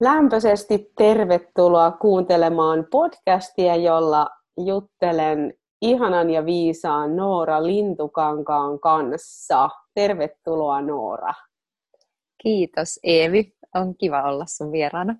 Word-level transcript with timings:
Lämpöisesti 0.00 0.92
tervetuloa 0.96 1.90
kuuntelemaan 1.90 2.86
podcastia, 2.90 3.76
jolla 3.76 4.28
juttelen 4.56 5.54
ihanan 5.82 6.30
ja 6.30 6.46
viisaan 6.46 7.16
Noora 7.16 7.62
Lintukankaan 7.62 8.80
kanssa. 8.80 9.70
Tervetuloa 9.94 10.80
Noora. 10.80 11.34
Kiitos 12.42 13.00
Eevi, 13.02 13.52
on 13.74 13.96
kiva 13.96 14.22
olla 14.22 14.46
sun 14.46 14.72
vieraana. 14.72 15.16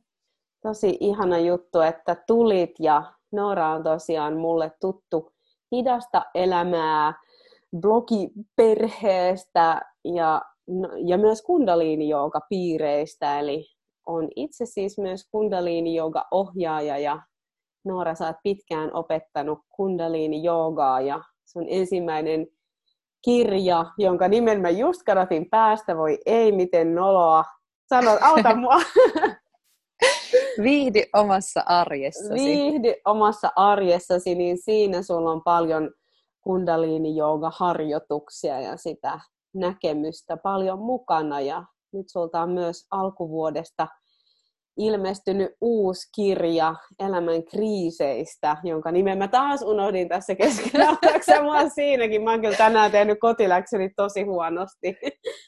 Tosi 0.63 0.97
ihana 1.01 1.39
juttu, 1.39 1.81
että 1.81 2.17
tulit 2.27 2.75
ja 2.79 3.03
Noora 3.33 3.69
on 3.69 3.83
tosiaan 3.83 4.37
mulle 4.37 4.73
tuttu 4.81 5.33
hidasta 5.73 6.23
elämää 6.35 7.15
blogiperheestä 7.81 9.81
ja, 10.05 10.43
ja 11.07 11.19
myös 11.19 11.43
kundaliini 11.43 12.09
piireistä, 12.49 13.39
eli 13.39 13.78
on 14.09 14.29
itse 14.37 14.67
siis 14.67 14.99
myös 14.99 15.29
kundaliini-jooga-ohjaaja 15.31 16.99
ja 16.99 17.23
Noora, 17.85 18.15
sä 18.15 18.27
oot 18.27 18.37
pitkään 18.43 18.95
opettanut 18.95 19.59
kundaliini-joogaa 19.69 21.01
ja 21.01 21.21
sun 21.45 21.65
ensimmäinen 21.69 22.47
kirja, 23.25 23.85
jonka 23.99 24.29
nimen 24.29 24.61
mä 24.61 24.71
just 24.71 25.03
kadatin 25.07 25.51
päästä, 25.51 25.97
voi 25.97 26.19
ei, 26.27 26.53
miten 26.53 26.95
noloa. 26.95 27.45
Sano, 27.89 28.19
auta 28.21 28.57
mua. 28.57 28.77
Viihdy 30.63 31.03
omassa 31.15 31.63
arjessasi. 31.67 32.35
Viihdy 32.35 32.95
omassa 33.05 33.53
arjessasi, 33.57 34.35
niin 34.35 34.59
siinä 34.59 35.03
sulla 35.03 35.31
on 35.31 35.43
paljon 35.45 35.91
kundaliini-jooga-harjoituksia 36.41 38.61
ja 38.61 38.77
sitä 38.77 39.21
näkemystä 39.55 40.37
paljon 40.37 40.79
mukana. 40.79 41.41
Ja 41.41 41.65
nyt 41.93 42.09
sulta 42.09 42.43
on 42.43 42.51
myös 42.51 42.87
alkuvuodesta 42.91 43.89
ilmestynyt 44.79 45.51
uusi 45.61 46.09
kirja 46.15 46.75
elämän 46.99 47.45
kriiseistä, 47.45 48.57
jonka 48.65 48.93
nimen 48.93 49.19
mä 49.19 49.29
taas 49.29 49.63
unohdin 49.63 50.09
tässä 50.09 50.35
keskellä. 50.35 50.87
Oletko 51.03 51.43
mua 51.43 51.69
siinäkin? 51.69 52.23
Mä 52.23 52.31
oon 52.31 52.41
kyllä 52.41 52.57
tänään 52.57 52.91
tehnyt 52.91 53.19
kotiläksyni 53.21 53.91
tosi 53.97 54.23
huonosti. 54.23 54.97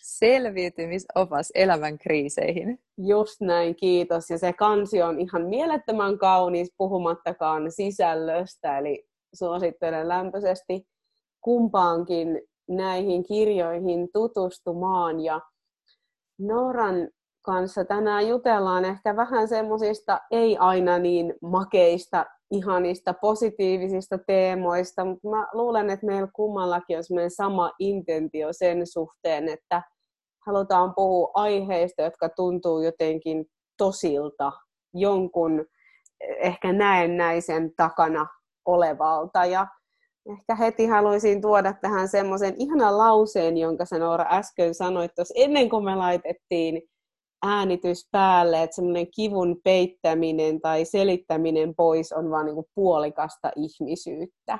Selviytymisopas 0.02 1.50
elämän 1.55 1.98
kriiseihin. 1.98 2.78
Just 2.98 3.41
näin, 3.41 3.77
kiitos. 3.77 4.30
Ja 4.30 4.38
se 4.38 4.52
kansi 4.52 5.02
on 5.02 5.20
ihan 5.20 5.47
mielettömän 5.47 6.19
kaunis, 6.19 6.75
puhumattakaan 6.78 7.72
sisällöstä. 7.72 8.78
Eli 8.78 9.04
suosittelen 9.34 10.08
lämpöisesti 10.08 10.86
kumpaankin 11.41 12.42
näihin 12.69 13.22
kirjoihin 13.22 14.08
tutustumaan. 14.12 15.20
Ja 15.20 15.41
Noran 16.41 17.08
kanssa 17.42 17.84
tänään 17.84 18.28
jutellaan 18.28 18.84
ehkä 18.84 19.16
vähän 19.16 19.48
semmoisista 19.48 20.20
ei 20.30 20.56
aina 20.56 20.98
niin 20.98 21.34
makeista, 21.42 22.27
ihanista, 22.50 23.14
positiivisista 23.14 24.19
teemoista, 24.27 25.05
mutta 25.05 25.28
mä 25.28 25.47
luulen, 25.52 25.91
että 25.91 26.06
meillä 26.06 26.28
kummallakin 26.32 26.97
on 26.97 27.05
semmoinen 27.05 27.30
sama 27.30 27.72
intentio 27.78 28.48
sen 28.52 28.86
suhteen, 28.86 29.48
että 29.48 29.82
halutaan 30.47 30.94
puhua 30.94 31.30
aiheista, 31.34 32.02
jotka 32.02 32.28
tuntuu 32.28 32.82
jotenkin 32.82 33.47
tosilta, 33.78 34.52
jonkun 34.94 35.66
ehkä 36.20 36.72
näennäisen 36.72 37.72
takana 37.77 38.27
olevalta. 38.66 39.44
Ja 39.44 39.66
ehkä 40.32 40.54
heti 40.54 40.86
haluaisin 40.86 41.42
tuoda 41.42 41.72
tähän 41.72 42.08
semmoisen 42.08 42.54
ihanan 42.58 42.98
lauseen, 42.98 43.56
jonka 43.56 43.84
sä 43.84 43.98
Noora 43.98 44.26
äsken 44.30 44.74
sanoit 44.74 45.14
tuossa 45.14 45.34
ennen 45.36 45.70
kuin 45.70 45.84
me 45.84 45.96
laitettiin 45.96 46.82
äänitys 47.42 48.08
päälle, 48.12 48.62
että 48.62 48.76
semmoinen 48.76 49.06
kivun 49.16 49.60
peittäminen 49.64 50.60
tai 50.60 50.84
selittäminen 50.84 51.74
pois 51.74 52.12
on 52.12 52.30
vaan 52.30 52.46
niin 52.46 52.64
puolikasta 52.74 53.50
ihmisyyttä. 53.56 54.58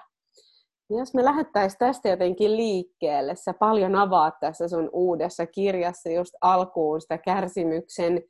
Ja 0.91 0.99
jos 0.99 1.15
me 1.15 1.25
lähettäisiin 1.25 1.79
tästä 1.79 2.09
jotenkin 2.09 2.57
liikkeelle, 2.57 3.35
sä 3.37 3.55
paljon 3.55 3.95
avaat 3.95 4.35
tässä 4.41 4.69
sun 4.69 4.91
uudessa 4.93 5.47
kirjassa 5.47 6.11
just 6.11 6.35
alkuun 6.41 7.01
sitä 7.01 7.19
kärsimyksen 7.19 8.23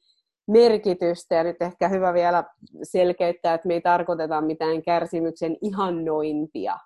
merkitystä, 0.49 1.35
ja 1.35 1.45
nyt 1.45 1.63
ehkä 1.63 1.89
hyvä 1.89 2.15
vielä 2.15 2.45
selkeyttää, 2.83 3.55
että 3.55 3.69
me 3.69 3.75
ei 3.75 3.81
tarkoiteta 3.81 4.41
mitään 4.41 4.83
kärsimyksen 4.83 5.57
ihannointia, 5.63 6.79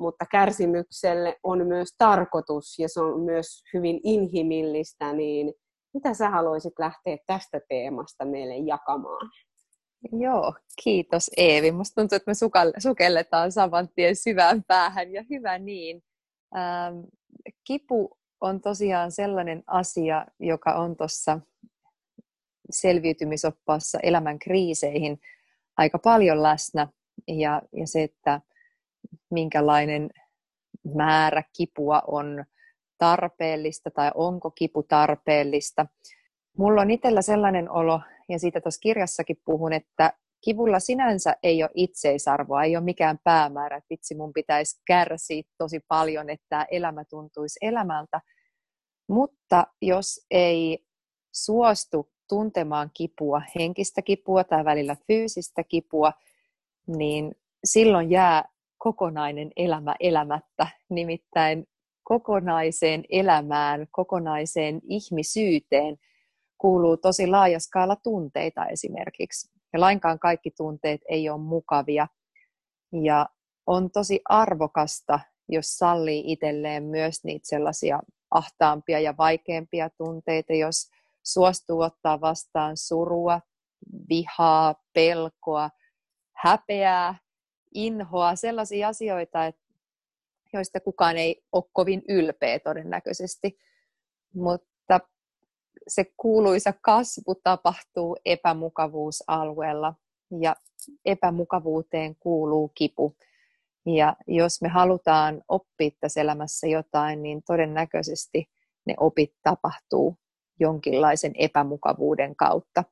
mutta 0.00 0.26
kärsimykselle 0.30 1.36
on 1.42 1.66
myös 1.66 1.88
tarkoitus, 1.98 2.78
ja 2.78 2.88
se 2.88 3.00
on 3.00 3.20
myös 3.20 3.62
hyvin 3.74 4.00
inhimillistä, 4.04 5.12
niin 5.12 5.54
mitä 5.94 6.14
sä 6.14 6.30
haluaisit 6.30 6.78
lähteä 6.78 7.16
tästä 7.26 7.60
teemasta 7.68 8.24
meille 8.24 8.56
jakamaan? 8.56 9.30
Joo, 10.12 10.54
kiitos 10.84 11.30
Eevi. 11.36 11.72
Musta 11.72 12.00
tuntuu, 12.00 12.16
että 12.16 12.30
me 12.30 12.34
sukelletaan 12.78 13.52
saman 13.52 13.88
tien 13.94 14.16
syvään 14.16 14.64
päähän 14.64 15.12
ja 15.12 15.24
hyvä 15.30 15.58
niin. 15.58 16.02
Ähm, 16.56 16.98
kipu 17.64 18.18
on 18.40 18.60
tosiaan 18.60 19.12
sellainen 19.12 19.62
asia, 19.66 20.26
joka 20.38 20.74
on 20.74 20.96
tuossa 20.96 21.40
selviytymisoppaassa 22.70 23.98
elämän 24.02 24.38
kriiseihin 24.38 25.20
aika 25.76 25.98
paljon 25.98 26.42
läsnä. 26.42 26.88
Ja, 27.28 27.62
ja 27.72 27.86
se, 27.86 28.02
että 28.02 28.40
minkälainen 29.30 30.10
määrä 30.94 31.42
kipua 31.56 32.02
on 32.06 32.44
tarpeellista 32.98 33.90
tai 33.90 34.10
onko 34.14 34.50
kipu 34.50 34.82
tarpeellista. 34.82 35.86
Mulla 36.58 36.80
on 36.80 36.90
itsellä 36.90 37.22
sellainen 37.22 37.70
olo, 37.70 38.00
ja 38.28 38.38
siitä 38.38 38.60
tuossa 38.60 38.80
kirjassakin 38.80 39.36
puhun, 39.44 39.72
että 39.72 40.12
kivulla 40.44 40.80
sinänsä 40.80 41.36
ei 41.42 41.62
ole 41.62 41.70
itseisarvoa, 41.74 42.64
ei 42.64 42.76
ole 42.76 42.84
mikään 42.84 43.18
päämäärä, 43.24 43.76
että 43.76 43.90
vitsi 43.90 44.14
mun 44.14 44.32
pitäisi 44.32 44.80
kärsiä 44.86 45.42
tosi 45.58 45.80
paljon, 45.88 46.30
että 46.30 46.46
tämä 46.48 46.66
elämä 46.70 47.04
tuntuisi 47.04 47.58
elämältä. 47.62 48.20
Mutta 49.08 49.66
jos 49.82 50.26
ei 50.30 50.84
suostu 51.34 52.10
tuntemaan 52.28 52.90
kipua, 52.94 53.42
henkistä 53.58 54.02
kipua 54.02 54.44
tai 54.44 54.64
välillä 54.64 54.96
fyysistä 55.06 55.64
kipua, 55.64 56.12
niin 56.86 57.34
silloin 57.64 58.10
jää 58.10 58.44
kokonainen 58.80 59.50
elämä 59.56 59.94
elämättä. 60.00 60.66
Nimittäin 60.90 61.66
kokonaiseen 62.02 63.04
elämään, 63.08 63.86
kokonaiseen 63.90 64.80
ihmisyyteen 64.88 65.96
kuuluu 66.58 66.96
tosi 66.96 67.26
laaja 67.26 67.60
skaala 67.60 67.96
tunteita 67.96 68.66
esimerkiksi. 68.66 69.50
Ja 69.72 69.80
lainkaan 69.80 70.18
kaikki 70.18 70.50
tunteet 70.50 71.00
ei 71.08 71.28
ole 71.28 71.40
mukavia. 71.40 72.06
Ja 73.02 73.28
on 73.66 73.90
tosi 73.90 74.20
arvokasta, 74.28 75.20
jos 75.48 75.66
sallii 75.78 76.32
itselleen 76.32 76.82
myös 76.82 77.24
niitä 77.24 77.48
sellaisia 77.48 78.00
ahtaampia 78.30 79.00
ja 79.00 79.16
vaikeampia 79.18 79.90
tunteita, 79.90 80.52
jos 80.52 80.90
suostuu 81.22 81.80
ottaa 81.80 82.20
vastaan 82.20 82.76
surua, 82.76 83.40
vihaa, 84.08 84.74
pelkoa, 84.92 85.70
häpeää, 86.36 87.14
inhoa, 87.74 88.36
sellaisia 88.36 88.88
asioita, 88.88 89.46
että 89.46 89.62
joista 90.52 90.80
kukaan 90.80 91.16
ei 91.16 91.42
ole 91.52 91.64
kovin 91.72 92.02
ylpeä 92.08 92.58
todennäköisesti. 92.58 93.58
Mutta 94.34 95.00
se 95.88 96.12
kuuluisa 96.16 96.72
kasvu 96.80 97.34
tapahtuu 97.34 98.16
epämukavuusalueella 98.24 99.94
ja 100.40 100.56
epämukavuuteen 101.04 102.16
kuuluu 102.16 102.68
kipu. 102.74 103.16
Ja 103.86 104.16
jos 104.26 104.62
me 104.62 104.68
halutaan 104.68 105.42
oppia 105.48 105.90
tässä 106.00 106.20
elämässä 106.20 106.66
jotain, 106.66 107.22
niin 107.22 107.42
todennäköisesti 107.46 108.50
ne 108.86 108.94
opit 109.00 109.34
tapahtuu 109.42 110.16
jonkinlaisen 110.60 111.32
epämukavuuden 111.34 112.36
kautta. 112.36 112.84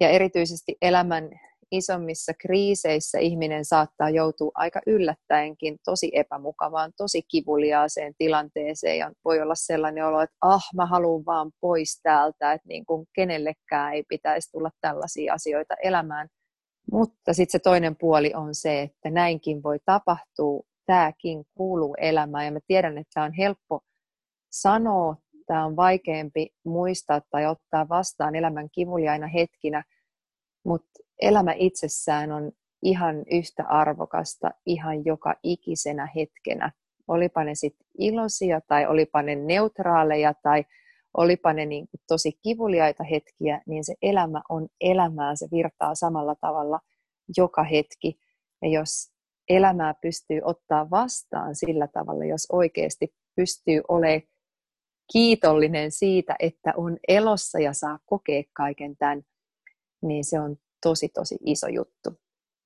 Ja 0.00 0.08
erityisesti 0.08 0.76
elämän 0.82 1.30
isommissa 1.70 2.32
kriiseissä 2.40 3.18
ihminen 3.18 3.64
saattaa 3.64 4.10
joutua 4.10 4.50
aika 4.54 4.80
yllättäenkin 4.86 5.78
tosi 5.84 6.10
epämukavaan, 6.14 6.92
tosi 6.96 7.22
kivuliaaseen 7.22 8.14
tilanteeseen 8.18 8.98
ja 8.98 9.12
voi 9.24 9.40
olla 9.40 9.54
sellainen 9.54 10.06
olo, 10.06 10.20
että 10.20 10.36
ah, 10.40 10.62
mä 10.76 10.86
haluan 10.86 11.26
vaan 11.26 11.52
pois 11.60 12.00
täältä, 12.02 12.52
että 12.52 12.68
niin 12.68 12.86
kuin 12.86 13.06
kenellekään 13.14 13.94
ei 13.94 14.04
pitäisi 14.08 14.50
tulla 14.52 14.70
tällaisia 14.80 15.34
asioita 15.34 15.74
elämään. 15.82 16.28
Mutta 16.92 17.32
sitten 17.32 17.52
se 17.52 17.58
toinen 17.58 17.96
puoli 17.96 18.32
on 18.34 18.54
se, 18.54 18.82
että 18.82 19.10
näinkin 19.10 19.62
voi 19.62 19.78
tapahtua, 19.84 20.62
tämäkin 20.86 21.44
kuuluu 21.54 21.94
elämään 22.00 22.44
ja 22.44 22.52
mä 22.52 22.58
tiedän, 22.66 22.98
että 22.98 23.10
tämä 23.14 23.26
on 23.26 23.32
helppo 23.32 23.80
sanoa, 24.52 25.16
tämä 25.46 25.64
on 25.64 25.76
vaikeampi 25.76 26.48
muistaa 26.64 27.20
tai 27.30 27.46
ottaa 27.46 27.88
vastaan 27.88 28.34
elämän 28.34 28.68
kivuliaina 28.74 29.26
hetkinä, 29.26 29.84
mutta 30.64 30.90
elämä 31.22 31.52
itsessään 31.56 32.32
on 32.32 32.52
ihan 32.82 33.16
yhtä 33.30 33.64
arvokasta 33.68 34.50
ihan 34.66 35.04
joka 35.04 35.34
ikisenä 35.42 36.08
hetkenä. 36.16 36.72
Olipa 37.08 37.44
ne 37.44 37.54
sitten 37.54 37.86
iloisia 37.98 38.60
tai 38.68 38.86
olipa 38.86 39.22
ne 39.22 39.34
neutraaleja 39.34 40.34
tai 40.42 40.64
olipa 41.16 41.52
ne 41.52 41.66
niin 41.66 41.88
tosi 42.08 42.32
kivuliaita 42.42 43.04
hetkiä, 43.04 43.62
niin 43.66 43.84
se 43.84 43.94
elämä 44.02 44.42
on 44.48 44.68
elämää, 44.80 45.36
se 45.36 45.46
virtaa 45.52 45.94
samalla 45.94 46.34
tavalla 46.40 46.80
joka 47.36 47.62
hetki. 47.62 48.18
Ja 48.62 48.68
jos 48.68 49.12
elämää 49.48 49.94
pystyy 50.02 50.40
ottaa 50.44 50.90
vastaan 50.90 51.54
sillä 51.54 51.88
tavalla, 51.88 52.24
jos 52.24 52.46
oikeasti 52.52 53.14
pystyy 53.36 53.82
olemaan 53.88 54.22
kiitollinen 55.12 55.90
siitä, 55.90 56.36
että 56.38 56.72
on 56.76 56.98
elossa 57.08 57.58
ja 57.58 57.72
saa 57.72 57.98
kokea 58.06 58.42
kaiken 58.52 58.96
tämän, 58.96 59.22
niin 60.02 60.24
se 60.24 60.40
on 60.40 60.56
tosi 60.82 61.08
tosi 61.08 61.36
iso 61.46 61.68
juttu. 61.68 62.10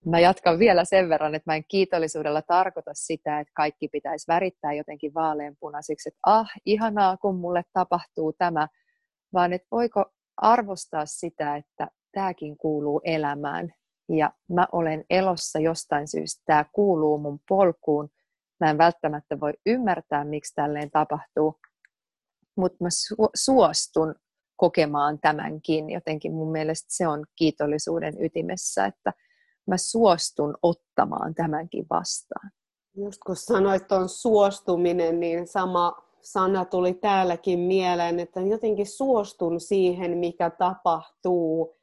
Mä 0.07 0.21
jatkan 0.21 0.59
vielä 0.59 0.85
sen 0.85 1.09
verran, 1.09 1.35
että 1.35 1.51
mä 1.51 1.57
en 1.57 1.65
kiitollisuudella 1.69 2.43
tarkoita 2.43 2.91
sitä, 2.95 3.41
että 3.41 3.53
kaikki 3.57 3.89
pitäisi 3.89 4.25
värittää 4.29 4.73
jotenkin 4.73 5.15
vaaleanpunaisiksi, 5.15 6.09
että 6.09 6.21
ah, 6.27 6.51
ihanaa, 6.67 7.17
kun 7.17 7.37
mulle 7.37 7.63
tapahtuu 7.73 8.33
tämä, 8.39 8.69
vaan 9.33 9.53
että 9.53 9.69
voiko 9.71 10.05
arvostaa 10.37 11.07
sitä, 11.07 11.57
että 11.57 11.89
tämäkin 12.13 12.57
kuuluu 12.57 13.01
elämään 13.05 13.75
ja 14.09 14.33
mä 14.49 14.67
olen 14.73 15.05
elossa 15.11 15.59
jostain 15.59 16.09
syystä, 16.09 16.43
tämä 16.47 16.65
kuuluu 16.73 17.19
mun 17.19 17.39
polkuun, 17.49 18.09
mä 18.61 18.71
en 18.71 18.79
välttämättä 18.79 19.41
voi 19.41 19.53
ymmärtää, 19.67 20.25
miksi 20.25 20.55
tälleen 20.55 20.91
tapahtuu, 20.91 21.61
mutta 22.57 22.85
mä 22.85 22.89
su- 22.89 23.31
suostun 23.35 24.15
kokemaan 24.57 25.19
tämänkin. 25.19 25.91
Jotenkin 25.91 26.33
mun 26.33 26.53
mielestä 26.53 26.87
se 26.91 27.09
on 27.09 27.25
kiitollisuuden 27.37 28.25
ytimessä, 28.25 28.87
että 28.87 29.13
mä 29.67 29.77
suostun 29.77 30.55
ottamaan 30.63 31.35
tämänkin 31.35 31.87
vastaan. 31.91 32.51
Just 32.97 33.21
kun 33.27 33.37
sanoit 33.37 33.89
tuon 33.89 34.09
suostuminen, 34.09 35.21
niin 35.21 35.47
sama 35.47 36.05
sana 36.25 36.65
tuli 36.65 36.95
täälläkin 36.95 37.59
mieleen, 37.59 38.21
että 38.21 38.41
jotenkin 38.41 38.87
suostun 38.87 39.61
siihen, 39.61 40.19
mikä 40.19 40.51
tapahtuu. 40.51 41.77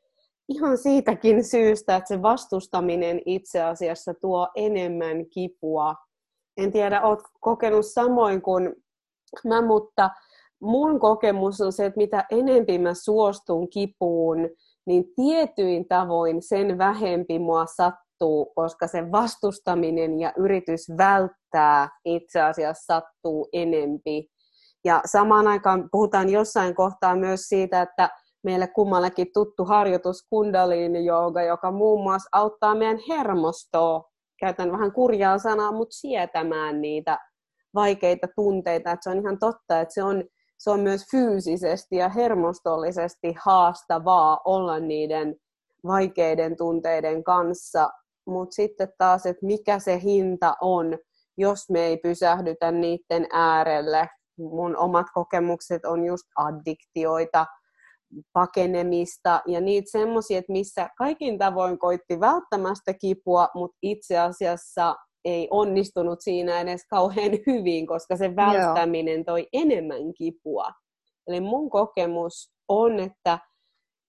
Ihan 0.50 0.78
siitäkin 0.78 1.44
syystä, 1.44 1.96
että 1.96 2.08
se 2.08 2.22
vastustaminen 2.22 3.22
itse 3.26 3.62
asiassa 3.62 4.14
tuo 4.14 4.48
enemmän 4.56 5.26
kipua. 5.26 5.96
En 6.58 6.72
tiedä, 6.72 7.02
olet 7.02 7.20
kokenut 7.40 7.86
samoin 7.86 8.42
kuin 8.42 8.76
mä, 9.44 9.62
mutta 9.62 10.10
mun 10.62 11.00
kokemus 11.00 11.62
on 11.62 11.74
se, 11.74 11.86
että 11.86 11.98
mitä 11.98 12.26
enemmän 12.32 12.82
mä 12.82 12.94
suostun 12.94 13.70
kipuun, 13.70 14.50
niin 14.86 15.04
tietyin 15.16 15.88
tavoin 15.88 16.42
sen 16.42 16.78
vähempi 16.78 17.40
mua 17.40 17.66
sattuu, 17.66 18.52
koska 18.56 18.88
se 18.88 19.12
vastustaminen 19.12 20.20
ja 20.20 20.34
yritys 20.38 20.88
välttää 20.98 21.90
itse 22.06 22.42
asiassa 22.42 22.94
sattuu 22.94 23.48
enempi. 23.54 24.28
Ja 24.86 25.02
samaan 25.06 25.48
aikaan 25.48 25.90
puhutaan 25.92 26.30
jossain 26.30 26.76
kohtaa 26.76 27.16
myös 27.16 27.42
siitä, 27.42 27.82
että 27.82 28.10
meille 28.44 28.68
kummallakin 28.68 29.28
tuttu 29.34 29.66
harjoitus 29.66 30.28
kundaliini 30.30 31.06
jooga, 31.06 31.42
joka 31.42 31.72
muun 31.72 32.04
muassa 32.04 32.30
auttaa 32.32 32.76
meidän 32.76 33.00
hermostoa, 33.10 34.04
käytän 34.40 34.72
vähän 34.72 34.92
kurjaa 34.92 35.38
sanaa, 35.38 35.72
mutta 35.72 35.96
sietämään 35.96 36.82
niitä 36.82 37.20
vaikeita 37.74 38.28
tunteita. 38.36 38.92
Että 38.92 39.04
se 39.04 39.10
on 39.10 39.18
ihan 39.18 39.40
totta, 39.40 39.82
että 39.82 39.94
se 39.94 40.04
on 40.04 40.24
se 40.62 40.70
on 40.70 40.80
myös 40.80 41.06
fyysisesti 41.12 41.96
ja 41.96 42.10
hermostollisesti 42.10 43.36
haastavaa 43.46 44.40
olla 44.46 44.80
niiden 44.80 45.36
vaikeiden 45.88 46.58
tunteiden 46.58 47.24
kanssa. 47.24 47.90
Mutta 48.28 48.56
sitten 48.56 48.94
taas, 48.98 49.26
että 49.26 49.46
mikä 49.46 49.80
se 49.80 50.00
hinta 50.04 50.56
on, 50.62 50.98
jos 51.38 51.70
me 51.70 51.80
ei 51.80 51.98
pysähdytä 51.98 52.72
niiden 52.72 53.28
äärelle. 53.34 54.10
Mun 54.38 54.78
omat 54.78 55.08
kokemukset 55.14 55.86
on 55.86 56.06
just 56.06 56.24
addiktioita, 56.36 57.46
pakenemista 58.34 59.42
ja 59.48 59.62
niitä 59.62 59.92
semmoisia, 59.92 60.38
että 60.38 60.52
missä 60.52 60.90
kaikin 60.98 61.38
tavoin 61.38 61.80
koitti 61.80 62.20
välttämästä 62.20 62.94
kipua, 62.94 63.48
mutta 63.56 63.78
itse 63.82 64.20
asiassa 64.20 64.96
ei 65.26 65.48
onnistunut 65.52 66.22
siinä 66.22 66.62
edes 66.62 66.86
kauhean 66.90 67.32
hyvin, 67.48 67.88
koska 67.88 68.16
se 68.16 68.36
välttäminen 68.36 69.26
toi 69.26 69.48
enemmän 69.54 70.14
kipua. 70.18 70.72
Eli 71.28 71.42
mun 71.42 71.70
kokemus 71.70 72.52
on, 72.68 73.00
että 73.00 73.40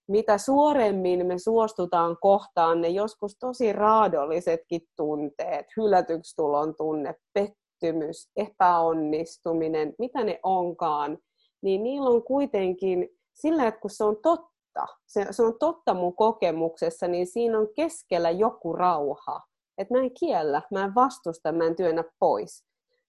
mitä 0.09 0.38
suoremmin 0.38 1.26
me 1.26 1.38
suostutaan 1.38 2.17
kohtaan 2.20 2.81
ne 2.81 2.88
joskus 2.88 3.37
tosi 3.41 3.73
raadollisetkin 3.73 4.81
tunteet, 4.97 5.67
hylätyksi 5.76 6.37
tulon 6.37 6.75
tunne, 6.76 7.15
pettymys, 7.35 8.31
epäonnistuminen, 8.37 9.94
mitä 9.99 10.25
ne 10.25 10.41
onkaan, 10.43 11.19
niin 11.62 11.82
niillä 11.82 12.11
on 12.11 12.23
kuitenkin 12.23 13.08
sillä, 13.35 13.67
että 13.67 13.81
kun 13.81 13.91
se 13.91 14.05
on 14.05 14.17
totta, 14.23 14.87
se, 15.06 15.26
se 15.31 15.43
on 15.43 15.58
totta 15.58 15.94
mun 15.94 16.17
kokemuksessa, 16.17 17.08
niin 17.08 17.26
siinä 17.26 17.58
on 17.58 17.69
keskellä 17.76 18.31
joku 18.31 18.73
rauha 18.73 19.41
että 19.79 19.95
mä 19.95 20.01
en 20.01 20.15
kiellä, 20.21 20.63
mä 20.71 20.85
en 20.85 20.95
vastusta, 20.95 21.53
mä 21.53 21.65
en 21.67 21.77
työnnä 21.77 22.05
pois. 22.19 22.65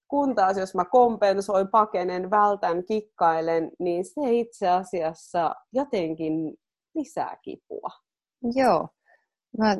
Kun 0.07 0.36
taas 0.36 0.57
jos 0.57 0.75
mä 0.75 0.86
kompensoin, 0.86 1.68
pakenen, 1.68 2.31
vältän, 2.31 2.86
kikkailen, 2.86 3.71
niin 3.80 4.06
se 4.06 4.31
itse 4.31 4.69
asiassa 4.69 5.56
jotenkin 5.74 6.33
lisää 6.95 7.38
kipua. 7.42 7.89
Joo, 8.56 8.88
mä 9.57 9.77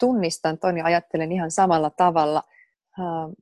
tunnistan 0.00 0.58
ton 0.58 0.78
ja 0.78 0.84
ajattelen 0.84 1.32
ihan 1.32 1.50
samalla 1.50 1.90
tavalla. 1.90 2.42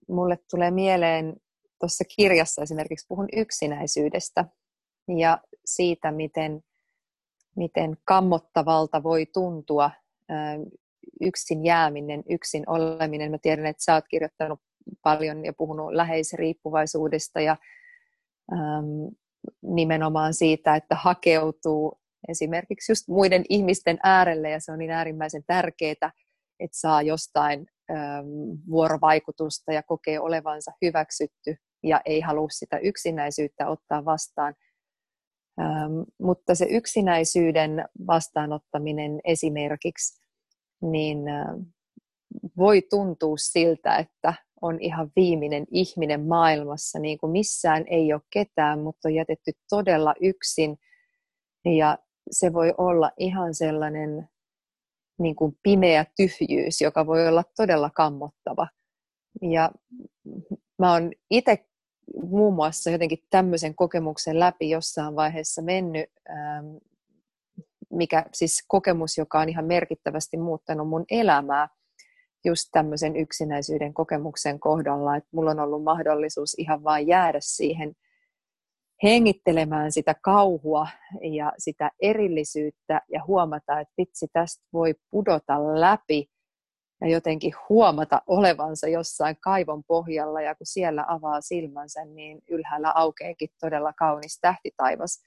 Mulle 0.09 0.39
tulee 0.51 0.71
mieleen 0.71 1.37
tuossa 1.81 2.05
kirjassa 2.17 2.63
esimerkiksi 2.63 3.07
puhun 3.09 3.29
yksinäisyydestä 3.37 4.45
ja 5.19 5.39
siitä, 5.65 6.11
miten, 6.13 6.61
miten 7.57 7.97
kammottavalta 8.05 9.03
voi 9.03 9.27
tuntua 9.27 9.91
yksin 11.21 11.65
jääminen, 11.65 12.23
yksin 12.31 12.65
oleminen. 12.67 13.31
Mä 13.31 13.39
tiedän, 13.43 13.67
että 13.67 13.85
sä 13.85 13.95
oot 13.95 14.05
kirjoittanut 14.11 14.61
paljon 15.03 15.45
ja 15.45 15.53
puhunut 15.53 15.93
läheisriippuvaisuudesta 15.93 17.41
ja 17.41 17.57
äm, 18.53 19.11
nimenomaan 19.63 20.35
siitä, 20.35 20.77
että 20.77 20.95
hakeutuu 20.95 21.99
esimerkiksi 22.29 22.93
just 22.93 23.09
muiden 23.09 23.45
ihmisten 23.49 23.99
äärelle 24.03 24.51
ja 24.51 24.61
se 24.61 24.73
on 24.73 24.79
niin 24.79 24.91
äärimmäisen 24.91 25.43
tärkeää, 25.47 26.11
että 26.61 26.79
saa 26.79 27.03
jostain 27.03 27.67
äm, 27.91 27.97
vuorovaikutusta 28.71 29.73
ja 29.73 29.83
kokee 29.83 30.21
olevansa 30.21 30.73
hyväksytty 30.83 31.57
ja 31.83 32.01
ei 32.05 32.21
halua 32.21 32.49
sitä 32.51 32.79
yksinäisyyttä 32.79 33.69
ottaa 33.69 34.05
vastaan. 34.05 34.55
Ähm, 35.61 36.03
mutta 36.21 36.55
se 36.55 36.67
yksinäisyyden 36.71 37.85
vastaanottaminen 38.07 39.21
esimerkiksi 39.25 40.24
niin 40.91 41.19
voi 42.57 42.83
tuntua 42.83 43.37
siltä, 43.37 43.97
että 43.97 44.35
on 44.63 44.81
ihan 44.81 45.11
viimeinen 45.17 45.67
ihminen 45.71 46.27
maailmassa, 46.27 46.99
niin 46.99 47.19
kuin 47.19 47.33
missään 47.33 47.85
ei 47.87 48.13
ole 48.13 48.23
ketään, 48.31 48.81
mutta 48.81 49.09
on 49.09 49.15
jätetty 49.15 49.53
todella 49.71 50.15
yksin. 50.21 50.79
Ja 51.65 51.99
se 52.31 52.53
voi 52.53 52.75
olla 52.79 53.11
ihan 53.19 53.55
sellainen 53.55 54.29
niin 55.19 55.37
kuin 55.37 55.59
pimeä 55.63 56.07
tyhjyys, 56.17 56.81
joka 56.81 57.07
voi 57.07 57.29
olla 57.29 57.45
todella 57.57 57.91
kammottava. 57.91 58.69
Ja 59.43 59.71
mä 60.79 60.93
oon 60.93 61.13
itse 61.31 61.67
muun 62.23 62.55
muassa 62.55 62.91
jotenkin 62.91 63.25
tämmöisen 63.31 63.75
kokemuksen 63.75 64.41
läpi 64.41 64.71
jossain 64.71 65.17
vaiheessa 65.17 65.63
mennyt 65.63 66.11
mikä 67.91 68.25
siis 68.33 68.65
kokemus, 68.69 69.19
joka 69.19 69.41
on 69.41 69.49
ihan 69.49 69.65
merkittävästi 69.65 70.37
muuttanut 70.37 70.89
mun 70.89 71.05
elämää 71.11 71.69
just 72.45 72.69
tämmöisen 72.73 73.17
yksinäisyyden 73.17 73.95
kokemuksen 73.95 74.61
kohdalla, 74.61 75.17
että 75.17 75.29
mulla 75.33 75.51
on 75.51 75.61
ollut 75.61 75.85
mahdollisuus 75.85 76.55
ihan 76.59 76.85
vain 76.85 77.07
jäädä 77.07 77.39
siihen 77.43 77.95
hengittelemään 79.03 79.93
sitä 79.93 80.15
kauhua 80.23 80.89
ja 81.23 81.53
sitä 81.59 81.91
erillisyyttä 82.03 83.01
ja 83.13 83.25
huomata, 83.27 83.81
että 83.81 83.95
vitsi, 83.99 84.27
tästä 84.33 84.65
voi 84.73 84.95
pudota 85.11 85.81
läpi 85.81 86.27
ja 87.01 87.09
jotenkin 87.09 87.53
huomata 87.69 88.23
olevansa 88.27 88.89
jossain 88.89 89.37
kaivon 89.41 89.85
pohjalla 89.85 90.43
ja 90.43 90.55
kun 90.55 90.67
siellä 90.67 91.05
avaa 91.09 91.41
silmänsä, 91.41 92.05
niin 92.05 92.43
ylhäällä 92.51 92.93
aukeekin 92.95 93.49
todella 93.61 93.93
kaunis 93.93 94.39
tähtitaivas. 94.41 95.23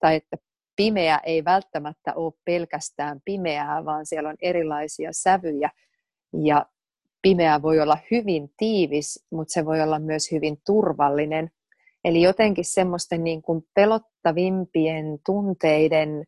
Tai 0.00 0.14
että 0.14 0.36
pimeä 0.82 1.20
ei 1.24 1.44
välttämättä 1.44 2.14
ole 2.14 2.32
pelkästään 2.44 3.20
pimeää, 3.24 3.84
vaan 3.84 4.06
siellä 4.06 4.28
on 4.28 4.36
erilaisia 4.42 5.10
sävyjä. 5.12 5.70
Ja 6.42 6.66
pimeä 7.22 7.62
voi 7.62 7.80
olla 7.80 7.98
hyvin 8.10 8.50
tiivis, 8.56 9.26
mutta 9.30 9.52
se 9.52 9.64
voi 9.64 9.80
olla 9.80 9.98
myös 9.98 10.32
hyvin 10.32 10.56
turvallinen. 10.66 11.50
Eli 12.04 12.22
jotenkin 12.22 12.64
semmoisten 12.64 13.24
niin 13.24 13.42
kuin 13.42 13.62
pelottavimpien 13.74 15.18
tunteiden 15.26 16.24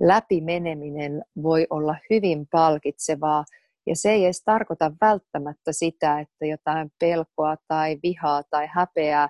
läpimeneminen 0.00 1.24
voi 1.42 1.66
olla 1.70 1.96
hyvin 2.10 2.46
palkitsevaa. 2.50 3.44
Ja 3.86 3.96
se 3.96 4.10
ei 4.10 4.24
edes 4.24 4.42
tarkoita 4.44 4.92
välttämättä 5.00 5.72
sitä, 5.72 6.20
että 6.20 6.46
jotain 6.46 6.90
pelkoa 7.00 7.56
tai 7.68 7.98
vihaa 8.02 8.42
tai 8.50 8.66
häpeää 8.70 9.28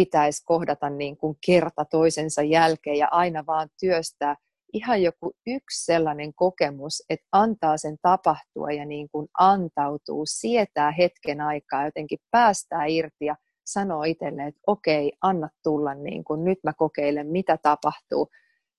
pitäisi 0.00 0.44
kohdata 0.44 0.90
niin 0.90 1.16
kuin 1.16 1.36
kerta 1.46 1.84
toisensa 1.84 2.42
jälkeen 2.42 2.96
ja 2.96 3.08
aina 3.10 3.46
vaan 3.46 3.68
työstää 3.80 4.36
ihan 4.72 5.02
joku 5.02 5.32
yksi 5.46 5.84
sellainen 5.84 6.34
kokemus, 6.34 7.02
että 7.10 7.26
antaa 7.32 7.76
sen 7.76 7.96
tapahtua 8.02 8.70
ja 8.70 8.84
niin 8.84 9.08
kuin 9.12 9.28
antautuu, 9.38 10.26
sietää 10.26 10.90
hetken 10.90 11.40
aikaa, 11.40 11.84
jotenkin 11.84 12.18
päästää 12.30 12.86
irti 12.86 13.24
ja 13.24 13.36
sanoo 13.64 14.02
itselleen, 14.02 14.48
että 14.48 14.60
okei, 14.66 15.12
anna 15.22 15.48
tulla, 15.62 15.94
niin 15.94 16.24
kuin, 16.24 16.44
nyt 16.44 16.58
mä 16.64 16.72
kokeilen, 16.72 17.26
mitä 17.26 17.58
tapahtuu, 17.62 18.28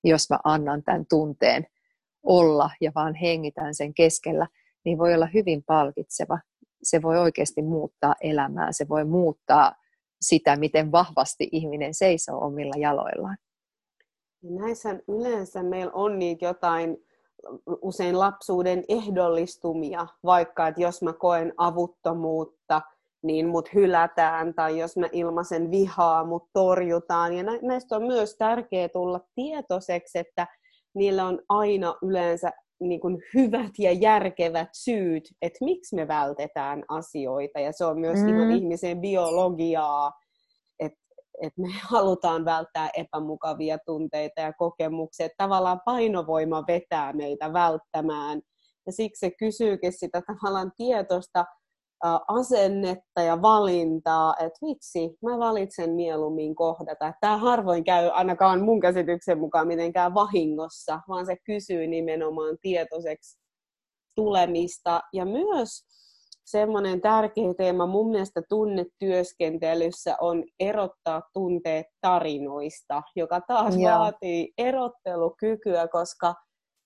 jos 0.03 0.29
mä 0.29 0.39
annan 0.43 0.83
tämän 0.83 1.05
tunteen 1.09 1.67
olla 2.23 2.69
ja 2.81 2.91
vaan 2.95 3.15
hengitän 3.15 3.75
sen 3.75 3.93
keskellä, 3.93 4.47
niin 4.85 4.97
voi 4.97 5.13
olla 5.13 5.27
hyvin 5.33 5.63
palkitseva. 5.63 6.39
Se 6.83 7.01
voi 7.01 7.17
oikeasti 7.17 7.61
muuttaa 7.61 8.15
elämää, 8.21 8.71
se 8.71 8.89
voi 8.89 9.05
muuttaa 9.05 9.80
sitä, 10.21 10.55
miten 10.55 10.91
vahvasti 10.91 11.49
ihminen 11.51 11.93
seisoo 11.93 12.45
omilla 12.45 12.73
jaloillaan. 12.79 13.37
Näissä 14.43 14.99
yleensä 15.07 15.63
meillä 15.63 15.91
on 15.93 16.19
niitä 16.19 16.45
jotain 16.45 16.97
usein 17.81 18.19
lapsuuden 18.19 18.83
ehdollistumia, 18.87 20.07
vaikka 20.23 20.67
että 20.67 20.81
jos 20.81 21.01
mä 21.01 21.13
koen 21.13 21.53
avuttomuutta, 21.57 22.81
niin 23.23 23.47
mut 23.47 23.73
hylätään, 23.73 24.53
tai 24.53 24.79
jos 24.79 24.97
mä 24.97 25.09
ilmaisen 25.11 25.71
vihaa, 25.71 26.23
mut 26.23 26.49
torjutaan. 26.53 27.33
Ja 27.33 27.43
näistä 27.61 27.95
on 27.95 28.03
myös 28.03 28.35
tärkeää 28.37 28.89
tulla 28.89 29.19
tietoiseksi, 29.35 30.19
että 30.19 30.47
niillä 30.93 31.25
on 31.25 31.39
aina 31.49 31.95
yleensä 32.01 32.51
niin 32.81 32.99
kuin 32.99 33.17
hyvät 33.35 33.71
ja 33.79 33.91
järkevät 33.91 34.69
syyt, 34.73 35.23
että 35.41 35.65
miksi 35.65 35.95
me 35.95 36.07
vältetään 36.07 36.83
asioita. 36.87 37.59
Ja 37.59 37.71
se 37.71 37.85
on 37.85 37.99
myös 37.99 38.19
mm. 38.19 38.29
ihan 38.29 38.51
ihmisen 38.51 39.01
biologiaa, 39.01 40.11
että, 40.79 40.99
että 41.41 41.61
me 41.61 41.67
halutaan 41.91 42.45
välttää 42.45 42.89
epämukavia 42.97 43.77
tunteita 43.85 44.41
ja 44.41 44.53
kokemuksia. 44.53 45.25
Että 45.25 45.43
tavallaan 45.43 45.81
painovoima 45.85 46.63
vetää 46.67 47.13
meitä 47.13 47.53
välttämään. 47.53 48.41
Ja 48.85 48.91
siksi 48.91 49.19
se 49.19 49.31
kysyykin 49.31 49.93
sitä 49.93 50.21
tavallaan 50.21 50.71
tietoista 50.77 51.45
asennetta 52.27 53.21
ja 53.21 53.41
valintaa, 53.41 54.35
että 54.39 54.59
vitsi, 54.67 55.17
mä 55.21 55.39
valitsen 55.39 55.89
mieluummin 55.89 56.55
kohdata. 56.55 57.13
Tämä 57.21 57.37
harvoin 57.37 57.83
käy 57.83 58.07
ainakaan 58.07 58.63
mun 58.63 58.79
käsityksen 58.79 59.39
mukaan 59.39 59.67
mitenkään 59.67 60.13
vahingossa, 60.13 60.99
vaan 61.07 61.25
se 61.25 61.35
kysyy 61.45 61.87
nimenomaan 61.87 62.57
tietoiseksi 62.61 63.39
tulemista. 64.15 65.01
Ja 65.13 65.25
myös 65.25 65.85
semmoinen 66.45 67.01
tärkeä 67.01 67.53
teema 67.57 67.85
mun 67.85 68.11
mielestä 68.11 68.41
tunnetyöskentelyssä 68.49 70.17
on 70.21 70.43
erottaa 70.59 71.21
tunteet 71.33 71.85
tarinoista, 72.01 73.03
joka 73.15 73.41
taas 73.47 73.75
Joo. 73.77 73.99
vaatii 73.99 74.53
erottelukykyä, 74.57 75.87
koska 75.87 76.35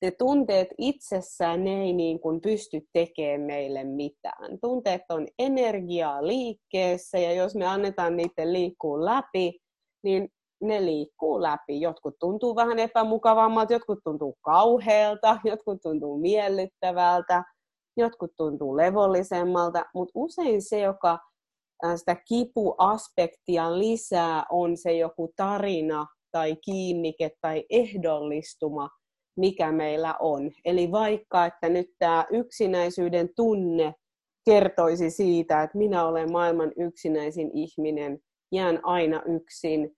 ne 0.02 0.12
tunteet 0.12 0.68
itsessään 0.78 1.64
ne 1.64 1.82
ei 1.82 1.94
niin 1.94 2.20
kuin 2.20 2.42
pysty 2.42 2.82
tekemään 2.94 3.42
meille 3.42 3.84
mitään. 3.84 4.60
Tunteet 4.62 5.02
on 5.10 5.28
energiaa 5.40 6.28
liikkeessä 6.28 7.18
ja 7.18 7.34
jos 7.34 7.56
me 7.56 7.66
annetaan 7.66 8.18
niiden 8.18 8.54
liikkuu 8.54 9.06
läpi, 9.06 9.60
niin 10.04 10.30
ne 10.62 10.86
liikkuu 10.86 11.42
läpi. 11.42 11.82
Jotkut 11.82 12.16
tuntuu 12.20 12.56
vähän 12.56 12.80
epämukavammalta, 12.80 13.74
jotkut 13.74 14.00
tuntuu 14.04 14.38
kauhealta, 14.42 15.38
jotkut 15.44 15.82
tuntuu 15.82 16.18
miellyttävältä, 16.18 17.44
jotkut 17.98 18.32
tuntuu 18.38 18.78
levollisemmalta, 18.78 19.86
mutta 19.94 20.12
usein 20.16 20.62
se, 20.62 20.80
joka 20.80 21.20
sitä 21.96 22.16
kipuaspektia 22.28 23.80
lisää, 23.80 24.46
on 24.50 24.78
se 24.78 24.94
joku 24.94 25.34
tarina 25.36 26.06
tai 26.32 26.56
kiinnike 26.56 27.32
tai 27.42 27.66
ehdollistuma, 27.70 28.90
mikä 29.38 29.72
meillä 29.72 30.16
on. 30.20 30.52
Eli 30.66 30.92
vaikka, 30.92 31.46
että 31.46 31.70
nyt 31.70 31.88
tämä 32.00 32.26
yksinäisyyden 32.32 33.30
tunne 33.36 33.94
kertoisi 34.46 35.10
siitä, 35.10 35.64
että 35.64 35.78
minä 35.78 36.08
olen 36.08 36.32
maailman 36.32 36.72
yksinäisin 36.78 37.52
ihminen, 37.54 38.20
jään 38.52 38.80
aina 38.84 39.22
yksin, 39.26 39.98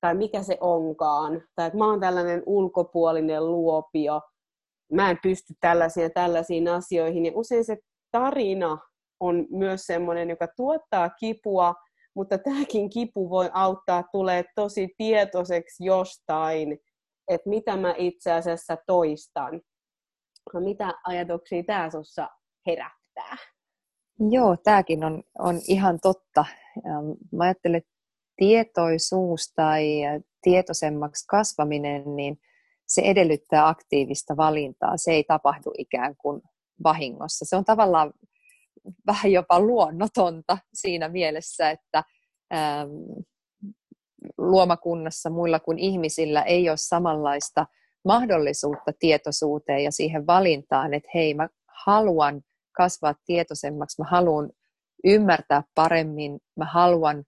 tai 0.00 0.14
mikä 0.14 0.42
se 0.42 0.56
onkaan, 0.60 1.42
tai 1.54 1.66
että 1.66 1.78
mä 1.78 1.86
oon 1.86 2.00
tällainen 2.00 2.42
ulkopuolinen 2.46 3.46
luopio, 3.46 4.20
mä 4.92 5.10
en 5.10 5.18
pysty 5.22 5.54
tällaisiin 5.60 6.10
tällaisiin 6.14 6.68
asioihin. 6.68 7.26
Ja 7.26 7.32
usein 7.34 7.64
se 7.64 7.76
tarina 8.10 8.78
on 9.20 9.46
myös 9.50 9.82
sellainen, 9.82 10.30
joka 10.30 10.48
tuottaa 10.56 11.10
kipua, 11.10 11.74
mutta 12.14 12.38
tämäkin 12.38 12.90
kipu 12.90 13.30
voi 13.30 13.50
auttaa 13.52 14.04
tulee 14.12 14.44
tosi 14.54 14.88
tietoiseksi 14.96 15.84
jostain, 15.84 16.78
että 17.28 17.48
mitä 17.48 17.76
mä 17.76 17.94
itse 17.98 18.32
asiassa 18.32 18.76
toistan. 18.86 19.60
No, 20.54 20.60
mitä 20.60 20.94
ajatuksia 21.04 21.62
tämä 21.62 21.90
sinussa 21.90 22.28
herättää? 22.66 23.36
Joo, 24.30 24.56
tämäkin 24.64 25.04
on, 25.04 25.22
on 25.38 25.60
ihan 25.68 25.98
totta. 26.02 26.44
Mä 27.32 27.44
ajattelen, 27.44 27.78
että 27.78 27.90
tietoisuus 28.36 29.52
tai 29.56 30.00
tietoisemmaksi 30.42 31.24
kasvaminen, 31.28 32.16
niin 32.16 32.38
se 32.88 33.02
edellyttää 33.02 33.68
aktiivista 33.68 34.36
valintaa. 34.36 34.96
Se 34.96 35.12
ei 35.12 35.24
tapahdu 35.24 35.70
ikään 35.78 36.16
kuin 36.16 36.42
vahingossa. 36.84 37.44
Se 37.44 37.56
on 37.56 37.64
tavallaan 37.64 38.12
vähän 39.06 39.32
jopa 39.32 39.60
luonnotonta 39.60 40.58
siinä 40.74 41.08
mielessä, 41.08 41.70
että 41.70 42.04
ähm, 42.54 42.90
luomakunnassa 44.38 45.30
muilla 45.30 45.60
kuin 45.60 45.78
ihmisillä 45.78 46.42
ei 46.42 46.68
ole 46.68 46.76
samanlaista 46.76 47.66
mahdollisuutta 48.04 48.92
tietoisuuteen 48.98 49.84
ja 49.84 49.92
siihen 49.92 50.26
valintaan, 50.26 50.94
että 50.94 51.10
hei, 51.14 51.34
mä 51.34 51.48
haluan 51.84 52.42
kasvaa 52.72 53.14
tietoisemmaksi, 53.26 54.02
mä 54.02 54.08
haluan 54.10 54.50
ymmärtää 55.04 55.62
paremmin, 55.74 56.38
mä 56.56 56.64
haluan 56.64 57.24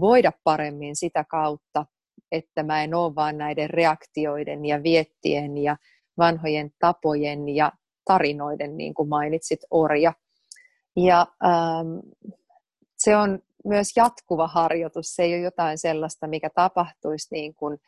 voida 0.00 0.32
paremmin 0.44 0.96
sitä 0.96 1.24
kautta, 1.24 1.86
että 2.32 2.62
mä 2.62 2.84
en 2.84 2.94
ole 2.94 3.14
vaan 3.14 3.38
näiden 3.38 3.70
reaktioiden 3.70 4.64
ja 4.64 4.82
viettien 4.82 5.58
ja 5.58 5.76
vanhojen 6.18 6.70
tapojen 6.78 7.48
ja 7.48 7.72
tarinoiden, 8.04 8.76
niin 8.76 8.94
kuin 8.94 9.08
mainitsit, 9.08 9.60
orja. 9.70 10.12
Ja 10.96 11.26
ähm, 11.44 11.98
se 12.98 13.16
on 13.16 13.38
myös 13.64 13.96
jatkuva 13.96 14.48
harjoitus. 14.48 15.06
Se 15.16 15.22
ei 15.22 15.34
ole 15.34 15.40
jotain 15.40 15.78
sellaista, 15.78 16.26
mikä 16.26 16.50
tapahtuisi 16.54 17.28
niin 17.30 17.54
kuin 17.54 17.78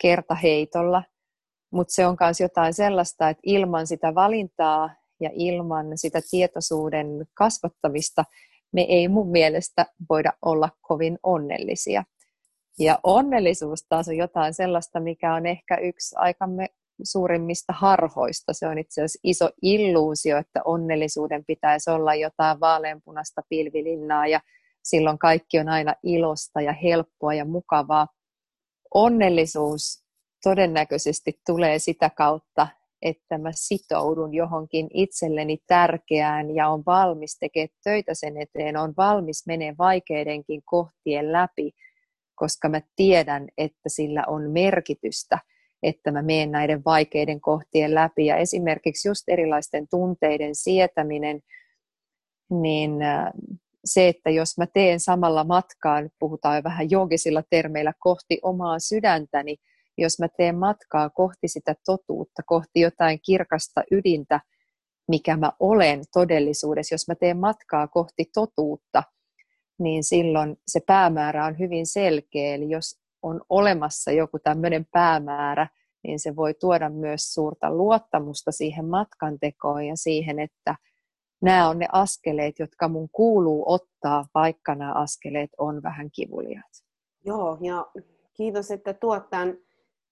kertaheitolla, 0.00 1.02
mutta 1.70 1.94
se 1.94 2.06
on 2.06 2.16
myös 2.20 2.40
jotain 2.40 2.74
sellaista, 2.74 3.28
että 3.28 3.40
ilman 3.46 3.86
sitä 3.86 4.14
valintaa 4.14 4.90
ja 5.20 5.30
ilman 5.32 5.86
sitä 5.98 6.20
tietoisuuden 6.30 7.06
kasvattamista 7.34 8.24
me 8.72 8.82
ei 8.88 9.08
mun 9.08 9.30
mielestä 9.30 9.86
voida 10.10 10.32
olla 10.42 10.70
kovin 10.80 11.18
onnellisia. 11.22 12.04
Ja 12.78 12.98
onnellisuus 13.02 13.86
taas 13.88 14.08
on 14.08 14.16
jotain 14.16 14.54
sellaista, 14.54 15.00
mikä 15.00 15.34
on 15.34 15.46
ehkä 15.46 15.76
yksi 15.76 16.14
aikamme 16.18 16.68
suurimmista 17.02 17.72
harhoista. 17.72 18.52
Se 18.52 18.66
on 18.66 18.78
itse 18.78 19.00
asiassa 19.00 19.20
iso 19.24 19.50
illuusio, 19.62 20.38
että 20.38 20.60
onnellisuuden 20.64 21.44
pitäisi 21.44 21.90
olla 21.90 22.14
jotain 22.14 22.60
vaaleanpunasta 22.60 23.42
pilvilinnaa 23.48 24.26
ja 24.26 24.40
silloin 24.84 25.18
kaikki 25.18 25.58
on 25.58 25.68
aina 25.68 25.94
ilosta 26.02 26.60
ja 26.60 26.72
helppoa 26.72 27.34
ja 27.34 27.44
mukavaa. 27.44 28.06
Onnellisuus 28.94 30.04
todennäköisesti 30.42 31.40
tulee 31.46 31.78
sitä 31.78 32.10
kautta, 32.10 32.68
että 33.02 33.38
mä 33.38 33.50
sitoudun 33.54 34.34
johonkin 34.34 34.88
itselleni 34.94 35.58
tärkeään 35.66 36.54
ja 36.54 36.68
on 36.68 36.82
valmis 36.86 37.38
tekemään 37.38 37.76
töitä 37.84 38.14
sen 38.14 38.42
eteen, 38.42 38.76
on 38.76 38.94
valmis 38.96 39.46
menee 39.46 39.74
vaikeidenkin 39.78 40.62
kohtien 40.64 41.32
läpi, 41.32 41.72
koska 42.34 42.68
mä 42.68 42.80
tiedän, 42.96 43.48
että 43.58 43.88
sillä 43.88 44.24
on 44.26 44.50
merkitystä, 44.50 45.38
että 45.82 46.12
mä 46.12 46.22
menen 46.22 46.50
näiden 46.50 46.82
vaikeiden 46.84 47.40
kohtien 47.40 47.94
läpi. 47.94 48.26
Ja 48.26 48.36
esimerkiksi 48.36 49.08
just 49.08 49.28
erilaisten 49.28 49.86
tunteiden 49.90 50.54
sietäminen, 50.54 51.40
niin 52.50 53.02
äh, 53.02 53.26
se, 53.84 54.08
että 54.08 54.30
jos 54.30 54.58
mä 54.58 54.66
teen 54.66 55.00
samalla 55.00 55.44
matkaa, 55.44 56.00
nyt 56.00 56.12
puhutaan 56.18 56.64
vähän 56.64 56.90
joogisilla 56.90 57.42
termeillä, 57.50 57.92
kohti 57.98 58.38
omaa 58.42 58.78
sydäntäni, 58.78 59.56
jos 59.98 60.18
mä 60.18 60.28
teen 60.36 60.58
matkaa 60.58 61.10
kohti 61.10 61.48
sitä 61.48 61.74
totuutta, 61.86 62.42
kohti 62.46 62.80
jotain 62.80 63.18
kirkasta 63.24 63.82
ydintä, 63.90 64.40
mikä 65.08 65.36
mä 65.36 65.52
olen 65.60 66.02
todellisuudessa, 66.12 66.94
jos 66.94 67.08
mä 67.08 67.14
teen 67.14 67.38
matkaa 67.38 67.88
kohti 67.88 68.24
totuutta, 68.34 69.02
niin 69.78 70.04
silloin 70.04 70.56
se 70.66 70.80
päämäärä 70.86 71.44
on 71.44 71.58
hyvin 71.58 71.86
selkeä. 71.86 72.54
Eli 72.54 72.70
jos 72.70 73.00
on 73.22 73.40
olemassa 73.48 74.12
joku 74.12 74.38
tämmöinen 74.38 74.86
päämäärä, 74.92 75.68
niin 76.02 76.20
se 76.20 76.36
voi 76.36 76.54
tuoda 76.54 76.90
myös 76.90 77.34
suurta 77.34 77.70
luottamusta 77.70 78.52
siihen 78.52 78.84
matkan 78.84 79.38
tekoon 79.38 79.86
ja 79.86 79.96
siihen, 79.96 80.38
että 80.38 80.76
nämä 81.42 81.68
on 81.68 81.78
ne 81.78 81.86
askeleet, 81.92 82.58
jotka 82.58 82.88
mun 82.88 83.08
kuuluu 83.12 83.64
ottaa, 83.66 84.24
vaikka 84.34 84.74
nämä 84.74 84.92
askeleet 84.92 85.50
on 85.58 85.82
vähän 85.82 86.10
kivuliaat. 86.10 86.84
Joo, 87.24 87.58
ja 87.60 87.86
kiitos, 88.32 88.70
että 88.70 88.94
tuot 88.94 89.30
tämän 89.30 89.58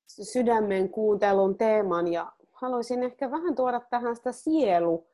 sydämen 0.07 0.91
kuuntelun 0.91 1.59
teeman 1.59 2.09
ja 2.09 2.33
haluaisin 2.53 3.03
ehkä 3.03 3.31
vähän 3.31 3.55
tuoda 3.55 3.81
tähän 3.91 4.17
sitä 4.17 4.33
sielu 4.33 5.07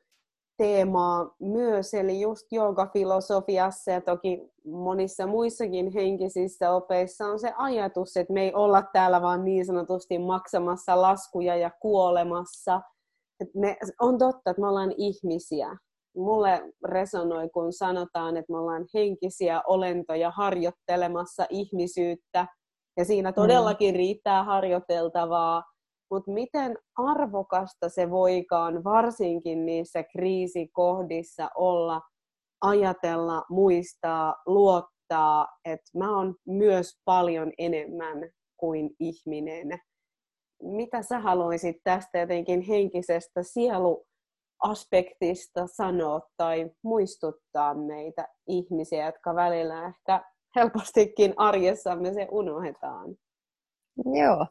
teemaa 0.57 1.35
myös, 1.39 1.93
eli 1.93 2.21
just 2.21 2.51
joogafilosofiassa 2.51 3.91
ja 3.91 4.01
toki 4.01 4.51
monissa 4.65 5.27
muissakin 5.27 5.91
henkisissä 5.93 6.71
opeissa 6.71 7.25
on 7.25 7.39
se 7.39 7.53
ajatus, 7.57 8.17
että 8.17 8.33
me 8.33 8.43
ei 8.43 8.53
olla 8.53 8.83
täällä 8.93 9.21
vaan 9.21 9.45
niin 9.45 9.65
sanotusti 9.65 10.19
maksamassa 10.19 11.01
laskuja 11.01 11.55
ja 11.55 11.71
kuolemassa. 11.81 12.81
Me, 13.53 13.77
on 14.01 14.17
totta, 14.17 14.49
että 14.49 14.61
me 14.61 14.67
ollaan 14.67 14.93
ihmisiä. 14.97 15.77
Mulle 16.15 16.61
resonoi, 16.83 17.49
kun 17.49 17.73
sanotaan, 17.73 18.37
että 18.37 18.53
me 18.53 18.59
ollaan 18.59 18.85
henkisiä 18.93 19.61
olentoja 19.67 20.31
harjoittelemassa 20.31 21.45
ihmisyyttä. 21.49 22.47
Ja 22.97 23.05
siinä 23.05 23.29
mm. 23.29 23.35
todellakin 23.35 23.95
riittää 23.95 24.43
harjoiteltavaa, 24.43 25.63
mutta 26.11 26.31
miten 26.31 26.77
arvokasta 26.95 27.89
se 27.89 28.09
voikaan 28.09 28.83
varsinkin 28.83 29.65
niissä 29.65 30.03
kriisikohdissa 30.03 31.49
olla, 31.55 32.01
ajatella, 32.61 33.43
muistaa, 33.49 34.35
luottaa, 34.45 35.47
että 35.65 35.97
mä 35.97 36.17
oon 36.17 36.35
myös 36.47 36.91
paljon 37.05 37.51
enemmän 37.57 38.29
kuin 38.57 38.89
ihminen. 38.99 39.79
Mitä 40.63 41.01
sä 41.01 41.19
haluaisit 41.19 41.75
tästä 41.83 42.19
jotenkin 42.19 42.61
henkisestä 42.61 43.43
sieluaspektista 44.63 45.67
sanoa 45.67 46.21
tai 46.37 46.71
muistuttaa 46.83 47.73
meitä 47.73 48.27
ihmisiä, 48.47 49.05
jotka 49.05 49.35
välillä 49.35 49.87
ehkä 49.87 50.23
helpostikin 50.55 51.33
arjessamme 51.37 52.13
se 52.13 52.27
unohdetaan? 52.31 53.15
Joo, 54.05 54.47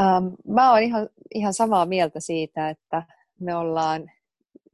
Ähm, 0.00 0.26
mä 0.48 0.70
oon 0.70 0.82
ihan, 0.82 1.08
ihan 1.34 1.54
samaa 1.54 1.86
mieltä 1.86 2.20
siitä, 2.20 2.70
että 2.70 3.02
me 3.40 3.56
ollaan 3.56 4.10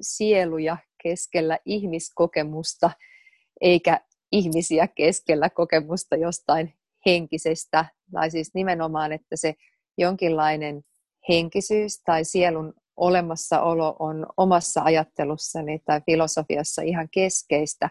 sieluja 0.01 0.77
keskellä 1.03 1.59
ihmiskokemusta, 1.65 2.91
eikä 3.61 4.01
ihmisiä 4.33 4.89
keskellä 4.89 5.51
kokemusta 5.51 6.17
jostain 6.17 6.75
henkisestä, 7.07 7.85
tai 8.13 8.31
siis 8.31 8.51
nimenomaan, 8.55 9.13
että 9.13 9.37
se 9.37 9.55
jonkinlainen 9.99 10.83
henkisyys 11.29 12.03
tai 12.03 12.25
sielun 12.25 12.75
olemassaolo 13.01 13.97
on 13.99 14.27
omassa 14.37 14.83
ajattelussani 14.83 15.79
tai 15.85 16.01
filosofiassa 16.07 16.83
ihan 16.83 17.09
keskeistä. 17.11 17.91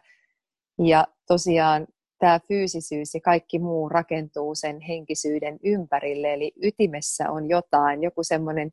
Ja 0.83 1.07
tosiaan 1.27 1.87
tämä 2.19 2.39
fyysisyys 2.47 3.13
ja 3.13 3.21
kaikki 3.21 3.59
muu 3.59 3.89
rakentuu 3.89 4.55
sen 4.55 4.81
henkisyyden 4.81 5.59
ympärille, 5.63 6.33
eli 6.33 6.51
ytimessä 6.63 7.31
on 7.31 7.49
jotain, 7.49 8.03
joku 8.03 8.23
semmoinen 8.23 8.71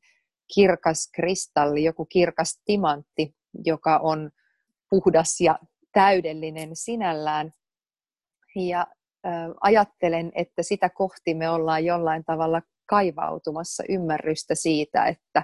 kirkas 0.54 1.10
kristalli, 1.14 1.84
joku 1.84 2.04
kirkas 2.04 2.60
timantti, 2.64 3.34
joka 3.64 3.98
on 3.98 4.30
puhdas 4.90 5.40
ja 5.40 5.58
täydellinen 5.92 6.70
sinällään. 6.72 7.52
Ja 8.56 8.86
ajattelen, 9.60 10.32
että 10.34 10.62
sitä 10.62 10.90
kohti 10.90 11.34
me 11.34 11.50
ollaan 11.50 11.84
jollain 11.84 12.24
tavalla 12.24 12.62
kaivautumassa 12.86 13.84
ymmärrystä 13.88 14.54
siitä, 14.54 15.06
että 15.06 15.42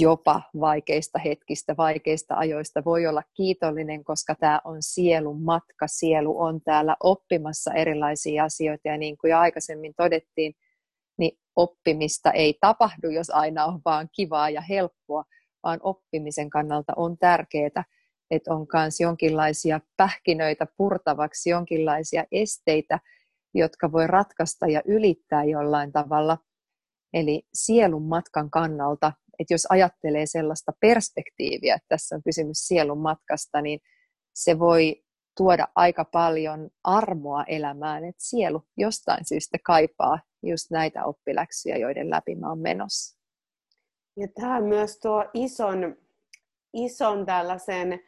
jopa 0.00 0.42
vaikeista 0.60 1.18
hetkistä, 1.18 1.76
vaikeista 1.76 2.34
ajoista 2.34 2.84
voi 2.84 3.06
olla 3.06 3.22
kiitollinen, 3.34 4.04
koska 4.04 4.34
tämä 4.34 4.60
on 4.64 4.76
sielun 4.80 5.42
matka. 5.42 5.86
Sielu 5.86 6.40
on 6.40 6.60
täällä 6.60 6.96
oppimassa 7.02 7.74
erilaisia 7.74 8.44
asioita 8.44 8.88
ja 8.88 8.98
niin 8.98 9.16
kuin 9.18 9.30
jo 9.30 9.38
aikaisemmin 9.38 9.94
todettiin, 9.96 10.54
niin 11.18 11.38
oppimista 11.56 12.32
ei 12.32 12.58
tapahdu, 12.60 13.08
jos 13.10 13.30
aina 13.30 13.64
on 13.64 13.80
vaan 13.84 14.08
kivaa 14.12 14.50
ja 14.50 14.60
helppoa, 14.60 15.24
vaan 15.62 15.80
oppimisen 15.82 16.50
kannalta 16.50 16.92
on 16.96 17.18
tärkeää, 17.18 17.84
että 18.30 18.54
on 18.54 18.66
myös 18.72 19.00
jonkinlaisia 19.00 19.80
pähkinöitä 19.96 20.66
purtavaksi, 20.76 21.50
jonkinlaisia 21.50 22.24
esteitä, 22.32 22.98
jotka 23.54 23.92
voi 23.92 24.06
ratkaista 24.06 24.66
ja 24.66 24.82
ylittää 24.84 25.44
jollain 25.44 25.92
tavalla. 25.92 26.38
Eli 27.12 27.42
sielun 27.54 28.02
matkan 28.02 28.50
kannalta 28.50 29.12
että 29.40 29.54
jos 29.54 29.66
ajattelee 29.70 30.26
sellaista 30.26 30.72
perspektiiviä, 30.80 31.74
että 31.74 31.86
tässä 31.88 32.16
on 32.16 32.22
kysymys 32.22 32.58
sielun 32.58 32.98
matkasta, 32.98 33.60
niin 33.62 33.80
se 34.34 34.58
voi 34.58 35.02
tuoda 35.36 35.68
aika 35.74 36.04
paljon 36.04 36.70
armoa 36.84 37.44
elämään, 37.44 38.04
että 38.04 38.24
sielu 38.24 38.62
jostain 38.76 39.24
syystä 39.24 39.58
kaipaa 39.64 40.18
just 40.42 40.70
näitä 40.70 41.04
oppiläksyjä, 41.04 41.76
joiden 41.76 42.10
läpi 42.10 42.34
mä 42.34 42.48
oon 42.48 42.58
menossa. 42.58 43.20
Ja 44.16 44.28
tämä 44.40 44.60
myös 44.60 44.98
tuo 44.98 45.24
ison, 45.34 45.96
ison 46.72 47.26
tällaisen 47.26 47.92
ö, 47.92 48.00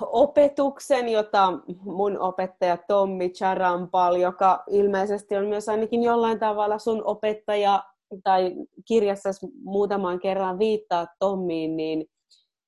opetuksen, 0.00 1.08
jota 1.08 1.52
mun 1.80 2.18
opettaja 2.18 2.76
Tommi 2.76 3.30
Charampal, 3.30 4.16
joka 4.16 4.62
ilmeisesti 4.70 5.36
on 5.36 5.46
myös 5.46 5.68
ainakin 5.68 6.02
jollain 6.02 6.38
tavalla 6.38 6.78
sun 6.78 7.04
opettaja 7.04 7.84
tai 8.24 8.54
kirjassa 8.88 9.30
muutaman 9.64 10.20
kerran 10.20 10.58
viittaa 10.58 11.06
Tommiin, 11.18 11.76
niin 11.76 12.06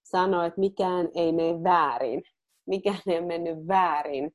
sanoi, 0.05 0.47
että 0.47 0.61
mikään 0.61 1.09
ei 1.15 1.33
mene 1.33 1.63
väärin. 1.63 2.23
Mikään 2.67 2.99
ei 3.07 3.19
ole 3.19 3.27
mennyt 3.27 3.69
väärin. 3.69 4.31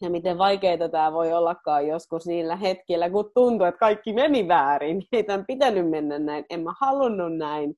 Ja 0.00 0.10
miten 0.10 0.38
vaikeaa 0.38 0.88
tämä 0.88 1.12
voi 1.12 1.32
ollakaan 1.32 1.86
joskus 1.86 2.26
niillä 2.26 2.56
hetkillä, 2.56 3.10
kun 3.10 3.30
tuntuu, 3.34 3.66
että 3.66 3.78
kaikki 3.78 4.12
meni 4.12 4.48
väärin. 4.48 5.02
Ei 5.12 5.24
tämän 5.24 5.46
pitänyt 5.46 5.90
mennä 5.90 6.18
näin, 6.18 6.44
en 6.50 6.62
mä 6.62 6.72
halunnut 6.80 7.36
näin. 7.36 7.74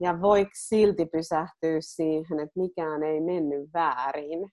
Ja 0.00 0.20
voiko 0.20 0.50
silti 0.54 1.06
pysähtyä 1.06 1.76
siihen, 1.80 2.40
että 2.40 2.60
mikään 2.60 3.02
ei 3.02 3.20
mennyt 3.20 3.72
väärin. 3.74 4.48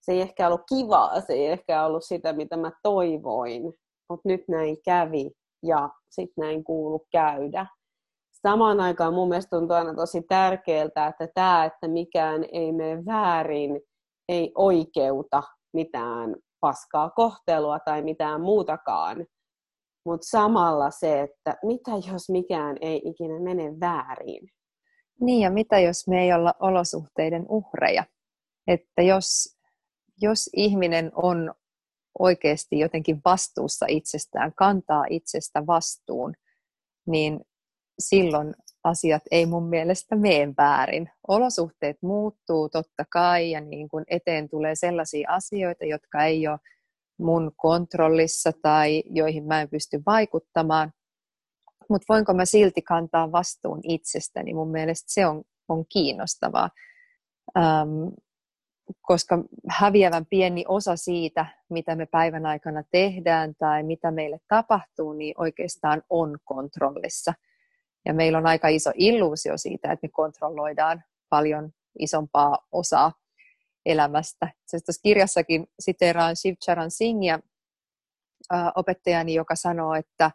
Se 0.00 0.12
ei 0.12 0.20
ehkä 0.20 0.46
ollut 0.46 0.62
kivaa, 0.68 1.20
se 1.20 1.32
ei 1.32 1.46
ehkä 1.46 1.84
ollut 1.84 2.04
sitä, 2.04 2.32
mitä 2.32 2.56
mä 2.56 2.72
toivoin. 2.82 3.62
Mutta 4.08 4.28
nyt 4.28 4.48
näin 4.48 4.76
kävi 4.84 5.30
ja 5.62 5.88
sitten 6.10 6.42
näin 6.42 6.64
kuulu 6.64 7.06
käydä. 7.12 7.66
Samaan 8.32 8.80
aikaan 8.80 9.14
mun 9.14 9.28
mielestä 9.28 9.56
tuntuu 9.56 9.76
aina 9.76 9.94
tosi 9.94 10.22
tärkeältä, 10.22 11.06
että 11.06 11.28
tämä, 11.34 11.64
että 11.64 11.88
mikään 11.88 12.44
ei 12.52 12.72
mene 12.72 13.04
väärin, 13.06 13.80
ei 14.28 14.52
oikeuta 14.54 15.42
mitään 15.72 16.36
paskaa 16.60 17.10
kohtelua 17.10 17.78
tai 17.78 18.02
mitään 18.02 18.40
muutakaan. 18.40 19.26
Mutta 20.04 20.26
samalla 20.30 20.90
se, 20.90 21.20
että 21.20 21.56
mitä 21.62 21.90
jos 22.12 22.30
mikään 22.30 22.76
ei 22.80 23.02
ikinä 23.04 23.40
mene 23.40 23.80
väärin. 23.80 24.48
Niin 25.20 25.40
ja 25.40 25.50
mitä 25.50 25.78
jos 25.78 26.08
me 26.08 26.22
ei 26.22 26.32
olla 26.32 26.54
olosuhteiden 26.60 27.46
uhreja? 27.48 28.04
Että 28.66 29.02
jos, 29.02 29.58
jos 30.22 30.50
ihminen 30.56 31.12
on 31.14 31.54
oikeasti 32.18 32.78
jotenkin 32.78 33.20
vastuussa 33.24 33.86
itsestään, 33.88 34.52
kantaa 34.54 35.04
itsestä 35.10 35.66
vastuun, 35.66 36.34
niin 37.06 37.40
silloin 37.98 38.54
asiat 38.84 39.22
ei 39.30 39.46
mun 39.46 39.68
mielestä 39.68 40.16
mene 40.16 40.54
väärin. 40.58 41.10
Olosuhteet 41.28 41.96
muuttuu 42.02 42.68
totta 42.68 43.04
kai 43.10 43.50
ja 43.50 43.60
niin 43.60 43.88
kun 43.88 44.04
eteen 44.06 44.48
tulee 44.48 44.74
sellaisia 44.74 45.30
asioita, 45.30 45.84
jotka 45.84 46.24
ei 46.24 46.48
ole 46.48 46.58
mun 47.18 47.52
kontrollissa 47.56 48.50
tai 48.62 49.02
joihin 49.06 49.44
mä 49.44 49.60
en 49.60 49.68
pysty 49.68 50.02
vaikuttamaan. 50.06 50.92
Mutta 51.88 52.04
voinko 52.08 52.34
mä 52.34 52.44
silti 52.44 52.82
kantaa 52.82 53.32
vastuun 53.32 53.80
itsestäni? 53.82 54.54
Mun 54.54 54.70
mielestä 54.70 55.12
se 55.12 55.26
on, 55.26 55.42
on 55.68 55.84
kiinnostavaa. 55.88 56.70
Um, 57.58 58.12
koska 59.00 59.44
häviävän 59.68 60.26
pieni 60.26 60.64
osa 60.68 60.96
siitä, 60.96 61.46
mitä 61.70 61.96
me 61.96 62.06
päivän 62.06 62.46
aikana 62.46 62.82
tehdään 62.90 63.54
tai 63.58 63.82
mitä 63.82 64.10
meille 64.10 64.40
tapahtuu, 64.48 65.12
niin 65.12 65.34
oikeastaan 65.38 66.02
on 66.10 66.38
kontrollissa. 66.44 67.34
Ja 68.06 68.14
meillä 68.14 68.38
on 68.38 68.46
aika 68.46 68.68
iso 68.68 68.90
illuusio 68.94 69.58
siitä, 69.58 69.92
että 69.92 70.06
me 70.06 70.10
kontrolloidaan 70.10 71.04
paljon 71.28 71.70
isompaa 71.98 72.58
osaa 72.72 73.12
elämästä. 73.86 74.48
Tuossa 74.70 75.02
kirjassakin 75.02 75.66
siteeraan 75.80 76.36
Shivcharan 76.36 76.90
Singhia, 76.90 77.38
opettajani, 78.74 79.34
joka 79.34 79.54
sanoo, 79.54 79.94
että 79.94 80.30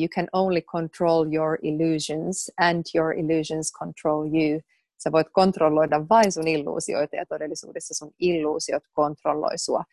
you 0.00 0.08
can 0.08 0.28
only 0.32 0.60
control 0.60 1.32
your 1.32 1.58
illusions 1.62 2.52
and 2.60 2.82
your 2.94 3.12
illusions 3.12 3.72
control 3.72 4.24
you– 4.24 4.60
Sä 5.02 5.12
voit 5.12 5.26
kontrolloida 5.32 6.08
vain 6.10 6.32
sun 6.32 6.48
illuusioita 6.48 7.16
ja 7.16 7.26
todellisuudessa 7.26 7.94
sun 7.94 8.14
illuusiot 8.18 8.82
kontrolloi 8.92 9.58
sua. 9.58 9.84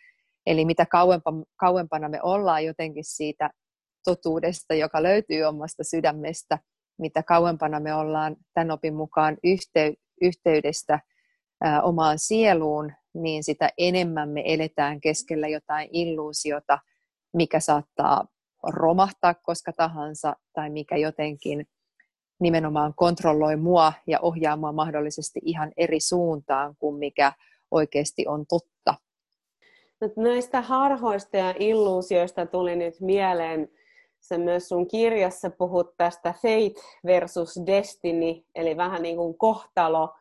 Eli 0.45 0.65
mitä 0.65 0.85
kauempana 1.55 2.09
me 2.09 2.19
ollaan 2.23 2.65
jotenkin 2.65 3.03
siitä 3.03 3.49
totuudesta, 4.05 4.73
joka 4.73 5.03
löytyy 5.03 5.43
omasta 5.43 5.83
sydämestä, 5.83 6.59
mitä 6.99 7.23
kauempana 7.23 7.79
me 7.79 7.93
ollaan 7.93 8.35
tämän 8.53 8.71
opin 8.71 8.95
mukaan 8.95 9.37
yhteydestä 10.21 10.99
omaan 11.83 12.19
sieluun, 12.19 12.91
niin 13.13 13.43
sitä 13.43 13.69
enemmän 13.77 14.29
me 14.29 14.43
eletään 14.45 15.01
keskellä 15.01 15.47
jotain 15.47 15.89
illuusiota, 15.91 16.79
mikä 17.33 17.59
saattaa 17.59 18.27
romahtaa 18.63 19.33
koska 19.33 19.73
tahansa 19.73 20.35
tai 20.53 20.69
mikä 20.69 20.97
jotenkin 20.97 21.65
nimenomaan 22.39 22.93
kontrolloi 22.95 23.55
mua 23.55 23.93
ja 24.07 24.19
ohjaa 24.21 24.57
mua 24.57 24.71
mahdollisesti 24.71 25.39
ihan 25.43 25.71
eri 25.77 25.99
suuntaan 25.99 26.75
kuin 26.79 26.95
mikä 26.95 27.33
oikeasti 27.71 28.27
on 28.27 28.45
totta. 28.49 28.95
Näistä 30.17 30.61
harhoista 30.61 31.37
ja 31.37 31.53
illuusioista 31.59 32.45
tuli 32.45 32.75
nyt 32.75 32.93
mieleen, 33.01 33.69
sä 34.19 34.37
myös 34.37 34.69
sun 34.69 34.87
kirjassa 34.87 35.49
puhut 35.49 35.97
tästä 35.97 36.33
fate 36.33 36.81
versus 37.05 37.59
destiny, 37.65 38.43
eli 38.55 38.77
vähän 38.77 39.01
niin 39.01 39.17
kuin 39.17 39.37
kohtalo 39.37 40.13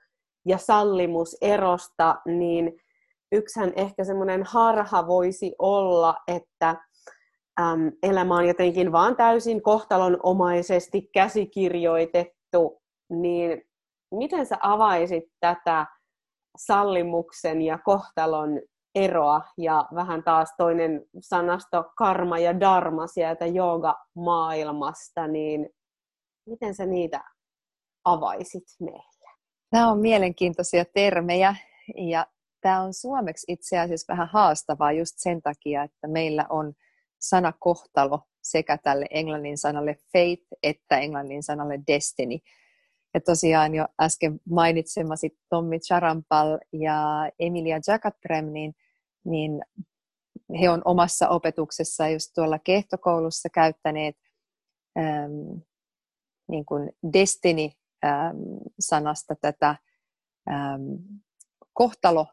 ja 0.46 0.59
sallimus 0.59 1.37
erosta, 1.40 2.20
niin 2.27 2.81
yksihän 3.33 3.72
ehkä 3.77 4.05
semmoinen 4.05 4.42
harha 4.42 5.07
voisi 5.07 5.55
olla, 5.59 6.16
että 6.29 6.77
äm, 7.61 7.93
elämä 8.03 8.37
on 8.37 8.49
jotenkin 8.49 8.93
vaan 8.93 9.17
täysin 9.17 9.62
kohtalonomaisesti 9.62 11.11
käsikirjoitettu, 11.15 12.83
niin 13.11 13.62
miten 14.15 14.47
sä 14.47 14.59
avaisit 14.62 15.25
tätä 15.41 15.87
sallimuksen 16.57 17.62
ja 17.62 17.79
kohtalon 17.79 18.61
eroa 18.95 19.41
ja 19.59 19.88
vähän 19.95 20.25
taas 20.25 20.55
toinen 20.57 21.05
sanasto 21.21 21.85
karma 21.97 22.38
ja 22.38 22.61
dharma 22.61 23.07
sieltä 23.07 23.47
jooga-maailmasta, 23.47 25.27
niin 25.27 25.69
miten 26.47 26.75
sä 26.75 26.87
niitä 26.87 27.25
avaisit 28.05 28.65
meille? 28.81 29.31
Nämä 29.73 29.91
on 29.91 29.99
mielenkiintoisia 29.99 30.85
termejä 30.95 31.57
ja 31.97 32.27
tämä 32.61 32.83
on 32.83 32.95
suomeksi 32.95 33.53
itse 33.53 33.79
asiassa 33.79 34.12
vähän 34.12 34.29
haastavaa 34.29 34.93
just 34.93 35.12
sen 35.17 35.43
takia, 35.43 35.83
että 35.83 36.09
meillä 36.09 36.47
on 36.49 36.73
sana 37.23 37.53
kohtalo 37.59 38.21
sekä 38.43 38.79
tälle 38.79 39.07
englannin 39.11 39.59
sanalle 39.59 39.95
fate 39.95 40.57
että 40.63 40.99
englannin 40.99 41.43
sanalle 41.43 41.81
destiny. 41.87 42.39
Ja 43.15 43.21
tosiaan 43.21 43.75
jo 43.75 43.87
äsken 44.01 44.41
mainitsemasi 44.51 45.39
Tommi 45.49 45.79
Charampal 45.79 46.59
ja 46.73 47.31
Emilia 47.39 47.81
Jakatrem, 47.89 48.47
niin, 48.47 48.75
niin 49.25 49.63
he 50.61 50.71
on 50.71 50.83
omassa 50.85 51.29
opetuksessa 51.29 52.09
just 52.09 52.31
tuolla 52.35 52.59
kehtokoulussa 52.59 53.49
käyttäneet 53.49 54.17
ähm, 54.99 55.33
niin 56.49 56.67
kuin 56.67 56.91
destiny-sanasta 57.13 59.35
tätä 59.41 59.77
ähm, 60.51 60.83
kohtalo 61.73 62.27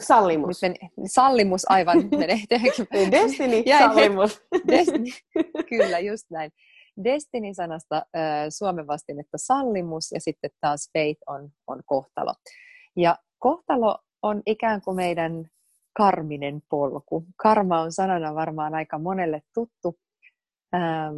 Sallimus. 0.00 0.62
Men, 0.62 0.74
sallimus 1.06 1.70
aivan 1.70 1.98
menee. 2.18 2.38
Destiny, 3.10 3.62
sallimus. 3.78 4.42
Destiny, 4.68 5.10
kyllä, 5.68 5.98
just 5.98 6.30
näin. 6.30 6.50
Destiny-sanasta 7.04 7.96
äh, 7.96 8.46
suomen 8.50 8.86
vastinetta 8.86 9.38
sallimus 9.38 10.12
ja 10.12 10.20
sitten 10.20 10.50
taas 10.60 10.90
faith 10.92 11.20
on, 11.26 11.50
on 11.66 11.82
kohtalo. 11.86 12.34
Ja 12.96 13.16
kohtalo 13.38 13.98
on 14.22 14.42
ikään 14.46 14.80
kuin 14.80 14.96
meidän 14.96 15.46
karminen 15.96 16.62
polku. 16.68 17.24
Karma 17.36 17.80
on 17.80 17.92
sanana 17.92 18.34
varmaan 18.34 18.74
aika 18.74 18.98
monelle 18.98 19.42
tuttu. 19.54 19.98
Ähm, 20.74 21.14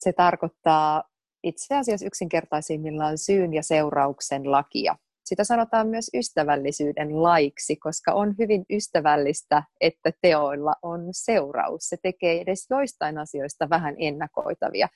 se 0.00 0.12
tarkoittaa 0.12 1.02
itse 1.42 1.74
asiassa 1.74 2.06
yksinkertaisimmillaan 2.06 3.18
syyn 3.18 3.54
ja 3.54 3.62
seurauksen 3.62 4.50
lakia. 4.50 4.96
Sitä 5.24 5.44
sanotaan 5.44 5.88
myös 5.88 6.10
ystävällisyyden 6.14 7.22
laiksi, 7.22 7.76
koska 7.76 8.12
on 8.12 8.34
hyvin 8.38 8.64
ystävällistä, 8.70 9.62
että 9.80 10.12
teoilla 10.22 10.74
on 10.82 11.08
seuraus. 11.10 11.82
Se 11.88 11.96
tekee 12.02 12.40
edes 12.40 12.66
joistain 12.70 13.18
asioista 13.18 13.70
vähän 13.70 13.94
ennakoitavia. 13.98 14.88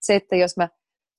Se, 0.00 0.14
että 0.14 0.36
jos 0.36 0.56
mä 0.56 0.68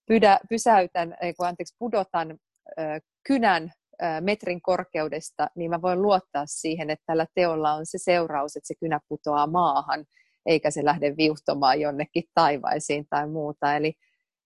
pydä, 0.07 0.39
pysäytän, 0.49 1.17
kun 1.37 1.47
anteeksi, 1.47 1.75
pudotan 1.79 2.31
äh, 2.31 3.01
kynän 3.27 3.71
äh, 4.03 4.21
metrin 4.21 4.61
korkeudesta, 4.61 5.47
niin 5.55 5.71
mä 5.71 5.81
voin 5.81 6.01
luottaa 6.01 6.45
siihen, 6.45 6.89
että 6.89 7.03
tällä 7.05 7.25
teolla 7.35 7.73
on 7.73 7.85
se 7.85 7.97
seuraus, 7.97 8.55
että 8.55 8.67
se 8.67 8.75
kynä 8.79 8.99
putoaa 9.09 9.47
maahan, 9.47 10.05
eikä 10.45 10.71
se 10.71 10.85
lähde 10.85 11.17
viuhtomaan 11.17 11.81
jonnekin 11.81 12.23
taivaisiin 12.33 13.05
tai 13.09 13.27
muuta. 13.27 13.75
Eli, 13.75 13.93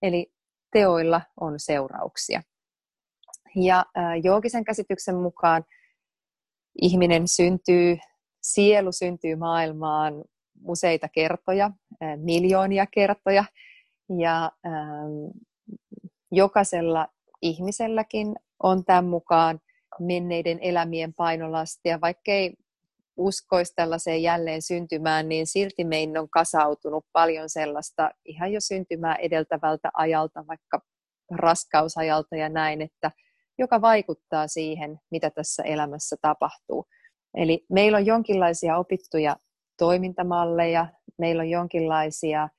eli 0.02 0.32
teoilla 0.74 1.22
on 1.40 1.54
seurauksia. 1.58 2.42
Ja 3.56 3.86
joogisen 4.24 4.64
käsityksen 4.64 5.16
mukaan 5.16 5.64
ihminen 6.82 7.28
syntyy, 7.28 7.98
sielu 8.42 8.92
syntyy 8.92 9.36
maailmaan 9.36 10.24
useita 10.64 11.10
kertoja, 11.10 11.72
miljoonia 12.18 12.86
kertoja, 12.86 13.46
ja 14.20 14.52
jokaisella 16.32 17.08
ihmiselläkin 17.42 18.36
on 18.64 18.86
tämän 18.86 19.06
mukaan 19.06 19.60
menneiden 20.00 20.60
elämien 20.62 21.14
painolastia, 21.14 22.02
vaikkei 22.02 22.54
uskoisi 23.18 23.74
tällaiseen 23.76 24.24
jälleen 24.24 24.62
syntymään, 24.62 25.30
niin 25.30 25.48
silti 25.48 25.84
meihin 25.84 26.18
on 26.18 26.30
kasautunut 26.30 27.06
paljon 27.12 27.50
sellaista 27.50 28.12
ihan 28.26 28.54
jo 28.54 28.62
syntymää 28.62 29.16
edeltävältä 29.16 29.90
ajalta, 29.94 30.48
vaikka 30.48 30.82
raskausajalta 31.32 32.36
ja 32.36 32.50
näin, 32.50 32.82
että 32.82 33.12
joka 33.58 33.82
vaikuttaa 33.82 34.48
siihen, 34.48 35.00
mitä 35.12 35.30
tässä 35.30 35.64
elämässä 35.64 36.16
tapahtuu. 36.22 36.86
Eli 37.34 37.66
meillä 37.70 37.98
on 37.98 38.06
jonkinlaisia 38.06 38.78
opittuja 38.78 39.36
toimintamalleja, 39.78 40.88
meillä 41.18 41.42
on 41.42 41.50
jonkinlaisia 41.50 42.50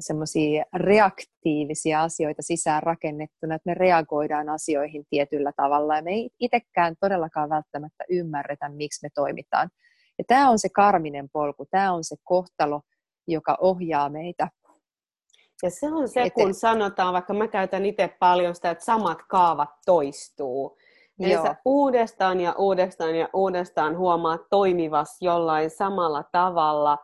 semmoisia 0.00 0.64
reaktiivisia 0.76 2.02
asioita 2.02 2.42
sisään 2.42 2.82
rakennettuna, 2.82 3.54
että 3.54 3.70
me 3.70 3.74
reagoidaan 3.74 4.48
asioihin 4.48 5.04
tietyllä 5.10 5.52
tavalla 5.56 5.96
ja 5.96 6.02
me 6.02 6.10
ei 6.10 6.30
itsekään 6.40 6.94
todellakaan 7.00 7.50
välttämättä 7.50 8.04
ymmärretä, 8.08 8.68
miksi 8.68 9.06
me 9.06 9.08
toimitaan. 9.14 9.70
Ja 10.18 10.24
tämä 10.26 10.50
on 10.50 10.58
se 10.58 10.68
karminen 10.68 11.28
polku, 11.32 11.66
tämä 11.70 11.92
on 11.92 12.04
se 12.04 12.16
kohtalo, 12.24 12.82
joka 13.28 13.58
ohjaa 13.60 14.08
meitä 14.08 14.48
ja 15.62 15.70
se 15.70 15.86
on 15.92 16.08
se, 16.08 16.30
kun 16.30 16.54
sanotaan, 16.54 17.12
vaikka 17.12 17.34
mä 17.34 17.48
käytän 17.48 17.86
itse 17.86 18.16
paljon 18.18 18.54
sitä, 18.54 18.70
että 18.70 18.84
samat 18.84 19.18
kaavat 19.28 19.70
toistuu. 19.86 20.76
Eli 21.20 21.32
sä 21.32 21.56
uudestaan 21.64 22.40
ja 22.40 22.54
uudestaan 22.58 23.16
ja 23.16 23.28
uudestaan 23.34 23.98
huomaat 23.98 24.40
toimivas 24.50 25.16
jollain 25.20 25.70
samalla 25.70 26.24
tavalla. 26.32 26.98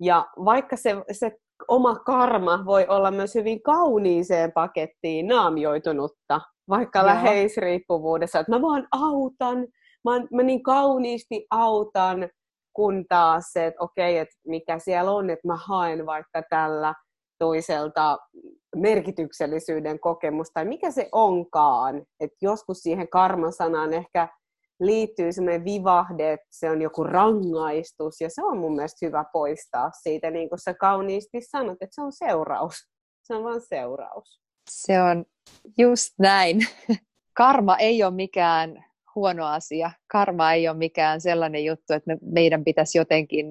Ja 0.00 0.26
vaikka 0.44 0.76
se, 0.76 0.96
se 1.12 1.32
oma 1.68 1.94
karma 1.94 2.64
voi 2.64 2.86
olla 2.88 3.10
myös 3.10 3.34
hyvin 3.34 3.62
kauniiseen 3.62 4.52
pakettiin 4.52 5.26
naamioitunutta, 5.26 6.40
vaikka 6.68 6.98
Joo. 6.98 7.06
läheisriippuvuudessa, 7.06 8.40
että 8.40 8.52
mä 8.52 8.62
vaan 8.62 8.88
autan, 8.92 9.58
mä, 10.04 10.10
mä 10.32 10.42
niin 10.42 10.62
kauniisti 10.62 11.46
autan, 11.50 12.28
kun 12.72 13.04
taas 13.08 13.52
se, 13.52 13.66
että 13.66 13.84
okei, 13.84 14.18
että 14.18 14.36
mikä 14.46 14.78
siellä 14.78 15.10
on, 15.10 15.30
että 15.30 15.48
mä 15.48 15.56
haen 15.56 16.06
vaikka 16.06 16.42
tällä 16.50 16.94
toiselta 17.40 18.18
merkityksellisyyden 18.76 20.00
kokemus 20.00 20.50
tai 20.54 20.64
mikä 20.64 20.90
se 20.90 21.08
onkaan. 21.12 22.02
Et 22.20 22.30
joskus 22.42 22.78
siihen 22.78 23.08
karmasanaan 23.08 23.92
ehkä 23.92 24.28
liittyy 24.80 25.32
sellainen 25.32 25.64
vivahde, 25.64 26.32
että 26.32 26.46
se 26.50 26.70
on 26.70 26.82
joku 26.82 27.04
rangaistus, 27.04 28.20
ja 28.20 28.30
se 28.30 28.44
on 28.44 28.58
mun 28.58 28.76
mielestä 28.76 29.06
hyvä 29.06 29.24
poistaa 29.32 29.90
siitä, 30.02 30.30
niin 30.30 30.48
kuin 30.48 30.58
sä 30.58 30.74
kauniisti 30.74 31.40
sanot, 31.40 31.82
että 31.82 31.94
se 31.94 32.02
on 32.02 32.12
seuraus. 32.12 32.74
Se 33.22 33.34
on 33.34 33.44
vain 33.44 33.60
seuraus. 33.60 34.40
Se 34.70 35.02
on 35.02 35.24
just 35.78 36.14
näin. 36.18 36.58
Karma 37.36 37.76
ei 37.76 38.02
ole 38.02 38.14
mikään 38.14 38.84
huono 39.14 39.46
asia. 39.46 39.90
Karma 40.12 40.52
ei 40.52 40.68
ole 40.68 40.76
mikään 40.76 41.20
sellainen 41.20 41.64
juttu, 41.64 41.92
että 41.92 42.14
me, 42.14 42.18
meidän 42.22 42.64
pitäisi 42.64 42.98
jotenkin 42.98 43.46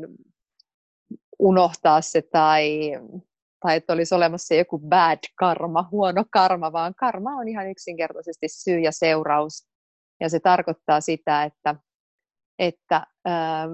unohtaa 1.40 2.02
se 2.02 2.22
tai 2.22 2.92
tai 3.60 3.76
että 3.76 3.94
olisi 3.94 4.16
olemassa 4.16 4.56
joku 4.56 4.80
bad 4.80 5.20
karma, 5.36 5.90
huono 5.92 6.24
karma, 6.32 6.72
vaan 6.72 6.96
karma 6.96 7.36
on 7.36 7.48
ihan 7.48 7.70
yksinkertaisesti 7.70 8.48
syy 8.48 8.80
ja 8.80 8.92
seuraus. 8.92 9.68
Ja 10.20 10.30
se 10.30 10.40
tarkoittaa 10.40 11.02
sitä, 11.02 11.44
että, 11.44 11.76
että 12.60 13.08
ähm, 13.28 13.74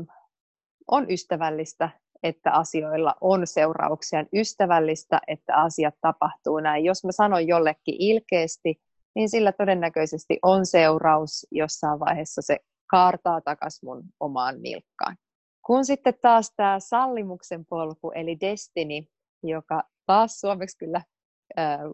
on 0.87 1.11
ystävällistä, 1.11 1.89
että 2.23 2.51
asioilla 2.51 3.15
on 3.21 3.47
seurauksia, 3.47 4.25
ystävällistä, 4.33 5.21
että 5.27 5.55
asiat 5.55 5.95
tapahtuu 6.01 6.59
näin. 6.59 6.85
Jos 6.85 7.05
mä 7.05 7.11
sanon 7.11 7.47
jollekin 7.47 7.95
ilkeästi, 7.99 8.81
niin 9.15 9.29
sillä 9.29 9.51
todennäköisesti 9.51 10.39
on 10.43 10.65
seuraus 10.65 11.47
jossain 11.51 11.99
vaiheessa 11.99 12.41
se 12.41 12.57
kaartaa 12.87 13.41
takaisin 13.41 13.89
mun 13.89 14.03
omaan 14.19 14.61
nilkkaan. 14.61 15.17
Kun 15.65 15.85
sitten 15.85 16.13
taas 16.21 16.53
tämä 16.55 16.79
sallimuksen 16.79 17.65
polku, 17.65 18.11
eli 18.11 18.37
destiny, 18.41 19.07
joka 19.49 19.83
taas 20.05 20.39
suomeksi 20.39 20.77
kyllä 20.77 21.01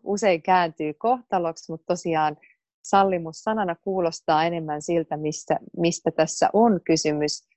usein 0.04 0.42
kääntyy 0.42 0.94
kohtaloksi, 0.94 1.72
mutta 1.72 1.86
tosiaan 1.88 2.38
sallimus 2.84 3.38
sanana 3.44 3.76
kuulostaa 3.76 4.44
enemmän 4.44 4.82
siltä, 4.82 5.18
mistä, 5.18 5.60
mistä 5.78 6.12
tässä 6.12 6.50
on 6.54 6.80
kysymys. 6.86 7.48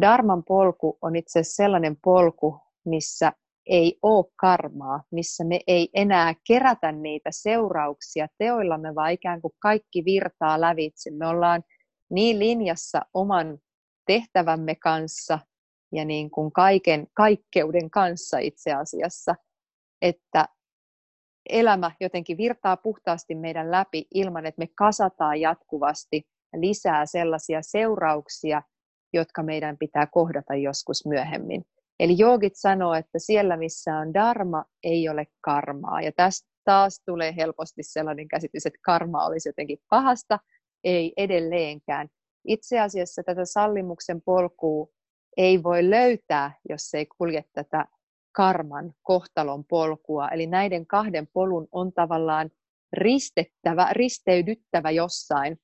Darman 0.00 0.44
polku 0.44 0.98
on 1.02 1.16
itse 1.16 1.40
asiassa 1.40 1.62
sellainen 1.62 1.96
polku, 2.04 2.60
missä 2.84 3.32
ei 3.66 3.98
ole 4.02 4.24
karmaa, 4.36 5.02
missä 5.10 5.44
me 5.44 5.60
ei 5.66 5.88
enää 5.94 6.34
kerätä 6.46 6.92
niitä 6.92 7.30
seurauksia 7.32 8.26
teoillamme, 8.38 8.94
vaan 8.94 9.12
ikään 9.12 9.42
kuin 9.42 9.54
kaikki 9.58 10.04
virtaa 10.04 10.60
lävitse. 10.60 11.10
Me 11.10 11.26
ollaan 11.26 11.62
niin 12.10 12.38
linjassa 12.38 13.00
oman 13.14 13.58
tehtävämme 14.06 14.74
kanssa 14.74 15.38
ja 15.92 16.04
niin 16.04 16.30
kuin 16.30 16.52
kaiken 16.52 17.06
kaikkeuden 17.14 17.90
kanssa 17.90 18.38
itse 18.38 18.72
asiassa, 18.72 19.34
että 20.02 20.48
elämä 21.50 21.90
jotenkin 22.00 22.36
virtaa 22.36 22.76
puhtaasti 22.76 23.34
meidän 23.34 23.70
läpi 23.70 24.06
ilman, 24.14 24.46
että 24.46 24.58
me 24.58 24.66
kasataan 24.78 25.40
jatkuvasti 25.40 26.22
lisää 26.56 27.06
sellaisia 27.06 27.62
seurauksia, 27.62 28.62
jotka 29.12 29.42
meidän 29.42 29.78
pitää 29.78 30.06
kohdata 30.06 30.54
joskus 30.54 31.06
myöhemmin. 31.06 31.64
Eli 32.00 32.18
joogit 32.18 32.52
sanoo, 32.56 32.94
että 32.94 33.18
siellä 33.18 33.56
missä 33.56 33.98
on 33.98 34.14
dharma, 34.14 34.64
ei 34.84 35.08
ole 35.08 35.26
karmaa. 35.40 36.00
Ja 36.00 36.12
tästä 36.12 36.48
taas 36.64 37.02
tulee 37.06 37.34
helposti 37.36 37.82
sellainen 37.82 38.28
käsitys, 38.28 38.66
että 38.66 38.78
karma 38.82 39.26
olisi 39.26 39.48
jotenkin 39.48 39.78
pahasta, 39.90 40.38
ei 40.84 41.12
edelleenkään. 41.16 42.08
Itse 42.48 42.80
asiassa 42.80 43.22
tätä 43.22 43.44
sallimuksen 43.44 44.22
polkua 44.22 44.86
ei 45.36 45.62
voi 45.62 45.90
löytää, 45.90 46.52
jos 46.68 46.94
ei 46.94 47.06
kulje 47.06 47.44
tätä 47.52 47.86
karman 48.32 48.92
kohtalon 49.02 49.64
polkua. 49.64 50.28
Eli 50.28 50.46
näiden 50.46 50.86
kahden 50.86 51.28
polun 51.32 51.68
on 51.72 51.92
tavallaan 51.92 52.50
ristettävä, 52.92 53.88
risteydyttävä 53.92 54.90
jossain, 54.90 55.60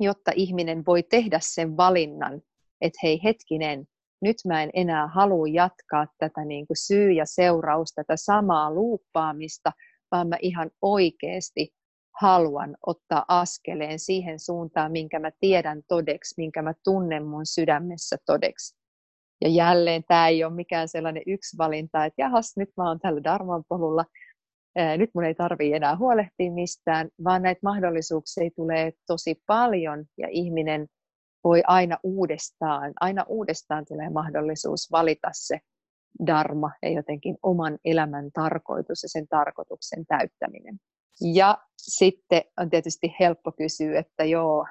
jotta 0.00 0.32
ihminen 0.34 0.86
voi 0.86 1.02
tehdä 1.02 1.38
sen 1.42 1.76
valinnan, 1.76 2.42
että 2.80 2.98
hei 3.02 3.20
hetkinen, 3.24 3.86
nyt 4.22 4.36
mä 4.46 4.62
en 4.62 4.70
enää 4.74 5.06
halua 5.08 5.46
jatkaa 5.46 6.06
tätä 6.18 6.44
niin 6.44 6.66
kuin 6.66 6.76
syy 6.76 7.12
ja 7.12 7.24
seuraus, 7.26 7.92
tätä 7.94 8.14
samaa 8.16 8.74
luuppaamista, 8.74 9.72
vaan 10.10 10.28
mä 10.28 10.36
ihan 10.42 10.70
oikeasti 10.82 11.74
haluan 12.20 12.76
ottaa 12.86 13.24
askeleen 13.28 13.98
siihen 13.98 14.40
suuntaan, 14.40 14.92
minkä 14.92 15.18
mä 15.18 15.30
tiedän 15.40 15.82
todeksi, 15.88 16.34
minkä 16.36 16.62
mä 16.62 16.74
tunnen 16.84 17.26
mun 17.26 17.46
sydämessä 17.46 18.16
todeksi. 18.26 18.79
Ja 19.40 19.48
jälleen 19.48 20.04
tämä 20.08 20.28
ei 20.28 20.44
ole 20.44 20.54
mikään 20.54 20.88
sellainen 20.88 21.22
yksi 21.26 21.58
valinta, 21.58 22.04
että 22.04 22.22
jahas, 22.22 22.56
nyt 22.56 22.70
mä 22.76 22.88
oon 22.88 23.00
tällä 23.00 23.24
Darman 23.24 23.64
polulla, 23.68 24.04
nyt 24.96 25.10
mun 25.14 25.24
ei 25.24 25.34
tarvii 25.34 25.72
enää 25.74 25.96
huolehtia 25.96 26.52
mistään, 26.52 27.08
vaan 27.24 27.42
näitä 27.42 27.60
mahdollisuuksia 27.62 28.50
tulee 28.56 28.92
tosi 29.06 29.42
paljon 29.46 30.04
ja 30.18 30.28
ihminen 30.30 30.86
voi 31.44 31.62
aina 31.66 31.98
uudestaan, 32.02 32.92
aina 33.00 33.24
uudestaan 33.28 33.84
tulee 33.88 34.10
mahdollisuus 34.10 34.88
valita 34.92 35.28
se 35.32 35.58
dharma 36.26 36.70
ja 36.82 36.90
jotenkin 36.90 37.36
oman 37.42 37.78
elämän 37.84 38.30
tarkoitus 38.32 39.02
ja 39.02 39.08
sen 39.08 39.28
tarkoituksen 39.28 40.06
täyttäminen. 40.06 40.76
Ja 41.34 41.58
sitten 41.76 42.42
on 42.58 42.70
tietysti 42.70 43.14
helppo 43.20 43.52
kysyä, 43.52 43.98
että 43.98 44.24
joo, 44.24 44.66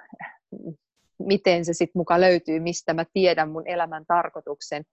miten 1.19 1.65
se 1.65 1.73
sitten 1.73 1.99
muka 1.99 2.21
löytyy, 2.21 2.59
mistä 2.59 2.93
mä 2.93 3.05
tiedän 3.13 3.51
mun 3.51 3.67
elämän 3.67 4.05
tarkoituksen. 4.07 4.83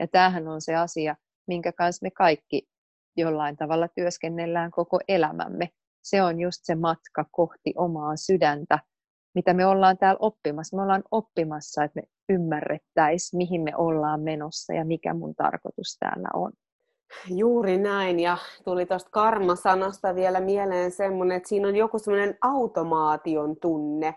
Ja 0.00 0.08
tämähän 0.08 0.48
on 0.48 0.60
se 0.60 0.74
asia, 0.74 1.16
minkä 1.46 1.72
kanssa 1.72 2.04
me 2.04 2.10
kaikki 2.10 2.68
jollain 3.16 3.56
tavalla 3.56 3.88
työskennellään 3.88 4.70
koko 4.70 4.98
elämämme. 5.08 5.68
Se 6.04 6.22
on 6.22 6.40
just 6.40 6.60
se 6.62 6.74
matka 6.74 7.24
kohti 7.30 7.72
omaa 7.76 8.16
sydäntä, 8.16 8.78
mitä 9.34 9.54
me 9.54 9.66
ollaan 9.66 9.98
täällä 9.98 10.18
oppimassa. 10.20 10.76
Me 10.76 10.82
ollaan 10.82 11.04
oppimassa, 11.10 11.84
että 11.84 12.00
me 12.00 12.08
ymmärrettäisiin, 12.28 13.38
mihin 13.38 13.60
me 13.60 13.76
ollaan 13.76 14.20
menossa 14.20 14.72
ja 14.72 14.84
mikä 14.84 15.14
mun 15.14 15.34
tarkoitus 15.34 15.96
täällä 16.00 16.28
on. 16.34 16.52
Juuri 17.28 17.78
näin, 17.78 18.20
ja 18.20 18.38
tuli 18.64 18.86
tuosta 18.86 19.10
karma-sanasta 19.10 20.14
vielä 20.14 20.40
mieleen 20.40 20.90
semmoinen, 20.90 21.36
että 21.36 21.48
siinä 21.48 21.68
on 21.68 21.76
joku 21.76 21.98
semmoinen 21.98 22.38
automaation 22.40 23.56
tunne, 23.60 24.14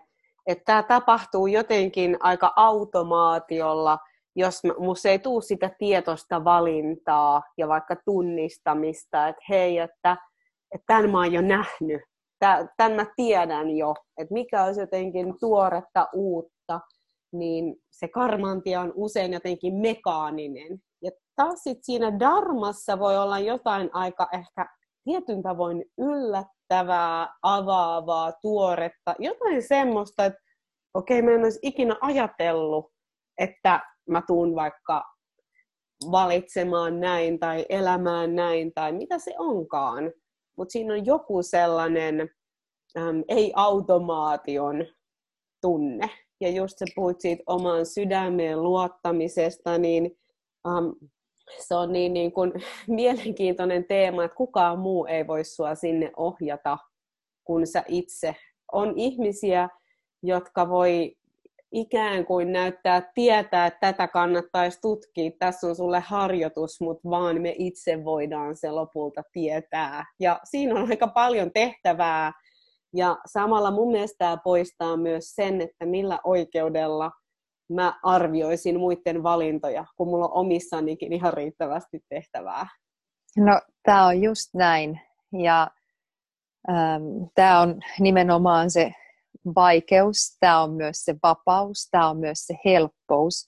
että 0.47 0.63
tämä 0.65 0.83
tapahtuu 0.83 1.47
jotenkin 1.47 2.17
aika 2.19 2.53
automaatiolla, 2.55 3.97
jos 4.35 4.63
minusta 4.63 5.09
ei 5.09 5.19
tule 5.19 5.41
sitä 5.41 5.69
tietoista 5.79 6.43
valintaa 6.43 7.43
ja 7.57 7.67
vaikka 7.67 7.95
tunnistamista, 8.05 9.27
että 9.27 9.41
hei, 9.49 9.77
että, 9.77 10.17
että 10.71 10.85
tämän 10.87 11.11
mä 11.11 11.17
oon 11.17 11.33
jo 11.33 11.41
nähnyt, 11.41 12.01
tämän 12.77 12.95
mä 12.95 13.05
tiedän 13.15 13.69
jo, 13.69 13.93
että 14.17 14.33
mikä 14.33 14.63
olisi 14.63 14.79
jotenkin 14.79 15.39
tuoretta 15.39 16.07
uutta, 16.13 16.79
niin 17.33 17.75
se 17.91 18.07
karmantia 18.07 18.81
on 18.81 18.93
usein 18.95 19.33
jotenkin 19.33 19.73
mekaaninen. 19.73 20.79
Ja 21.03 21.11
taas 21.35 21.63
sit 21.63 21.77
siinä 21.81 22.19
darmassa 22.19 22.99
voi 22.99 23.17
olla 23.17 23.39
jotain 23.39 23.89
aika 23.93 24.27
ehkä 24.33 24.65
tietyn 25.03 25.43
tavoin 25.43 25.85
yllättävää, 26.71 27.35
avaavaa, 27.41 28.31
tuoretta, 28.41 29.15
jotain 29.19 29.63
semmoista, 29.63 30.25
että 30.25 30.39
okei, 30.93 31.19
okay, 31.19 31.29
mä 31.29 31.35
en 31.35 31.43
olisi 31.43 31.59
ikinä 31.61 31.95
ajatellut, 32.01 32.91
että 33.37 33.79
mä 34.09 34.21
tuun 34.27 34.55
vaikka 34.55 35.03
valitsemaan 36.11 36.99
näin 36.99 37.39
tai 37.39 37.65
elämään 37.69 38.35
näin 38.35 38.73
tai 38.73 38.91
mitä 38.91 39.19
se 39.19 39.35
onkaan 39.37 40.11
mutta 40.57 40.71
siinä 40.71 40.93
on 40.93 41.05
joku 41.05 41.43
sellainen 41.43 42.29
äm, 42.97 43.23
ei-automaation 43.27 44.85
tunne. 45.61 46.09
Ja 46.41 46.49
just 46.49 46.77
sä 46.77 46.85
puhuit 46.95 47.21
siitä 47.21 47.43
omaan 47.47 47.85
sydämeen 47.85 48.63
luottamisesta, 48.63 49.77
niin 49.77 50.17
äm, 50.67 51.09
se 51.59 51.75
on 51.75 51.93
niin, 51.93 52.13
niin 52.13 52.31
kuin, 52.31 52.53
mielenkiintoinen 52.87 53.85
teema, 53.85 54.23
että 54.23 54.35
kukaan 54.35 54.79
muu 54.79 55.05
ei 55.05 55.27
voi 55.27 55.43
sua 55.43 55.75
sinne 55.75 56.11
ohjata 56.17 56.77
kuin 57.43 57.67
sä 57.67 57.83
itse. 57.87 58.35
On 58.71 58.93
ihmisiä, 58.95 59.69
jotka 60.23 60.69
voi 60.69 61.15
ikään 61.71 62.25
kuin 62.25 62.51
näyttää 62.51 63.11
tietää, 63.15 63.67
että 63.67 63.79
tätä 63.79 64.07
kannattaisi 64.07 64.81
tutkia, 64.81 65.31
tässä 65.39 65.67
on 65.67 65.75
sulle 65.75 65.99
harjoitus, 65.99 66.81
mutta 66.81 67.09
vaan 67.09 67.41
me 67.41 67.55
itse 67.57 68.05
voidaan 68.05 68.55
se 68.55 68.71
lopulta 68.71 69.21
tietää. 69.31 70.05
Ja 70.19 70.39
siinä 70.43 70.75
on 70.75 70.89
aika 70.89 71.07
paljon 71.07 71.51
tehtävää, 71.51 72.31
ja 72.93 73.17
samalla 73.25 73.71
mun 73.71 73.91
mielestä 73.91 74.17
tämä 74.17 74.37
poistaa 74.43 74.97
myös 74.97 75.35
sen, 75.35 75.61
että 75.61 75.85
millä 75.85 76.19
oikeudella 76.23 77.11
mä 77.69 77.99
arvioisin 78.03 78.79
muiden 78.79 79.23
valintoja, 79.23 79.85
kun 79.97 80.07
mulla 80.07 80.25
on 80.25 80.33
omissanikin 80.33 81.13
ihan 81.13 81.33
riittävästi 81.33 81.99
tehtävää. 82.09 82.67
No, 83.37 83.61
tämä 83.83 84.05
on 84.05 84.21
just 84.21 84.53
näin. 84.53 84.99
Ja 85.43 85.67
ähm, 86.69 87.03
tämä 87.35 87.59
on 87.59 87.79
nimenomaan 87.99 88.71
se 88.71 88.91
vaikeus, 89.55 90.37
tämä 90.39 90.63
on 90.63 90.73
myös 90.73 90.97
se 91.05 91.15
vapaus, 91.23 91.87
tämä 91.91 92.09
on 92.09 92.17
myös 92.17 92.39
se 92.39 92.55
helppous. 92.65 93.47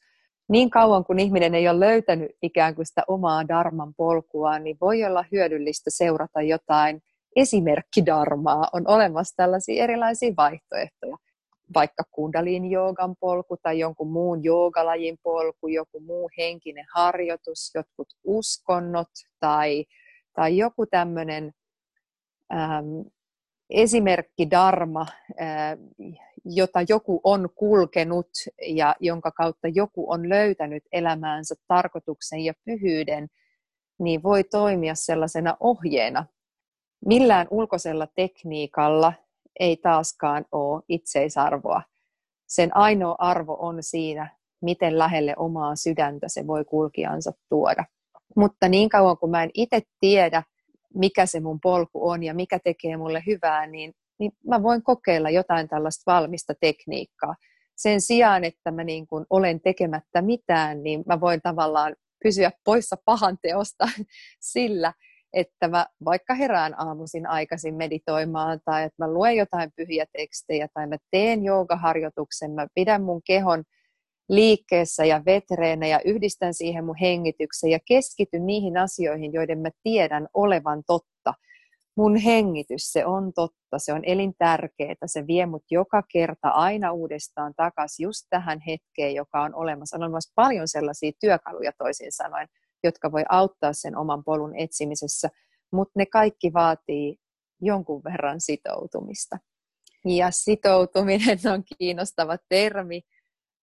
Niin 0.49 0.69
kauan 0.69 1.05
kun 1.05 1.19
ihminen 1.19 1.55
ei 1.55 1.69
ole 1.69 1.79
löytänyt 1.79 2.31
ikään 2.41 2.75
kuin 2.75 2.85
sitä 2.85 3.03
omaa 3.07 3.47
darman 3.47 3.93
polkua, 3.97 4.59
niin 4.59 4.77
voi 4.81 5.03
olla 5.03 5.25
hyödyllistä 5.31 5.89
seurata 5.89 6.41
jotain 6.41 7.01
esimerkkidarmaa. 7.35 8.67
On 8.73 8.87
olemassa 8.87 9.35
tällaisia 9.35 9.83
erilaisia 9.83 10.33
vaihtoehtoja, 10.37 11.17
vaikka 11.73 12.03
kundalin 12.11 12.71
joogan 12.71 13.15
polku 13.19 13.57
tai 13.57 13.79
jonkun 13.79 14.11
muun 14.11 14.43
joogalajin 14.43 15.17
polku, 15.23 15.67
joku 15.67 15.99
muu 15.99 16.29
henkinen 16.37 16.85
harjoitus, 16.95 17.71
jotkut 17.75 18.07
uskonnot 18.23 19.09
tai, 19.39 19.85
tai 20.33 20.57
joku 20.57 20.85
tämmöinen 20.85 21.51
esimerkki 23.69 24.51
dharma, 24.51 25.05
jota 26.45 26.79
joku 26.89 27.21
on 27.23 27.49
kulkenut 27.55 28.29
ja 28.67 28.95
jonka 28.99 29.31
kautta 29.31 29.67
joku 29.67 30.11
on 30.11 30.29
löytänyt 30.29 30.83
elämäänsä 30.91 31.55
tarkoituksen 31.67 32.39
ja 32.39 32.53
pyhyyden, 32.65 33.27
niin 33.99 34.23
voi 34.23 34.43
toimia 34.43 34.95
sellaisena 34.95 35.57
ohjeena. 35.59 36.25
Millään 37.05 37.47
ulkoisella 37.51 38.07
tekniikalla 38.15 39.13
ei 39.59 39.77
taaskaan 39.77 40.45
ole 40.51 40.83
itseisarvoa. 40.89 41.81
Sen 42.47 42.77
ainoa 42.77 43.15
arvo 43.19 43.57
on 43.59 43.77
siinä, 43.83 44.37
miten 44.61 44.99
lähelle 44.99 45.33
omaa 45.37 45.75
sydäntä 45.75 46.27
se 46.29 46.47
voi 46.47 46.65
kulkijansa 46.65 47.31
tuoda. 47.49 47.85
Mutta 48.35 48.69
niin 48.69 48.89
kauan 48.89 49.17
kuin 49.17 49.29
mä 49.29 49.43
en 49.43 49.49
itse 49.53 49.81
tiedä, 49.99 50.43
mikä 50.93 51.25
se 51.25 51.39
mun 51.39 51.59
polku 51.59 52.09
on 52.09 52.23
ja 52.23 52.33
mikä 52.33 52.59
tekee 52.63 52.97
mulle 52.97 53.23
hyvää, 53.27 53.67
niin, 53.67 53.93
niin 54.19 54.31
mä 54.47 54.63
voin 54.63 54.83
kokeilla 54.83 55.29
jotain 55.29 55.69
tällaista 55.69 56.11
valmista 56.11 56.53
tekniikkaa. 56.61 57.35
Sen 57.75 58.01
sijaan, 58.01 58.43
että 58.43 58.71
mä 58.71 58.83
niin 58.83 59.07
kuin 59.07 59.25
olen 59.29 59.61
tekemättä 59.61 60.21
mitään, 60.21 60.83
niin 60.83 61.03
mä 61.07 61.19
voin 61.21 61.41
tavallaan 61.41 61.95
pysyä 62.23 62.51
poissa 62.65 62.95
pahan 63.05 63.37
teosta 63.41 63.85
sillä, 64.53 64.93
että 65.33 65.67
mä 65.67 65.85
vaikka 66.05 66.33
herään 66.33 66.79
aamuisin 66.79 67.27
aikaisin 67.27 67.75
meditoimaan 67.75 68.59
tai 68.65 68.83
että 68.83 69.05
mä 69.05 69.13
luen 69.13 69.35
jotain 69.35 69.71
pyhiä 69.75 70.05
tekstejä 70.17 70.67
tai 70.73 70.87
mä 70.87 70.97
teen 71.11 71.43
joogaharjoituksen, 71.43 72.51
mä 72.51 72.67
pidän 72.75 73.03
mun 73.03 73.21
kehon 73.25 73.63
liikkeessä 74.29 75.05
ja 75.05 75.21
vetreenä 75.25 75.87
ja 75.87 75.99
yhdistän 76.05 76.53
siihen 76.53 76.85
mun 76.85 76.95
hengityksen 76.95 77.69
ja 77.69 77.79
keskityn 77.87 78.45
niihin 78.45 78.77
asioihin, 78.77 79.33
joiden 79.33 79.59
mä 79.59 79.69
tiedän 79.83 80.27
olevan 80.33 80.83
totta. 80.87 81.33
Mun 81.97 82.15
hengitys, 82.15 82.91
se 82.91 83.05
on 83.05 83.33
totta, 83.33 83.79
se 83.79 83.93
on 83.93 84.01
elintärkeää, 84.05 84.95
se 85.05 85.27
vie 85.27 85.45
mut 85.45 85.63
joka 85.71 86.03
kerta 86.13 86.49
aina 86.49 86.91
uudestaan 86.91 87.53
takaisin 87.55 88.03
just 88.03 88.25
tähän 88.29 88.59
hetkeen, 88.67 89.15
joka 89.15 89.41
on 89.41 89.55
olemassa. 89.55 89.97
On 89.97 90.03
olemassa 90.03 90.31
paljon 90.35 90.67
sellaisia 90.67 91.11
työkaluja 91.19 91.71
toisin 91.77 92.11
sanoen, 92.11 92.47
jotka 92.83 93.11
voi 93.11 93.23
auttaa 93.29 93.73
sen 93.73 93.97
oman 93.97 94.23
polun 94.23 94.59
etsimisessä, 94.59 95.29
mutta 95.71 95.93
ne 95.95 96.05
kaikki 96.05 96.53
vaatii 96.53 97.17
jonkun 97.61 98.01
verran 98.03 98.41
sitoutumista. 98.41 99.37
Ja 100.05 100.31
sitoutuminen 100.31 101.39
on 101.53 101.63
kiinnostava 101.77 102.37
termi, 102.49 103.01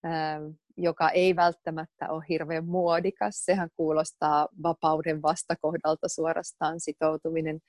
ähm, 0.07 0.45
joka 0.77 1.11
ei 1.11 1.37
välttämättä 1.37 2.09
ole 2.11 2.25
hirveän 2.29 2.67
muodikas. 2.67 3.45
Sehän 3.45 3.71
kuulostaa 3.77 4.49
vapauden 4.63 5.23
vastakohdalta 5.23 6.09
suorastaan 6.09 6.81
sitoutuminen. 6.81 7.61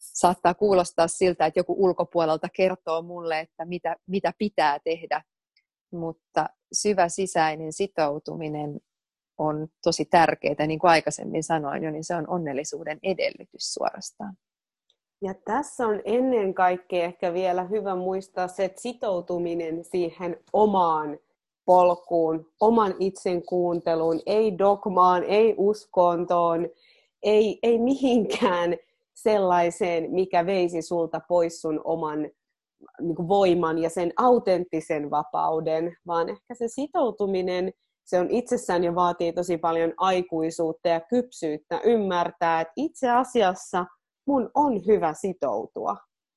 Saattaa 0.00 0.54
kuulostaa 0.54 1.08
siltä, 1.08 1.46
että 1.46 1.60
joku 1.60 1.74
ulkopuolelta 1.78 2.48
kertoo 2.56 3.02
mulle, 3.02 3.40
että 3.40 3.64
mitä, 3.64 3.96
mitä 4.06 4.32
pitää 4.38 4.78
tehdä, 4.84 5.22
mutta 5.92 6.48
syvä 6.72 7.08
sisäinen 7.08 7.72
sitoutuminen 7.72 8.80
on 9.38 9.68
tosi 9.82 10.04
tärkeää, 10.04 10.66
niin 10.66 10.78
kuin 10.78 10.90
aikaisemmin 10.90 11.42
sanoin 11.42 11.82
jo, 11.82 11.90
niin 11.90 12.04
se 12.04 12.14
on 12.14 12.28
onnellisuuden 12.28 12.98
edellytys 13.02 13.74
suorastaan. 13.74 14.34
Ja 15.22 15.34
tässä 15.44 15.86
on 15.86 16.00
ennen 16.04 16.54
kaikkea 16.54 17.04
ehkä 17.04 17.32
vielä 17.32 17.64
hyvä 17.64 17.94
muistaa 17.94 18.48
se, 18.48 18.64
että 18.64 18.80
sitoutuminen 18.80 19.84
siihen 19.84 20.36
omaan 20.52 21.18
polkuun, 21.64 22.46
oman 22.60 22.94
itsen 22.98 23.42
kuunteluun, 23.42 24.20
ei 24.26 24.58
dogmaan, 24.58 25.24
ei 25.24 25.54
uskontoon, 25.56 26.68
ei, 27.22 27.58
ei 27.62 27.78
mihinkään 27.78 28.76
sellaiseen, 29.14 30.10
mikä 30.10 30.46
veisi 30.46 30.82
sulta 30.82 31.20
pois 31.28 31.60
sun 31.60 31.80
oman 31.84 32.30
niin 33.00 33.28
voiman 33.28 33.78
ja 33.78 33.90
sen 33.90 34.12
autenttisen 34.16 35.10
vapauden, 35.10 35.96
vaan 36.06 36.28
ehkä 36.28 36.54
se 36.54 36.68
sitoutuminen– 36.68 37.72
se 38.06 38.18
on 38.18 38.30
itsessään 38.30 38.84
jo 38.84 38.94
vaatii 38.94 39.32
tosi 39.32 39.58
paljon 39.58 39.92
aikuisuutta 39.96 40.88
ja 40.88 41.00
kypsyyttä 41.00 41.80
ymmärtää, 41.84 42.60
että 42.60 42.72
itse 42.76 43.10
asiassa 43.10 43.86
mun 44.26 44.50
on 44.54 44.86
hyvä 44.86 45.14
sitoutua. 45.14 45.96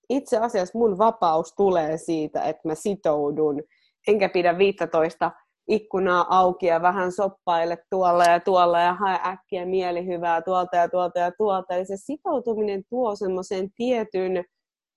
Itse 0.10 0.38
asiassa 0.38 0.77
mun 0.77 0.97
vapaus 0.97 1.53
tulee 1.55 1.97
siitä, 1.97 2.41
että 2.41 2.67
mä 2.67 2.75
sitoudun, 2.75 3.63
enkä 4.08 4.29
pidä 4.29 4.58
15 4.58 5.32
ikkunaa 5.67 6.25
auki 6.29 6.65
ja 6.65 6.82
vähän 6.82 7.12
soppaile 7.12 7.77
tuolla 7.89 8.23
ja 8.23 8.39
tuolla 8.39 8.79
ja 8.79 8.93
hae 8.93 9.19
äkkiä 9.25 9.65
mielihyvää 9.65 10.41
tuolta 10.41 10.75
ja 10.77 10.89
tuolta 10.89 11.19
ja 11.19 11.32
tuolta. 11.38 11.75
Eli 11.75 11.86
se 11.86 11.97
sitoutuminen 11.97 12.84
tuo 12.89 13.15
semmoisen 13.15 13.69
tietyn 13.75 14.45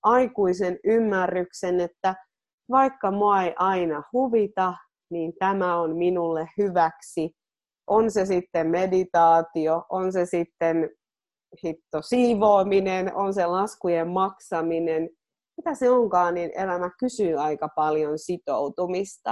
aikuisen 0.02 0.78
ymmärryksen, 0.84 1.80
että 1.80 2.14
vaikka 2.70 3.10
mua 3.10 3.42
ei 3.42 3.54
aina 3.58 4.02
huvita, 4.12 4.74
niin 5.12 5.32
tämä 5.38 5.80
on 5.80 5.96
minulle 5.96 6.48
hyväksi. 6.58 7.30
On 7.86 8.10
se 8.10 8.26
sitten 8.26 8.66
meditaatio, 8.66 9.84
on 9.90 10.12
se 10.12 10.26
sitten 10.26 10.90
hitto 11.64 12.02
siivoaminen, 12.02 13.14
on 13.14 13.34
se 13.34 13.46
laskujen 13.46 14.08
maksaminen, 14.08 15.10
mitä 15.56 15.74
se 15.74 15.90
onkaan, 15.90 16.34
niin 16.34 16.50
elämä 16.56 16.90
kysyy 16.98 17.36
aika 17.36 17.68
paljon 17.76 18.18
sitoutumista. 18.18 19.30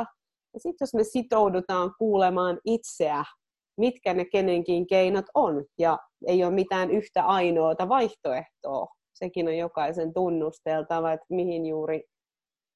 Ja 0.54 0.60
sitten 0.60 0.76
jos 0.80 0.94
me 0.94 1.04
sitoudutaan 1.04 1.94
kuulemaan 1.98 2.58
itseä, 2.64 3.24
mitkä 3.78 4.14
ne 4.14 4.24
kenenkin 4.24 4.86
keinot 4.86 5.24
on, 5.34 5.64
ja 5.78 5.98
ei 6.26 6.44
ole 6.44 6.54
mitään 6.54 6.90
yhtä 6.90 7.24
ainoata 7.24 7.88
vaihtoehtoa, 7.88 8.86
sekin 9.14 9.48
on 9.48 9.56
jokaisen 9.56 10.14
tunnusteltava, 10.14 11.12
että 11.12 11.26
mihin 11.30 11.66
juuri 11.66 12.02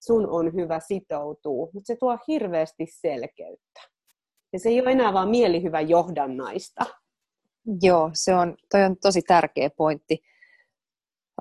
sun 0.07 0.31
on 0.31 0.55
hyvä 0.55 0.81
sitoutua, 0.81 1.69
mutta 1.73 1.87
se 1.87 1.97
tuo 1.97 2.19
hirveästi 2.29 2.87
selkeyttä. 3.01 3.81
Ja 4.53 4.59
se 4.59 4.69
ei 4.69 4.81
ole 4.81 4.91
enää 4.91 5.13
vaan 5.13 5.29
mielihyvä 5.29 5.81
johdannaista. 5.81 6.85
Joo, 7.83 8.11
se 8.13 8.35
on, 8.35 8.57
toi 8.71 8.85
on 8.85 8.97
tosi 9.03 9.23
tärkeä 9.23 9.71
pointti. 9.71 10.23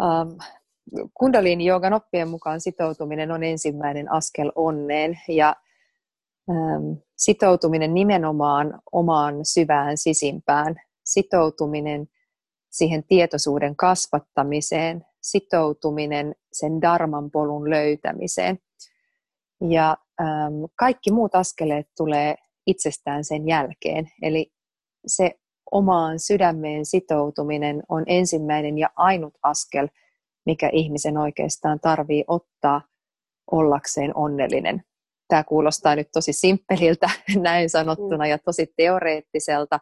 Um, 0.02 0.38
Kundalini 1.13 1.65
joogan 1.65 1.93
oppien 1.93 2.28
mukaan 2.28 2.62
sitoutuminen 2.62 3.32
on 3.32 3.43
ensimmäinen 3.43 4.12
askel 4.12 4.52
onneen 4.56 5.19
ja 5.28 5.56
um, 6.47 6.97
sitoutuminen 7.17 7.93
nimenomaan 7.93 8.82
omaan 8.91 9.36
syvään 9.45 9.97
sisimpään, 9.97 10.76
sitoutuminen 11.06 12.08
siihen 12.71 13.04
tietoisuuden 13.08 13.76
kasvattamiseen, 13.76 15.06
sitoutuminen 15.24 16.36
sen 16.54 16.82
darman 16.82 17.32
polun 17.32 17.70
löytämiseen. 17.70 18.60
Ja 19.70 19.98
äm, 20.22 20.28
kaikki 20.76 21.12
muut 21.12 21.36
askeleet 21.36 21.88
tulee 21.98 22.36
itsestään 22.68 23.24
sen 23.24 23.48
jälkeen. 23.48 24.12
Eli 24.22 24.52
se 25.08 25.32
omaan 25.72 26.20
sydämeen 26.20 26.86
sitoutuminen 26.86 27.84
on 27.90 28.04
ensimmäinen 28.08 28.78
ja 28.78 28.90
ainut 28.96 29.34
askel, 29.44 29.88
mikä 30.46 30.70
ihmisen 30.74 31.18
oikeastaan 31.18 31.80
tarvii 31.80 32.24
ottaa 32.28 32.82
ollakseen 33.52 34.18
onnellinen. 34.18 34.84
Tämä 35.28 35.44
kuulostaa 35.44 35.96
nyt 35.96 36.08
tosi 36.14 36.34
simppeliltä 36.34 37.10
näin 37.42 37.70
sanottuna 37.70 38.28
ja 38.28 38.38
tosi 38.38 38.74
teoreettiselta, 38.78 39.80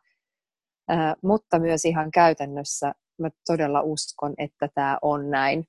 mutta 1.23 1.60
myös 1.60 1.86
ihan 1.86 2.12
käytännössä 2.12 2.93
mä 3.21 3.29
todella 3.47 3.81
uskon, 3.81 4.34
että 4.38 4.69
tämä 4.75 4.97
on 5.01 5.29
näin. 5.29 5.65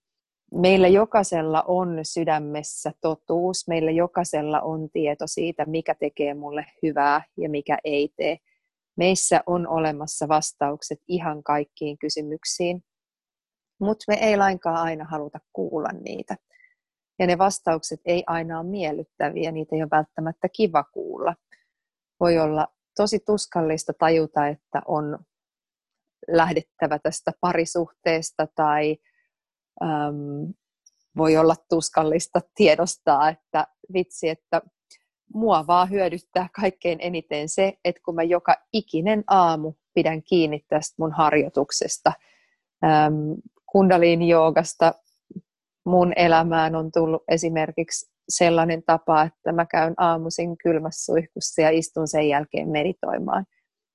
Meillä 0.55 0.89
jokaisella 0.89 1.63
on 1.63 1.99
sydämessä 2.03 2.93
totuus, 3.01 3.69
meillä 3.69 3.91
jokaisella 3.91 4.61
on 4.61 4.91
tieto 4.93 5.25
siitä, 5.27 5.65
mikä 5.65 5.95
tekee 5.95 6.35
mulle 6.35 6.67
hyvää 6.83 7.23
ja 7.37 7.51
mikä 7.51 7.79
ei 7.85 8.09
tee. 8.17 8.39
Meissä 8.97 9.43
on 9.47 9.69
olemassa 9.69 10.29
vastaukset 10.29 11.01
ihan 11.09 11.43
kaikkiin 11.43 11.99
kysymyksiin, 11.99 12.85
mutta 13.81 14.05
me 14.09 14.15
ei 14.15 14.37
lainkaan 14.37 14.77
aina 14.77 15.05
haluta 15.05 15.39
kuulla 15.53 15.89
niitä. 16.05 16.37
Ja 17.19 17.27
ne 17.27 17.39
vastaukset 17.39 18.01
ei 18.05 18.25
aina 18.27 18.61
ole 18.61 18.69
miellyttäviä, 18.69 19.53
niitä 19.53 19.77
ei 19.77 19.83
ole 19.83 19.91
välttämättä 19.91 20.49
kiva 20.57 20.85
kuulla. 20.85 21.35
Voi 22.21 22.39
olla 22.39 22.69
tosi 22.97 23.19
tuskallista 23.27 23.93
tajuta, 23.99 24.49
että 24.49 24.83
on 24.87 25.19
lähdettävä 26.29 26.99
tästä 26.99 27.33
parisuhteesta 27.41 28.47
tai 28.55 28.97
äm, 29.83 30.55
voi 31.17 31.37
olla 31.37 31.55
tuskallista 31.69 32.41
tiedostaa, 32.55 33.29
että 33.29 33.67
vitsi, 33.93 34.29
että 34.29 34.63
mua 35.35 35.67
vaan 35.67 35.91
hyödyttää 35.91 36.49
kaikkein 36.61 36.99
eniten 37.03 37.49
se, 37.49 37.75
että 37.85 38.03
kun 38.05 38.15
mä 38.15 38.23
joka 38.23 38.57
ikinen 38.73 39.25
aamu 39.27 39.73
pidän 39.95 40.23
kiinni 40.23 40.65
tästä 40.69 40.95
mun 40.99 41.13
harjoituksesta. 41.13 42.13
Ähm, 42.85 43.15
kundaliin 43.67 44.23
joogasta 44.23 44.95
mun 45.87 46.13
elämään 46.17 46.77
on 46.77 46.93
tullut 46.93 47.23
esimerkiksi 47.29 48.13
sellainen 48.29 48.83
tapa, 48.87 49.23
että 49.23 49.53
mä 49.53 49.67
käyn 49.67 49.95
aamuisin 49.97 50.59
kylmässä 50.59 51.13
suihkussa 51.13 51.63
ja 51.63 51.71
istun 51.71 52.09
sen 52.09 52.29
jälkeen 52.29 52.69
meditoimaan. 52.69 53.45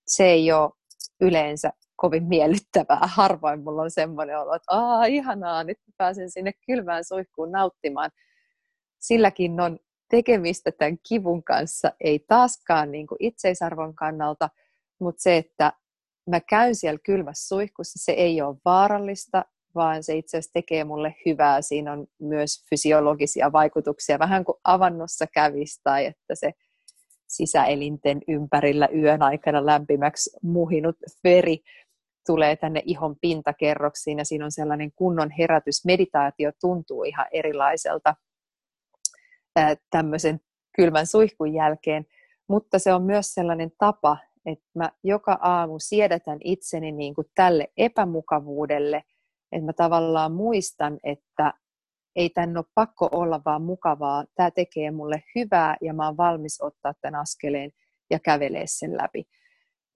Se 0.08 0.26
ei 0.26 0.52
ole 0.52 0.72
yleensä 1.22 1.72
kovin 1.98 2.24
miellyttävää. 2.24 3.00
Harvoin 3.02 3.64
mulla 3.64 3.82
on 3.82 3.92
semmoinen 3.92 4.40
olo, 4.40 4.56
että 4.56 4.72
Aa, 4.72 5.06
ihanaa, 5.06 5.64
nyt 5.64 5.78
pääsen 5.98 6.32
sinne 6.32 6.52
kylmään 6.68 7.04
suihkuun 7.04 7.52
nauttimaan. 7.52 8.12
Silläkin 9.00 9.60
on 9.62 9.80
tekemistä 10.10 10.72
tämän 10.72 10.98
kivun 11.10 11.44
kanssa, 11.44 11.92
ei 12.00 12.20
taaskaan 12.20 12.92
niin 12.92 13.08
kuin 13.08 13.18
itseisarvon 13.20 13.96
kannalta, 13.96 14.50
mutta 15.00 15.22
se, 15.22 15.38
että 15.38 15.74
mä 16.30 16.40
käyn 16.40 16.76
siellä 16.76 17.00
kylmässä 17.06 17.48
suihkussa, 17.48 18.06
se 18.06 18.12
ei 18.12 18.42
ole 18.42 18.58
vaarallista, 18.66 19.46
vaan 19.76 20.04
se 20.04 20.16
itse 20.16 20.38
asiassa 20.38 20.54
tekee 20.54 20.84
mulle 20.84 21.16
hyvää. 21.26 21.62
Siinä 21.62 21.94
on 21.94 22.08
myös 22.20 22.66
fysiologisia 22.70 23.52
vaikutuksia, 23.52 24.20
vähän 24.20 24.46
kuin 24.46 24.58
avannossa 24.64 25.26
kävisi 25.34 25.82
tai 25.84 26.06
että 26.06 26.36
se 26.36 26.52
sisäelinten 27.28 28.22
ympärillä 28.28 28.90
yön 28.96 29.22
aikana 29.22 29.66
lämpimäksi 29.66 30.30
muhinut 30.42 30.96
veri 31.24 31.60
tulee 32.28 32.56
tänne 32.56 32.82
ihon 32.86 33.16
pintakerroksiin 33.22 34.18
ja 34.18 34.26
siinä 34.26 34.46
on 34.46 34.52
sellainen 34.52 34.92
kunnon 34.96 35.32
herätys. 35.32 35.86
Meditaatio 35.86 36.52
tuntuu 36.62 37.04
ihan 37.04 37.26
erilaiselta 37.32 38.16
tämmöisen 39.90 40.40
kylmän 40.76 41.08
suihkun 41.08 41.54
jälkeen, 41.54 42.06
mutta 42.50 42.80
se 42.80 42.94
on 42.94 43.04
myös 43.04 43.34
sellainen 43.34 43.72
tapa, 43.78 44.18
että 44.46 44.66
mä 44.76 44.92
joka 45.04 45.38
aamu 45.42 45.80
siedätän 45.80 46.38
itseni 46.44 46.92
niin 46.92 47.16
kuin 47.16 47.28
tälle 47.36 47.68
epämukavuudelle, 47.78 49.04
että 49.52 49.66
mä 49.66 49.74
tavallaan 49.74 50.32
muistan, 50.32 51.00
että 51.04 51.54
ei 52.16 52.30
tän 52.30 52.58
ole 52.58 52.66
pakko 52.76 53.10
olla 53.12 53.42
vaan 53.46 53.62
mukavaa, 53.62 54.26
tämä 54.36 54.52
tekee 54.52 54.92
mulle 54.92 55.24
hyvää 55.36 55.78
ja 55.82 55.94
mä 55.94 56.06
oon 56.06 56.18
valmis 56.18 56.62
ottaa 56.62 56.94
tämän 57.02 57.22
askeleen 57.22 57.72
ja 58.10 58.20
kävelee 58.20 58.64
sen 58.66 58.98
läpi. 58.98 59.28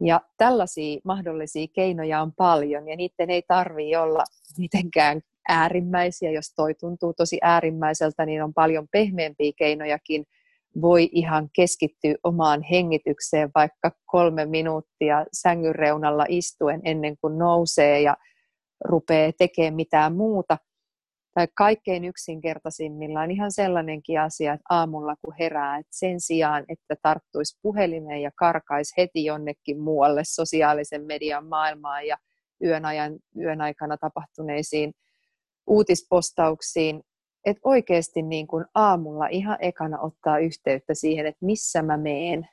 Ja 0.04 0.22
tällaisia 0.38 0.99
mahdollisia 1.04 1.68
keinoja 1.74 2.22
on 2.22 2.34
paljon 2.38 2.88
ja 2.88 2.95
niiden 2.95 3.30
ei 3.30 3.41
tarvitse 3.47 3.99
olla 3.99 4.24
mitenkään 4.58 5.22
äärimmäisiä. 5.49 6.32
Jos 6.32 6.54
toi 6.56 6.74
tuntuu 6.74 7.14
tosi 7.14 7.38
äärimmäiseltä, 7.41 8.26
niin 8.26 8.43
on 8.43 8.54
paljon 8.54 8.88
pehmeämpiä 8.91 9.52
keinojakin. 9.58 10.26
Voi 10.82 11.10
ihan 11.12 11.49
keskittyä 11.56 12.16
omaan 12.24 12.62
hengitykseen 12.64 13.52
vaikka 13.56 13.91
kolme 14.06 14.45
minuuttia 14.45 15.26
sängyn 15.34 15.76
reunalla 15.76 16.26
istuen 16.30 16.82
ennen 16.84 17.18
kuin 17.22 17.38
nousee 17.38 18.02
ja 18.02 18.18
rupeaa 18.86 19.32
tekemään 19.38 19.76
mitään 19.76 20.16
muuta– 20.16 20.58
tai 21.34 21.47
kaikkein 21.55 22.05
yksinkertaisimmillaan 22.05 23.32
ihan 23.32 23.51
sellainenkin 23.51 24.19
asia, 24.19 24.53
että 24.53 24.65
aamulla 24.69 25.15
kun 25.21 25.34
herää, 25.39 25.77
että 25.77 25.91
sen 25.91 26.19
sijaan, 26.19 26.65
että 26.69 26.95
tarttuisi 27.01 27.59
puhelimeen 27.61 28.21
ja 28.21 28.32
karkaisi 28.36 28.93
heti 28.97 29.25
jonnekin 29.25 29.79
muualle 29.79 30.21
sosiaalisen 30.25 31.05
median 31.05 31.47
maailmaan 31.47 32.07
ja 32.07 32.17
yön, 32.63 32.86
ajan, 32.86 33.19
yön 33.39 33.61
aikana 33.61 33.97
tapahtuneisiin 33.97 34.93
uutispostauksiin, 35.67 37.01
että 37.45 37.61
oikeasti 37.63 38.21
niin 38.21 38.47
kuin 38.47 38.65
aamulla 38.75 39.27
ihan 39.27 39.57
ekana 39.61 39.99
ottaa 39.99 40.39
yhteyttä 40.39 40.93
siihen, 40.93 41.25
että 41.25 41.45
missä 41.45 41.82
mä 41.82 41.97
meen, 41.97 42.47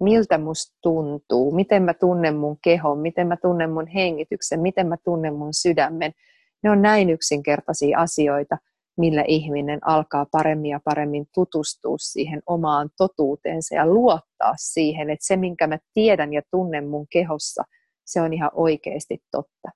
miltä 0.00 0.38
musta 0.38 0.76
tuntuu, 0.82 1.54
miten 1.54 1.82
mä 1.82 1.94
tunnen 1.94 2.36
mun 2.36 2.58
kehon, 2.62 2.98
miten 2.98 3.26
mä 3.26 3.36
tunnen 3.36 3.70
mun 3.70 3.86
hengityksen, 3.86 4.60
miten 4.60 4.86
mä 4.86 4.96
tunnen 5.04 5.34
mun 5.34 5.54
sydämen– 5.54 6.12
ne 6.66 6.70
on 6.70 6.82
näin 6.82 7.10
yksinkertaisia 7.10 7.98
asioita, 7.98 8.58
millä 8.96 9.24
ihminen 9.28 9.78
alkaa 9.88 10.26
paremmin 10.32 10.70
ja 10.70 10.80
paremmin 10.84 11.26
tutustua 11.34 11.96
siihen 11.98 12.42
omaan 12.46 12.90
totuuteensa 12.96 13.74
ja 13.74 13.86
luottaa 13.86 14.52
siihen, 14.56 15.10
että 15.10 15.26
se, 15.26 15.36
minkä 15.36 15.66
mä 15.66 15.78
tiedän 15.94 16.32
ja 16.32 16.42
tunnen 16.50 16.88
mun 16.88 17.06
kehossa, 17.10 17.62
se 18.06 18.20
on 18.20 18.32
ihan 18.32 18.50
oikeasti 18.54 19.18
totta. 19.30 19.68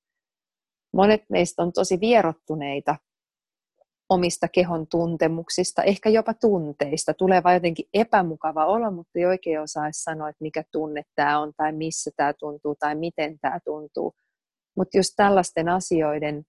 Monet 0.92 1.22
meistä 1.28 1.62
on 1.62 1.72
tosi 1.72 2.00
vierottuneita 2.00 2.96
omista 4.08 4.48
kehon 4.48 4.86
tuntemuksista, 4.86 5.82
ehkä 5.82 6.08
jopa 6.08 6.34
tunteista. 6.34 7.14
Tulee 7.14 7.42
vain 7.42 7.54
jotenkin 7.54 7.88
epämukava 7.94 8.66
olo, 8.66 8.90
mutta 8.90 9.18
ei 9.18 9.26
oikein 9.26 9.60
osaisi 9.60 10.02
sanoa, 10.02 10.28
että 10.28 10.42
mikä 10.42 10.64
tunne 10.72 11.02
tämä 11.14 11.40
on, 11.40 11.52
tai 11.56 11.72
missä 11.72 12.10
tämä 12.16 12.32
tuntuu, 12.32 12.74
tai 12.78 12.94
miten 12.94 13.38
tämä 13.40 13.58
tuntuu. 13.64 14.14
Mutta 14.76 14.98
just 14.98 15.12
tällaisten 15.16 15.68
asioiden 15.68 16.44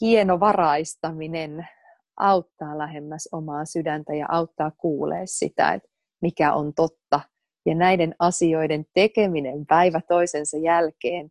hieno 0.00 0.40
varaistaminen 0.40 1.66
auttaa 2.16 2.78
lähemmäs 2.78 3.28
omaa 3.32 3.64
sydäntä 3.64 4.14
ja 4.14 4.26
auttaa 4.28 4.70
kuulee 4.70 5.22
sitä, 5.24 5.72
että 5.72 5.88
mikä 6.22 6.54
on 6.54 6.74
totta. 6.74 7.20
Ja 7.66 7.74
näiden 7.74 8.14
asioiden 8.18 8.84
tekeminen 8.94 9.66
päivä 9.66 10.00
toisensa 10.08 10.56
jälkeen 10.56 11.30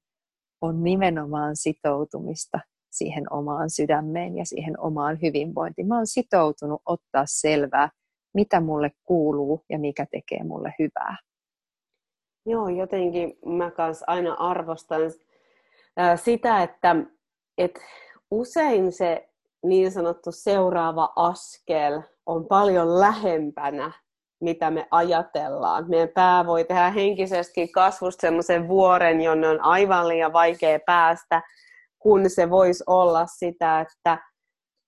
on 0.62 0.84
nimenomaan 0.84 1.56
sitoutumista 1.56 2.60
siihen 2.92 3.34
omaan 3.34 3.70
sydämeen 3.70 4.38
ja 4.38 4.46
siihen 4.46 4.80
omaan 4.80 5.22
hyvinvointiin. 5.22 5.88
Mä 5.88 5.96
oon 5.96 6.08
sitoutunut 6.08 6.82
ottaa 6.86 7.24
selvää, 7.26 7.90
mitä 8.34 8.62
mulle 8.62 8.92
kuuluu 9.04 9.66
ja 9.70 9.80
mikä 9.80 10.06
tekee 10.12 10.44
mulle 10.44 10.74
hyvää. 10.80 11.18
Joo, 12.46 12.70
jotenkin 12.70 13.34
mä 13.46 13.72
kanssa 13.72 14.06
aina 14.08 14.34
arvostan 14.34 15.02
sitä, 16.16 16.64
että, 16.64 16.96
että 17.58 17.82
usein 18.32 18.92
se 18.92 19.30
niin 19.64 19.92
sanottu 19.92 20.32
seuraava 20.32 21.14
askel 21.16 22.02
on 22.26 22.46
paljon 22.46 23.00
lähempänä, 23.00 23.92
mitä 24.42 24.72
me 24.72 24.88
ajatellaan. 24.92 25.90
Meidän 25.90 26.10
pää 26.10 26.46
voi 26.46 26.64
tehdä 26.64 26.90
henkisesti 26.90 27.68
kasvusta 27.68 28.22
semmoisen 28.22 28.68
vuoren, 28.68 29.22
jonne 29.22 29.48
on 29.48 29.62
aivan 29.62 30.08
liian 30.08 30.34
vaikea 30.34 30.80
päästä, 30.86 31.42
kun 32.00 32.30
se 32.30 32.50
voisi 32.50 32.84
olla 32.88 33.26
sitä, 33.26 33.80
että 33.80 34.18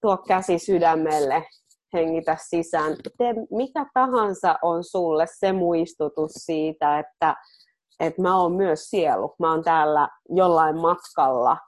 tuo 0.02 0.18
käsi 0.18 0.60
sydämelle, 0.60 1.46
hengitä 1.94 2.38
sisään. 2.50 2.96
Tee 3.18 3.34
mikä 3.52 3.86
tahansa 3.94 4.56
on 4.62 4.84
sulle 4.84 5.26
se 5.40 5.52
muistutus 5.52 6.32
siitä, 6.32 7.00
että, 7.00 7.36
että 8.00 8.22
mä 8.22 8.42
oon 8.42 8.52
myös 8.56 8.84
sielu. 8.84 9.36
Mä 9.40 9.52
oon 9.52 9.64
täällä 9.64 10.10
jollain 10.30 10.78
matkalla– 10.78 11.58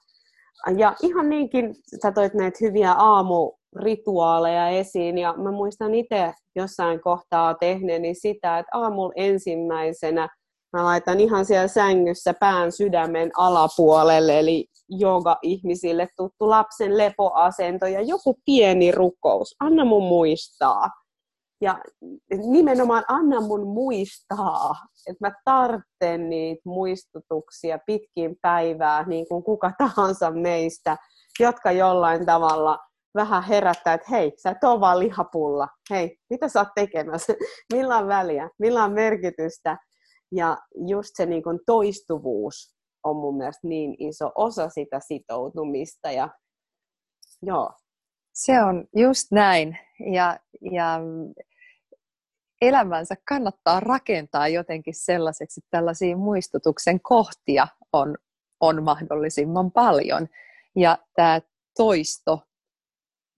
ja 0.77 0.95
ihan 1.03 1.29
niinkin, 1.29 1.75
sä 2.01 2.11
toit 2.11 2.33
näitä 2.33 2.57
hyviä 2.61 2.91
aamurituaaleja 2.91 4.69
esiin, 4.69 5.17
ja 5.17 5.33
mä 5.37 5.51
muistan 5.51 5.95
itse 5.95 6.33
jossain 6.55 7.01
kohtaa 7.01 7.53
tehneeni 7.53 8.15
sitä, 8.15 8.59
että 8.59 8.77
aamulla 8.77 9.13
ensimmäisenä 9.15 10.29
mä 10.77 10.83
laitan 10.83 11.19
ihan 11.19 11.45
siellä 11.45 11.67
sängyssä 11.67 12.33
pään 12.33 12.71
sydämen 12.71 13.31
alapuolelle, 13.37 14.39
eli 14.39 14.67
joga-ihmisille 14.89 16.07
tuttu 16.17 16.49
lapsen 16.49 16.97
lepoasento 16.97 17.87
ja 17.87 18.01
joku 18.01 18.35
pieni 18.45 18.91
rukous. 18.91 19.55
Anna 19.59 19.85
mun 19.85 20.03
muistaa. 20.03 20.89
Ja 21.61 21.81
nimenomaan 22.47 23.03
anna 23.07 23.41
mun 23.41 23.67
muistaa, 23.67 24.75
että 25.07 25.27
mä 25.27 25.31
tarvitsen 25.45 26.29
niitä 26.29 26.61
muistutuksia 26.65 27.79
pitkin 27.85 28.35
päivää, 28.41 29.07
niin 29.07 29.27
kuin 29.27 29.43
kuka 29.43 29.71
tahansa 29.77 30.31
meistä, 30.31 30.97
jotka 31.39 31.71
jollain 31.71 32.25
tavalla 32.25 32.79
vähän 33.15 33.43
herättää, 33.43 33.93
että 33.93 34.07
hei, 34.11 34.33
sä 34.37 34.49
et 34.49 34.63
ole 34.63 34.79
vaan 34.79 34.99
lihapulla. 34.99 35.67
Hei, 35.89 36.17
mitä 36.29 36.47
sä 36.47 36.59
oot 36.59 36.67
tekemässä? 36.75 37.33
Millä 37.73 37.97
on 37.97 38.07
väliä? 38.07 38.49
Millä 38.59 38.83
on 38.83 38.93
merkitystä? 38.93 39.77
Ja 40.31 40.57
just 40.87 41.09
se 41.13 41.25
niin 41.25 41.43
kuin 41.43 41.59
toistuvuus 41.65 42.75
on 43.03 43.15
mun 43.15 43.37
mielestä 43.37 43.67
niin 43.67 43.95
iso 43.99 44.31
osa 44.35 44.69
sitä 44.69 44.99
sitoutumista. 45.07 46.11
Ja, 46.11 46.29
joo. 47.41 47.69
Se 48.35 48.63
on 48.63 48.87
just 48.95 49.31
näin. 49.31 49.77
Ja, 50.13 50.39
ja 50.71 50.99
elämänsä 52.61 53.15
kannattaa 53.27 53.79
rakentaa 53.79 54.47
jotenkin 54.47 54.95
sellaiseksi, 54.95 55.59
että 55.59 55.77
tällaisia 55.77 56.17
muistutuksen 56.17 56.99
kohtia 56.99 57.67
on, 57.93 58.17
on 58.59 58.83
mahdollisimman 58.83 59.71
paljon. 59.71 60.27
Ja 60.75 60.97
tämä 61.15 61.41
toisto, 61.77 62.41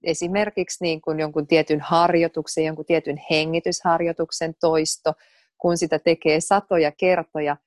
esimerkiksi 0.04 0.84
niin 0.84 1.02
kuin 1.02 1.20
jonkun 1.20 1.48
tietyn 1.48 1.82
harjoituksen, 1.82 2.66
jonkun 2.66 2.86
tietyn 2.86 3.22
hengitysharjoituksen 3.30 4.56
toisto, 4.60 5.14
kun 5.58 5.78
sitä 5.78 6.00
tekee 6.00 6.40
satoja 6.40 6.92
kertoja, 6.92 7.58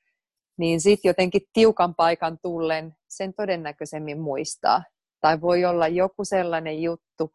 niin 0.59 0.81
sitten 0.81 1.09
jotenkin 1.09 1.43
tiukan 1.53 1.95
paikan 1.95 2.39
tullen 2.43 2.97
sen 3.09 3.35
todennäköisemmin 3.35 4.21
muistaa. 4.21 4.83
Tai 5.21 5.41
voi 5.41 5.65
olla 5.65 5.89
joku 5.89 6.25
sellainen 6.25 6.83
juttu, 6.83 7.35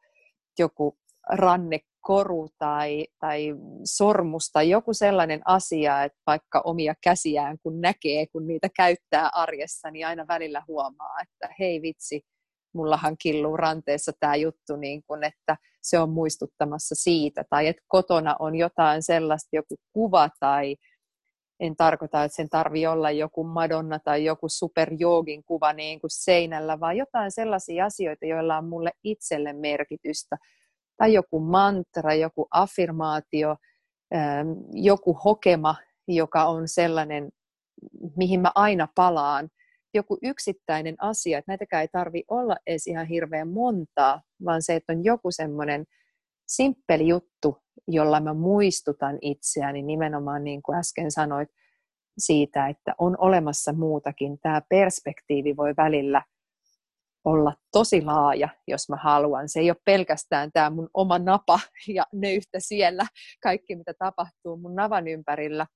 joku 0.60 0.98
ranne 1.30 1.80
koru 2.02 2.50
tai, 2.58 3.08
tai 3.20 3.56
sormus 3.86 4.50
tai 4.54 4.70
joku 4.70 4.94
sellainen 4.94 5.42
asia, 5.46 6.04
että 6.04 6.20
vaikka 6.28 6.62
omia 6.66 6.94
käsiään 7.04 7.58
kun 7.64 7.82
näkee, 7.82 8.26
kun 8.32 8.48
niitä 8.48 8.70
käyttää 8.76 9.30
arjessa, 9.34 9.92
niin 9.92 10.08
aina 10.08 10.26
välillä 10.28 10.64
huomaa, 10.68 11.16
että 11.22 11.56
hei 11.60 11.82
vitsi, 11.82 12.22
mullahan 12.74 13.16
killuu 13.22 13.58
ranteessa 13.58 14.12
tämä 14.20 14.36
juttu, 14.36 14.76
niin 14.76 15.04
kun, 15.08 15.24
että 15.24 15.58
se 15.82 16.00
on 16.00 16.10
muistuttamassa 16.10 16.96
siitä. 16.96 17.44
Tai 17.50 17.68
että 17.68 17.84
kotona 17.88 18.36
on 18.40 18.56
jotain 18.56 19.04
sellaista, 19.04 19.50
joku 19.54 19.76
kuva 19.94 20.30
tai 20.40 20.76
en 21.60 21.76
tarkoita, 21.76 22.24
että 22.24 22.36
sen 22.36 22.50
tarvi 22.50 22.88
olla 22.88 23.12
joku 23.12 23.44
Madonna 23.44 24.00
tai 24.00 24.26
joku 24.26 24.50
superjoogin 24.50 25.44
kuva 25.44 25.74
niin 25.74 26.02
kuin 26.02 26.12
seinällä, 26.12 26.80
vaan 26.80 26.98
jotain 26.98 27.32
sellaisia 27.32 27.86
asioita, 27.86 28.26
joilla 28.26 28.58
on 28.58 28.66
mulle 28.70 28.92
itselle 29.04 29.54
merkitystä. 29.54 30.38
Tai 30.98 31.14
joku 31.14 31.40
mantra, 31.40 32.14
joku 32.14 32.48
affirmaatio, 32.52 33.56
ähm, 34.16 34.48
joku 34.74 35.14
hokema, 35.14 35.76
joka 36.08 36.46
on 36.46 36.68
sellainen, 36.68 37.30
mihin 38.18 38.40
mä 38.40 38.52
aina 38.56 38.88
palaan, 38.96 39.50
joku 39.94 40.18
yksittäinen 40.22 40.96
asia, 41.00 41.38
että 41.38 41.52
näitäkään 41.52 41.82
ei 41.82 41.88
tarvi 41.88 42.24
olla 42.28 42.58
edes 42.68 42.88
ihan 42.88 43.06
hirveän 43.06 43.48
montaa, 43.48 44.22
vaan 44.46 44.62
se, 44.62 44.76
että 44.76 44.94
on 44.94 45.04
joku 45.04 45.32
semmoinen 45.32 45.86
simppeli 46.48 47.08
juttu, 47.08 47.58
jolla 47.88 48.20
mä 48.20 48.34
muistutan 48.34 49.18
itseäni 49.22 49.82
nimenomaan 49.82 50.44
niin 50.44 50.64
kuin 50.64 50.78
äsken 50.78 51.12
sanoit, 51.12 51.50
siitä, 52.18 52.68
että 52.68 52.96
on 52.98 53.16
olemassa 53.20 53.74
muutakin. 53.74 54.40
Tämä 54.40 54.62
perspektiivi 54.70 55.58
voi 55.58 55.74
välillä 55.78 56.22
olla 57.26 57.54
tosi 57.72 58.02
laaja, 58.02 58.50
jos 58.68 58.90
mä 58.90 58.96
haluan. 58.96 59.50
Se 59.50 59.60
ei 59.60 59.70
ole 59.70 59.78
pelkästään 59.86 60.50
tämä 60.54 60.70
mun 60.70 60.90
oma 60.94 61.20
napa 61.20 61.60
ja 61.88 62.04
nöyhtä 62.14 62.60
siellä, 62.60 63.06
kaikki 63.44 63.76
mitä 63.76 63.94
tapahtuu 64.00 64.58
mun 64.58 64.76
navan 64.76 65.08
ympärillä. 65.08 65.68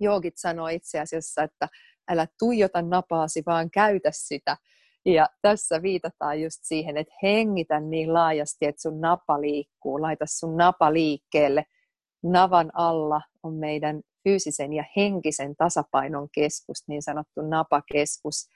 Joogit 0.00 0.34
sanoo 0.36 0.68
itse 0.68 1.00
asiassa, 1.00 1.42
että 1.42 1.68
älä 2.10 2.26
tuijota 2.38 2.82
napaasi, 2.82 3.42
vaan 3.46 3.70
käytä 3.70 4.10
sitä. 4.12 4.56
Ja 5.06 5.28
tässä 5.42 5.82
viitataan 5.82 6.40
just 6.42 6.58
siihen, 6.62 6.96
että 6.96 7.14
hengitä 7.22 7.80
niin 7.80 8.14
laajasti, 8.14 8.66
että 8.66 8.82
sun 8.82 9.00
napa 9.00 9.40
liikkuu. 9.40 10.02
Laita 10.02 10.24
sun 10.28 10.56
napa 10.56 10.92
liikkeelle. 10.92 11.64
Navan 12.22 12.70
alla 12.74 13.20
on 13.42 13.54
meidän 13.54 14.02
fyysisen 14.24 14.72
ja 14.72 14.84
henkisen 14.96 15.56
tasapainon 15.56 16.28
keskus, 16.32 16.88
niin 16.88 17.02
sanottu 17.02 17.40
napakeskus. 17.48 18.48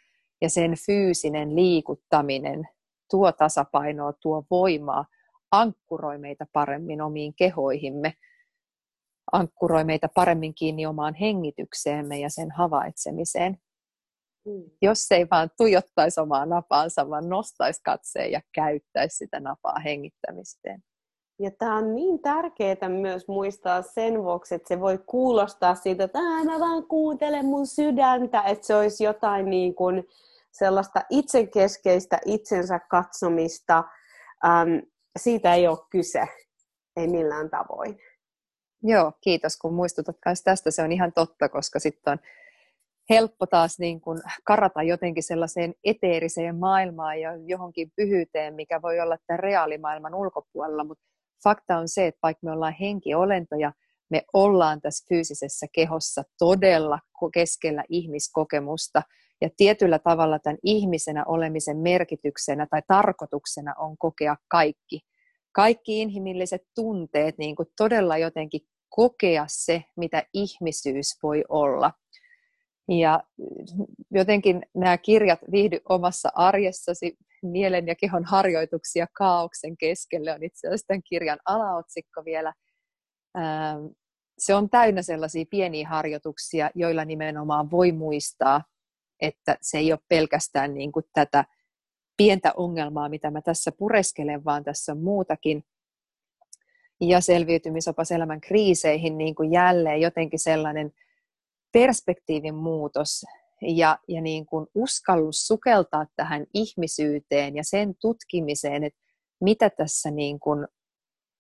Ja 0.42 0.50
sen 0.50 0.74
fyysinen 0.86 1.56
liikuttaminen 1.56 2.68
tuo 3.10 3.32
tasapainoa, 3.32 4.12
tuo 4.12 4.44
voimaa, 4.50 5.04
ankkuroi 5.52 6.18
meitä 6.18 6.46
paremmin 6.52 7.00
omiin 7.02 7.34
kehoihimme, 7.34 8.14
ankkuroi 9.32 9.84
meitä 9.84 10.08
paremmin 10.14 10.54
kiinni 10.54 10.86
omaan 10.86 11.14
hengitykseemme 11.14 12.18
ja 12.18 12.30
sen 12.30 12.50
havaitsemiseen. 12.50 13.58
Mm. 14.46 14.70
Jos 14.82 15.12
ei 15.12 15.26
vaan 15.30 15.50
tuijottaisi 15.56 16.20
omaa 16.20 16.46
napaansa, 16.46 17.10
vaan 17.10 17.28
nostaisi 17.28 17.80
katseen 17.84 18.32
ja 18.32 18.40
käyttäisi 18.54 19.16
sitä 19.16 19.40
napaa 19.40 19.78
hengittämiseen. 19.78 20.82
Ja 21.38 21.50
tämä 21.58 21.76
on 21.76 21.94
niin 21.94 22.22
tärkeää 22.22 22.88
myös 22.88 23.28
muistaa 23.28 23.82
sen 23.82 24.22
vuoksi, 24.22 24.54
että 24.54 24.68
se 24.68 24.80
voi 24.80 24.98
kuulostaa 25.06 25.74
siitä, 25.74 26.04
että 26.04 26.18
mä 26.44 26.60
vaan 26.60 26.86
kuuntelen 26.86 27.46
mun 27.46 27.66
sydäntä, 27.66 28.42
että 28.42 28.66
se 28.66 28.74
olisi 28.76 29.04
jotain 29.04 29.50
niin 29.50 29.74
kuin 29.74 30.08
sellaista 30.52 31.02
itsekeskeistä 31.10 32.18
itsensä 32.24 32.78
katsomista. 32.78 33.84
Ähm, 34.44 34.78
siitä 35.18 35.54
ei 35.54 35.68
ole 35.68 35.78
kyse, 35.90 36.28
ei 36.96 37.08
millään 37.08 37.50
tavoin. 37.50 37.98
Joo, 38.82 39.12
kiitos 39.20 39.56
kun 39.56 39.74
muistutat 39.74 40.16
myös 40.26 40.42
tästä. 40.42 40.70
Se 40.70 40.82
on 40.82 40.92
ihan 40.92 41.12
totta, 41.12 41.48
koska 41.48 41.78
sitten 41.78 42.12
on 42.12 42.18
helppo 43.10 43.46
taas 43.46 43.78
niin 43.78 44.00
kuin 44.00 44.20
karata 44.44 44.82
jotenkin 44.82 45.22
sellaiseen 45.22 45.74
eteeriseen 45.84 46.56
maailmaan 46.56 47.20
ja 47.20 47.30
johonkin 47.46 47.92
pyhyyteen, 47.96 48.54
mikä 48.54 48.82
voi 48.82 49.00
olla 49.00 49.16
tämän 49.26 49.40
reaalimaailman 49.40 50.14
ulkopuolella, 50.14 50.84
mutta 50.84 51.04
fakta 51.44 51.78
on 51.78 51.88
se, 51.88 52.06
että 52.06 52.18
vaikka 52.22 52.40
me 52.42 52.52
ollaan 52.52 52.76
henkiolentoja, 52.80 53.72
me 54.10 54.22
ollaan 54.32 54.80
tässä 54.80 55.06
fyysisessä 55.08 55.66
kehossa 55.72 56.22
todella 56.38 56.98
keskellä 57.34 57.84
ihmiskokemusta, 57.88 59.02
ja 59.40 59.50
tietyllä 59.56 59.98
tavalla 59.98 60.38
tämän 60.38 60.58
ihmisenä 60.62 61.24
olemisen 61.24 61.76
merkityksenä 61.76 62.66
tai 62.70 62.82
tarkoituksena 62.86 63.74
on 63.78 63.98
kokea 63.98 64.36
kaikki. 64.48 65.00
Kaikki 65.52 66.00
inhimilliset 66.00 66.62
tunteet, 66.74 67.38
niin 67.38 67.56
kuin 67.56 67.68
todella 67.76 68.18
jotenkin 68.18 68.60
kokea 68.88 69.44
se, 69.48 69.84
mitä 69.96 70.22
ihmisyys 70.34 71.06
voi 71.22 71.44
olla. 71.48 71.92
Ja 72.88 73.22
jotenkin 74.10 74.62
nämä 74.74 74.98
kirjat 74.98 75.40
viihdy 75.52 75.80
omassa 75.88 76.28
arjessasi, 76.34 77.16
mielen 77.42 77.86
ja 77.86 77.94
kehon 77.94 78.24
harjoituksia 78.24 79.06
kaauksen 79.12 79.76
keskelle 79.76 80.32
on 80.32 80.42
itse 80.42 80.68
asiassa 80.68 80.86
tämän 80.86 81.02
kirjan 81.08 81.38
alaotsikko 81.44 82.24
vielä. 82.24 82.52
Ähm, 83.38 83.86
se 84.38 84.54
on 84.54 84.70
täynnä 84.70 85.02
sellaisia 85.02 85.44
pieniä 85.50 85.88
harjoituksia, 85.88 86.70
joilla 86.74 87.04
nimenomaan 87.04 87.70
voi 87.70 87.92
muistaa, 87.92 88.62
että 89.20 89.58
se 89.60 89.78
ei 89.78 89.92
ole 89.92 90.00
pelkästään 90.08 90.74
niin 90.74 90.92
kuin 90.92 91.04
tätä 91.12 91.44
pientä 92.16 92.52
ongelmaa, 92.56 93.08
mitä 93.08 93.30
mä 93.30 93.40
tässä 93.42 93.72
pureskelen, 93.78 94.44
vaan 94.44 94.64
tässä 94.64 94.92
on 94.92 95.02
muutakin. 95.02 95.64
Ja 97.00 97.20
selviytymisopas 97.20 98.10
elämän 98.10 98.40
kriiseihin 98.40 99.18
niin 99.18 99.34
kuin 99.34 99.52
jälleen 99.52 100.00
jotenkin 100.00 100.38
sellainen 100.38 100.92
perspektiivin 101.74 102.54
muutos 102.54 103.24
ja, 103.62 103.98
ja 104.08 104.22
niin 104.22 104.46
kuin 104.46 104.66
uskallus 104.74 105.46
sukeltaa 105.46 106.06
tähän 106.16 106.46
ihmisyyteen 106.54 107.56
ja 107.56 107.64
sen 107.64 107.94
tutkimiseen, 108.00 108.84
että 108.84 109.00
mitä 109.40 109.70
tässä 109.70 110.10
niin 110.10 110.40
kuin, 110.40 110.66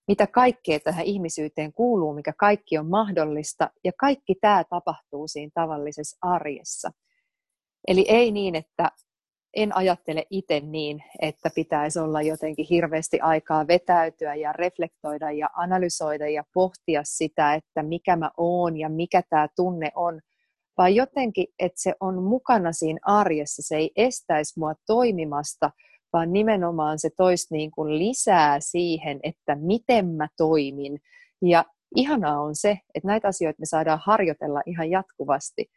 mitä 0.08 0.26
kaikkea 0.26 0.80
tähän 0.80 1.04
ihmisyyteen 1.04 1.72
kuuluu, 1.72 2.14
mikä 2.14 2.32
kaikki 2.38 2.78
on 2.78 2.90
mahdollista, 2.90 3.70
ja 3.84 3.92
kaikki 4.00 4.34
tämä 4.40 4.64
tapahtuu 4.70 5.28
siinä 5.28 5.50
tavallisessa 5.54 6.16
arjessa. 6.20 6.90
Eli 7.88 8.04
ei 8.08 8.32
niin, 8.32 8.54
että 8.54 8.90
en 9.56 9.76
ajattele 9.76 10.24
itse 10.30 10.60
niin, 10.60 11.04
että 11.20 11.50
pitäisi 11.54 11.98
olla 11.98 12.22
jotenkin 12.22 12.66
hirveästi 12.70 13.20
aikaa 13.20 13.66
vetäytyä 13.66 14.34
ja 14.34 14.52
reflektoida 14.52 15.30
ja 15.30 15.50
analysoida 15.56 16.28
ja 16.28 16.44
pohtia 16.54 17.00
sitä, 17.04 17.54
että 17.54 17.82
mikä 17.82 18.16
mä 18.16 18.30
oon 18.36 18.76
ja 18.76 18.88
mikä 18.88 19.22
tämä 19.30 19.48
tunne 19.56 19.90
on, 19.94 20.20
vaan 20.78 20.94
jotenkin, 20.94 21.46
että 21.58 21.82
se 21.82 21.94
on 22.00 22.22
mukana 22.22 22.72
siinä 22.72 22.98
arjessa, 23.02 23.62
se 23.62 23.76
ei 23.76 23.90
estäisi 23.96 24.58
mua 24.58 24.74
toimimasta, 24.86 25.70
vaan 26.12 26.32
nimenomaan 26.32 26.98
se 26.98 27.10
toisi 27.16 27.46
niin 27.50 27.70
kuin 27.70 27.98
lisää 27.98 28.60
siihen, 28.60 29.20
että 29.22 29.56
miten 29.60 30.08
mä 30.08 30.28
toimin. 30.36 30.98
Ja 31.42 31.64
ihanaa 31.96 32.40
on 32.40 32.56
se, 32.56 32.78
että 32.94 33.08
näitä 33.08 33.28
asioita 33.28 33.60
me 33.60 33.66
saadaan 33.66 34.00
harjoitella 34.04 34.62
ihan 34.66 34.90
jatkuvasti– 34.90 35.66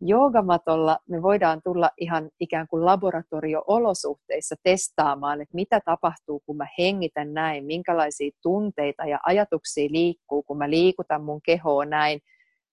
joogamatolla 0.00 0.98
me 1.08 1.22
voidaan 1.22 1.60
tulla 1.64 1.90
ihan 1.98 2.30
ikään 2.40 2.68
kuin 2.68 2.84
laboratorio-olosuhteissa 2.84 4.54
testaamaan, 4.62 5.40
että 5.40 5.54
mitä 5.54 5.80
tapahtuu, 5.84 6.40
kun 6.46 6.56
mä 6.56 6.66
hengitän 6.78 7.34
näin, 7.34 7.64
minkälaisia 7.64 8.30
tunteita 8.42 9.04
ja 9.04 9.18
ajatuksia 9.26 9.88
liikkuu, 9.90 10.42
kun 10.42 10.58
mä 10.58 10.70
liikutan 10.70 11.24
mun 11.24 11.40
kehoa 11.42 11.84
näin, 11.84 12.20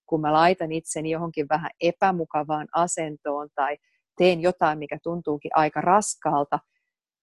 kun 0.06 0.22
mä 0.22 0.34
laitan 0.34 0.72
itseni 0.72 1.10
johonkin 1.10 1.46
vähän 1.50 1.72
epämukavaan 1.82 2.68
asentoon 2.74 3.50
tai 3.56 3.78
teen 4.18 4.42
jotain, 4.42 4.80
mikä 4.80 4.98
tuntuukin 5.04 5.52
aika 5.56 5.82
raskaalta, 5.82 6.60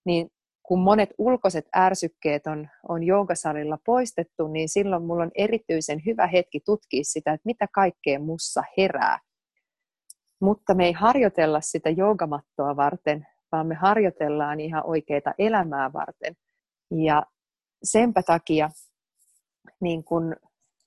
niin 0.04 0.28
kun 0.62 0.78
monet 0.80 1.10
ulkoiset 1.18 1.68
ärsykkeet 1.76 2.46
on, 2.46 2.68
on 2.88 3.02
joogasalilla 3.02 3.78
poistettu, 3.86 4.48
niin 4.48 4.68
silloin 4.68 5.02
mulla 5.02 5.22
on 5.22 5.30
erityisen 5.34 6.02
hyvä 6.06 6.26
hetki 6.26 6.60
tutkia 6.64 7.02
sitä, 7.04 7.32
että 7.32 7.46
mitä 7.46 7.66
kaikkea 7.74 8.18
mussa 8.18 8.62
herää 8.78 9.18
mutta 10.42 10.74
me 10.74 10.84
ei 10.86 10.92
harjoitella 10.92 11.60
sitä 11.60 11.90
joogamattoa 11.90 12.76
varten, 12.76 13.26
vaan 13.52 13.66
me 13.66 13.74
harjoitellaan 13.74 14.60
ihan 14.60 14.86
oikeaa 14.86 15.34
elämää 15.38 15.92
varten. 15.92 16.36
Ja 16.90 17.22
senpä 17.84 18.22
takia 18.22 18.70
niin 19.80 20.04
kun 20.04 20.36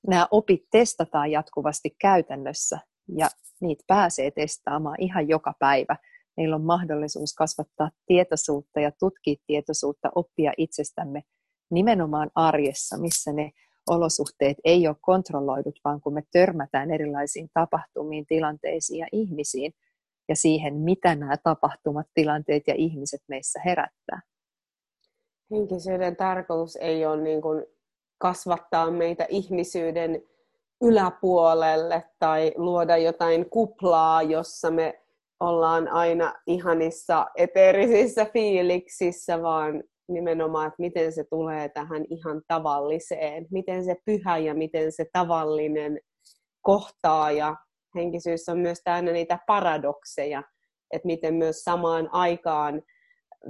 nämä 0.07 0.27
opit 0.31 0.61
testataan 0.71 1.31
jatkuvasti 1.31 1.95
käytännössä 2.01 2.79
ja 3.17 3.29
niitä 3.61 3.83
pääsee 3.87 4.31
testaamaan 4.31 5.01
ihan 5.01 5.27
joka 5.27 5.53
päivä. 5.59 5.95
Meillä 6.37 6.55
on 6.55 6.65
mahdollisuus 6.65 7.33
kasvattaa 7.33 7.91
tietoisuutta 8.05 8.79
ja 8.79 8.91
tutkia 8.99 9.35
tietoisuutta, 9.47 10.11
oppia 10.15 10.51
itsestämme 10.57 11.23
nimenomaan 11.71 12.31
arjessa, 12.35 12.97
missä 12.97 13.33
ne 13.33 13.51
olosuhteet 13.89 14.57
ei 14.63 14.87
ole 14.87 14.95
kontrolloidut, 15.01 15.79
vaan 15.83 16.01
kun 16.01 16.13
me 16.13 16.23
törmätään 16.31 16.91
erilaisiin 16.91 17.49
tapahtumiin, 17.53 18.25
tilanteisiin 18.25 18.99
ja 18.99 19.07
ihmisiin 19.11 19.73
ja 20.29 20.35
siihen, 20.35 20.75
mitä 20.75 21.15
nämä 21.15 21.35
tapahtumat, 21.43 22.07
tilanteet 22.13 22.63
ja 22.67 22.73
ihmiset 22.77 23.21
meissä 23.27 23.59
herättää. 23.65 24.21
Henkisyyden 25.51 26.15
tarkoitus 26.15 26.75
ei 26.75 27.05
ole 27.05 27.21
niin 27.21 27.41
kuin 27.41 27.65
kasvattaa 28.17 28.91
meitä 28.91 29.25
ihmisyyden 29.29 30.23
yläpuolelle 30.81 32.03
tai 32.19 32.53
luoda 32.55 32.97
jotain 32.97 33.49
kuplaa, 33.49 34.23
jossa 34.23 34.71
me 34.71 35.01
ollaan 35.39 35.87
aina 35.87 36.33
ihanissa 36.47 37.27
eteerisissä 37.35 38.25
fiiliksissä, 38.25 39.41
vaan 39.41 39.83
nimenomaan, 40.07 40.67
että 40.67 40.81
miten 40.81 41.13
se 41.13 41.23
tulee 41.29 41.69
tähän 41.69 42.05
ihan 42.09 42.41
tavalliseen, 42.47 43.47
miten 43.51 43.85
se 43.85 43.95
pyhä 44.05 44.37
ja 44.37 44.53
miten 44.53 44.91
se 44.91 45.05
tavallinen 45.13 45.99
kohtaa. 46.61 47.31
Ja 47.31 47.55
henkisyys 47.95 48.49
on 48.49 48.59
myös 48.59 48.81
täynnä 48.83 49.11
niitä 49.11 49.39
paradokseja, 49.47 50.43
että 50.91 51.05
miten 51.05 51.33
myös 51.33 51.63
samaan 51.63 52.09
aikaan 52.11 52.81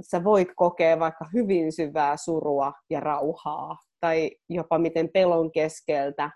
sä 0.00 0.24
voit 0.24 0.48
kokea 0.56 0.98
vaikka 0.98 1.24
hyvin 1.32 1.72
syvää 1.72 2.16
surua 2.16 2.72
ja 2.90 3.00
rauhaa, 3.00 3.76
tai 4.00 4.30
jopa 4.48 4.78
miten 4.78 5.08
pelon 5.12 5.52
keskeltä 5.52 6.30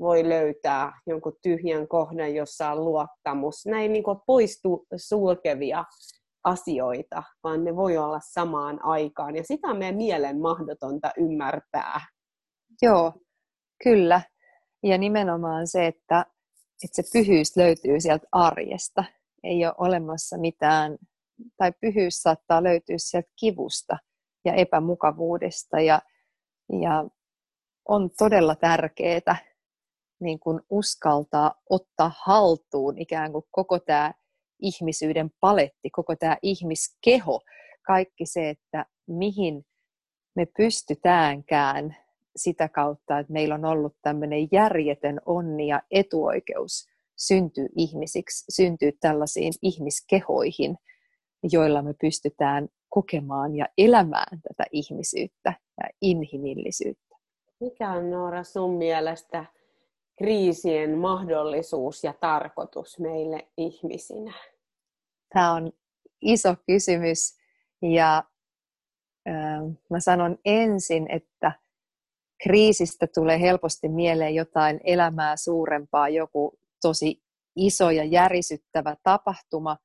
voi 0.00 0.28
löytää 0.28 0.92
jonkun 1.06 1.36
tyhjän 1.42 1.88
kohdan, 1.88 2.34
jossa 2.34 2.70
on 2.70 2.84
luottamus. 2.84 3.66
Näin 3.66 3.92
niin 3.92 4.04
poistuu 4.26 4.86
sulkevia 4.96 5.84
asioita, 6.46 7.22
vaan 7.44 7.64
ne 7.64 7.76
voi 7.76 7.96
olla 7.96 8.20
samaan 8.22 8.84
aikaan. 8.84 9.36
Ja 9.36 9.42
sitä 9.44 9.68
on 9.68 9.78
meidän 9.78 9.96
mielen 9.96 10.40
mahdotonta 10.40 11.10
ymmärtää. 11.16 12.00
Joo, 12.82 13.12
kyllä. 13.84 14.20
Ja 14.82 14.98
nimenomaan 14.98 15.66
se, 15.66 15.86
että, 15.86 16.26
että 16.84 17.02
se 17.02 17.02
pyhyys 17.12 17.56
löytyy 17.56 18.00
sieltä 18.00 18.26
arjesta. 18.32 19.04
Ei 19.44 19.66
ole 19.66 19.74
olemassa 19.78 20.38
mitään, 20.38 20.96
tai 21.56 21.72
pyhyys 21.80 22.22
saattaa 22.22 22.62
löytyä 22.62 22.96
sieltä 22.98 23.28
kivusta 23.40 23.98
ja 24.44 24.54
epämukavuudesta. 24.54 25.80
Ja, 25.80 26.02
ja 26.82 27.04
on 27.88 28.10
todella 28.18 28.54
tärkeää 28.54 29.36
niin 30.20 30.40
kuin 30.40 30.60
uskaltaa 30.70 31.54
ottaa 31.70 32.12
haltuun 32.24 32.98
ikään 32.98 33.32
kuin 33.32 33.44
koko 33.50 33.78
tämä 33.78 34.12
ihmisyyden 34.60 35.30
paletti, 35.40 35.90
koko 35.90 36.16
tämä 36.16 36.36
ihmiskeho, 36.42 37.40
kaikki 37.86 38.26
se, 38.26 38.48
että 38.48 38.86
mihin 39.06 39.64
me 40.36 40.46
pystytäänkään 40.56 41.96
sitä 42.36 42.68
kautta, 42.68 43.18
että 43.18 43.32
meillä 43.32 43.54
on 43.54 43.64
ollut 43.64 43.96
tämmöinen 44.02 44.48
järjetön 44.52 45.20
onni 45.26 45.66
ja 45.66 45.82
etuoikeus 45.90 46.86
syntyy 47.16 47.66
ihmisiksi, 47.76 48.44
syntyy 48.52 48.92
tällaisiin 49.00 49.52
ihmiskehoihin, 49.62 50.76
joilla 51.52 51.82
me 51.82 51.94
pystytään 52.00 52.68
kokemaan 52.88 53.56
ja 53.56 53.66
elämään 53.78 54.40
tätä 54.42 54.64
ihmisyyttä 54.72 55.54
ja 55.82 55.88
inhimillisyyttä. 56.00 57.16
Mikä 57.60 57.92
on 57.92 58.10
Noora 58.10 58.42
sun 58.44 58.74
mielestä 58.74 59.44
kriisien 60.18 60.98
mahdollisuus 60.98 62.04
ja 62.04 62.12
tarkoitus 62.20 62.98
meille 62.98 63.48
ihmisinä? 63.56 64.32
Tämä 65.34 65.52
on 65.52 65.72
iso 66.22 66.56
kysymys 66.66 67.38
ja 67.82 68.22
äh, 69.28 69.60
mä 69.90 70.00
sanon 70.00 70.38
ensin, 70.44 71.06
että 71.10 71.52
kriisistä 72.42 73.06
tulee 73.14 73.40
helposti 73.40 73.88
mieleen 73.88 74.34
jotain 74.34 74.80
elämää 74.84 75.36
suurempaa, 75.36 76.08
joku 76.08 76.58
tosi 76.82 77.22
iso 77.56 77.90
ja 77.90 78.04
järisyttävä 78.04 78.96
tapahtuma, 79.02 79.76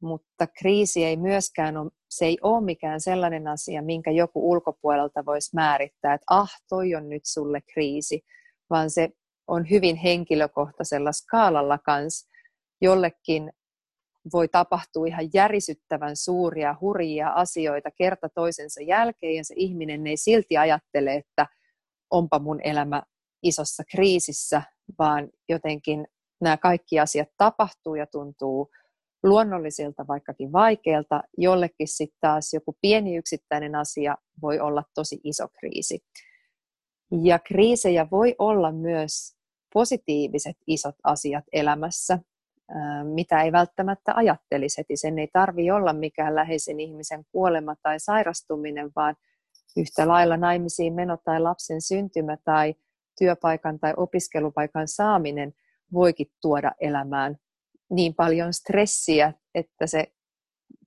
mutta 0.00 0.46
kriisi 0.46 1.04
ei 1.04 1.16
myöskään 1.16 1.76
ole, 1.76 1.90
se 2.10 2.24
ei 2.24 2.38
ole 2.42 2.64
mikään 2.64 3.00
sellainen 3.00 3.48
asia, 3.48 3.82
minkä 3.82 4.10
joku 4.10 4.50
ulkopuolelta 4.50 5.26
voisi 5.26 5.50
määrittää, 5.54 6.14
että 6.14 6.24
ah, 6.30 6.52
toi 6.68 6.94
on 6.94 7.08
nyt 7.08 7.22
sulle 7.24 7.60
kriisi, 7.60 8.24
vaan 8.70 8.90
se 8.90 9.10
on 9.48 9.70
hyvin 9.70 9.96
henkilökohtaisella 9.96 11.12
skaalalla 11.12 11.78
kanssa. 11.78 12.28
Jollekin 12.80 13.52
voi 14.32 14.48
tapahtua 14.48 15.06
ihan 15.06 15.30
järisyttävän 15.34 16.16
suuria, 16.16 16.76
hurjia 16.80 17.28
asioita 17.28 17.90
kerta 17.90 18.28
toisensa 18.28 18.82
jälkeen, 18.82 19.34
ja 19.34 19.44
se 19.44 19.54
ihminen 19.56 20.06
ei 20.06 20.16
silti 20.16 20.56
ajattele, 20.56 21.14
että 21.14 21.46
onpa 22.10 22.38
mun 22.38 22.60
elämä 22.64 23.02
isossa 23.42 23.82
kriisissä, 23.90 24.62
vaan 24.98 25.30
jotenkin 25.48 26.06
nämä 26.40 26.56
kaikki 26.56 27.00
asiat 27.00 27.28
tapahtuu 27.36 27.94
ja 27.94 28.06
tuntuu 28.06 28.70
luonnollisilta, 29.22 30.06
vaikkakin 30.08 30.52
vaikealta. 30.52 31.22
Jollekin 31.38 31.88
sitten 31.88 32.18
taas 32.20 32.52
joku 32.52 32.76
pieni 32.80 33.16
yksittäinen 33.16 33.74
asia 33.74 34.16
voi 34.42 34.60
olla 34.60 34.82
tosi 34.94 35.20
iso 35.24 35.48
kriisi. 35.60 35.98
Ja 37.10 37.38
kriisejä 37.38 38.06
voi 38.10 38.34
olla 38.38 38.72
myös 38.72 39.36
positiiviset 39.74 40.56
isot 40.66 40.94
asiat 41.04 41.44
elämässä, 41.52 42.18
mitä 43.14 43.42
ei 43.42 43.52
välttämättä 43.52 44.12
ajattelisi 44.14 44.78
heti. 44.78 44.96
Sen 44.96 45.18
ei 45.18 45.28
tarvi 45.32 45.70
olla 45.70 45.92
mikään 45.92 46.34
läheisen 46.34 46.80
ihmisen 46.80 47.24
kuolema 47.32 47.74
tai 47.82 48.00
sairastuminen, 48.00 48.90
vaan 48.96 49.16
yhtä 49.76 50.08
lailla 50.08 50.36
naimisiin 50.36 50.94
meno 50.94 51.18
tai 51.24 51.40
lapsen 51.40 51.82
syntymä 51.82 52.36
tai 52.44 52.74
työpaikan 53.18 53.78
tai 53.78 53.94
opiskelupaikan 53.96 54.88
saaminen 54.88 55.52
voikin 55.92 56.26
tuoda 56.42 56.72
elämään 56.80 57.36
niin 57.90 58.14
paljon 58.14 58.52
stressiä, 58.52 59.32
että 59.54 59.86
se 59.86 60.06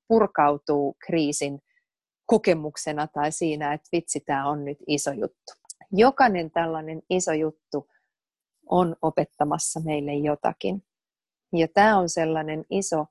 purkautuu 0.07 0.95
kriisin 1.05 1.59
kokemuksena 2.25 3.07
tai 3.07 3.31
siinä, 3.31 3.73
että 3.73 3.89
vitsi, 3.91 4.19
tämä 4.19 4.49
on 4.49 4.65
nyt 4.65 4.77
iso 4.87 5.11
juttu. 5.11 5.53
Jokainen 5.91 6.51
tällainen 6.51 7.01
iso 7.09 7.33
juttu 7.33 7.87
on 8.69 8.95
opettamassa 9.01 9.79
meille 9.79 10.13
jotakin. 10.13 10.83
Ja 11.53 11.67
tämä 11.73 11.97
on 11.97 12.09
sellainen 12.09 12.65
iso, 12.69 13.05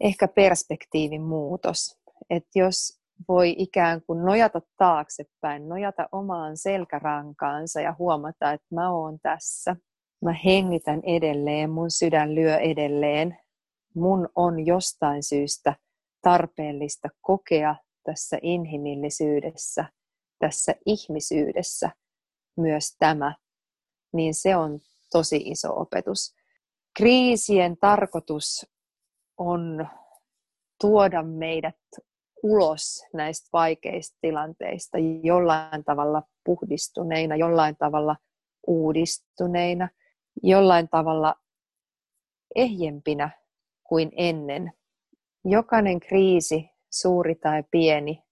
ehkä 0.00 0.28
perspektiivin 0.28 1.22
muutos, 1.22 1.98
että 2.30 2.58
jos 2.58 2.98
voi 3.28 3.54
ikään 3.58 4.02
kuin 4.06 4.24
nojata 4.24 4.60
taaksepäin, 4.76 5.68
nojata 5.68 6.08
omaan 6.12 6.56
selkärankaansa 6.56 7.80
ja 7.80 7.94
huomata, 7.98 8.52
että 8.52 8.74
mä 8.74 8.92
oon 8.92 9.18
tässä. 9.22 9.76
Mä 10.24 10.32
hengitän 10.44 11.00
edelleen, 11.04 11.70
mun 11.70 11.90
sydän 11.90 12.34
lyö 12.34 12.58
edelleen. 12.58 13.38
Mun 13.94 14.28
on 14.34 14.66
jostain 14.66 15.22
syystä 15.22 15.76
tarpeellista 16.22 17.08
kokea 17.20 17.76
tässä 18.04 18.38
inhimillisyydessä, 18.42 19.84
tässä 20.38 20.74
ihmisyydessä 20.86 21.90
myös 22.56 22.96
tämä, 22.98 23.34
niin 24.12 24.34
se 24.34 24.56
on 24.56 24.80
tosi 25.12 25.36
iso 25.36 25.80
opetus. 25.80 26.34
Kriisien 26.96 27.76
tarkoitus 27.76 28.66
on 29.38 29.88
tuoda 30.80 31.22
meidät 31.22 31.76
ulos 32.42 33.04
näistä 33.14 33.48
vaikeista 33.52 34.18
tilanteista 34.20 34.98
jollain 35.22 35.84
tavalla 35.84 36.22
puhdistuneina, 36.44 37.36
jollain 37.36 37.76
tavalla 37.76 38.16
uudistuneina, 38.66 39.88
jollain 40.42 40.88
tavalla 40.88 41.34
ehjempinä 42.54 43.30
kuin 43.84 44.12
ennen. 44.16 44.72
Jokainen 45.44 46.00
kriisi, 46.00 46.70
suuri 46.92 47.34
tai 47.34 47.64
pieni, 47.70 48.22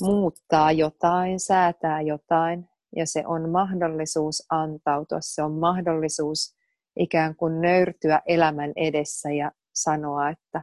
muuttaa 0.00 0.72
jotain, 0.72 1.40
säätää 1.40 2.00
jotain, 2.00 2.68
ja 2.96 3.06
se 3.06 3.22
on 3.26 3.50
mahdollisuus 3.50 4.46
antautua, 4.50 5.18
se 5.20 5.42
on 5.42 5.52
mahdollisuus 5.52 6.56
ikään 6.96 7.36
kuin 7.36 7.60
nöyrtyä 7.60 8.22
elämän 8.26 8.72
edessä 8.76 9.30
ja 9.30 9.52
sanoa, 9.74 10.30
että 10.30 10.62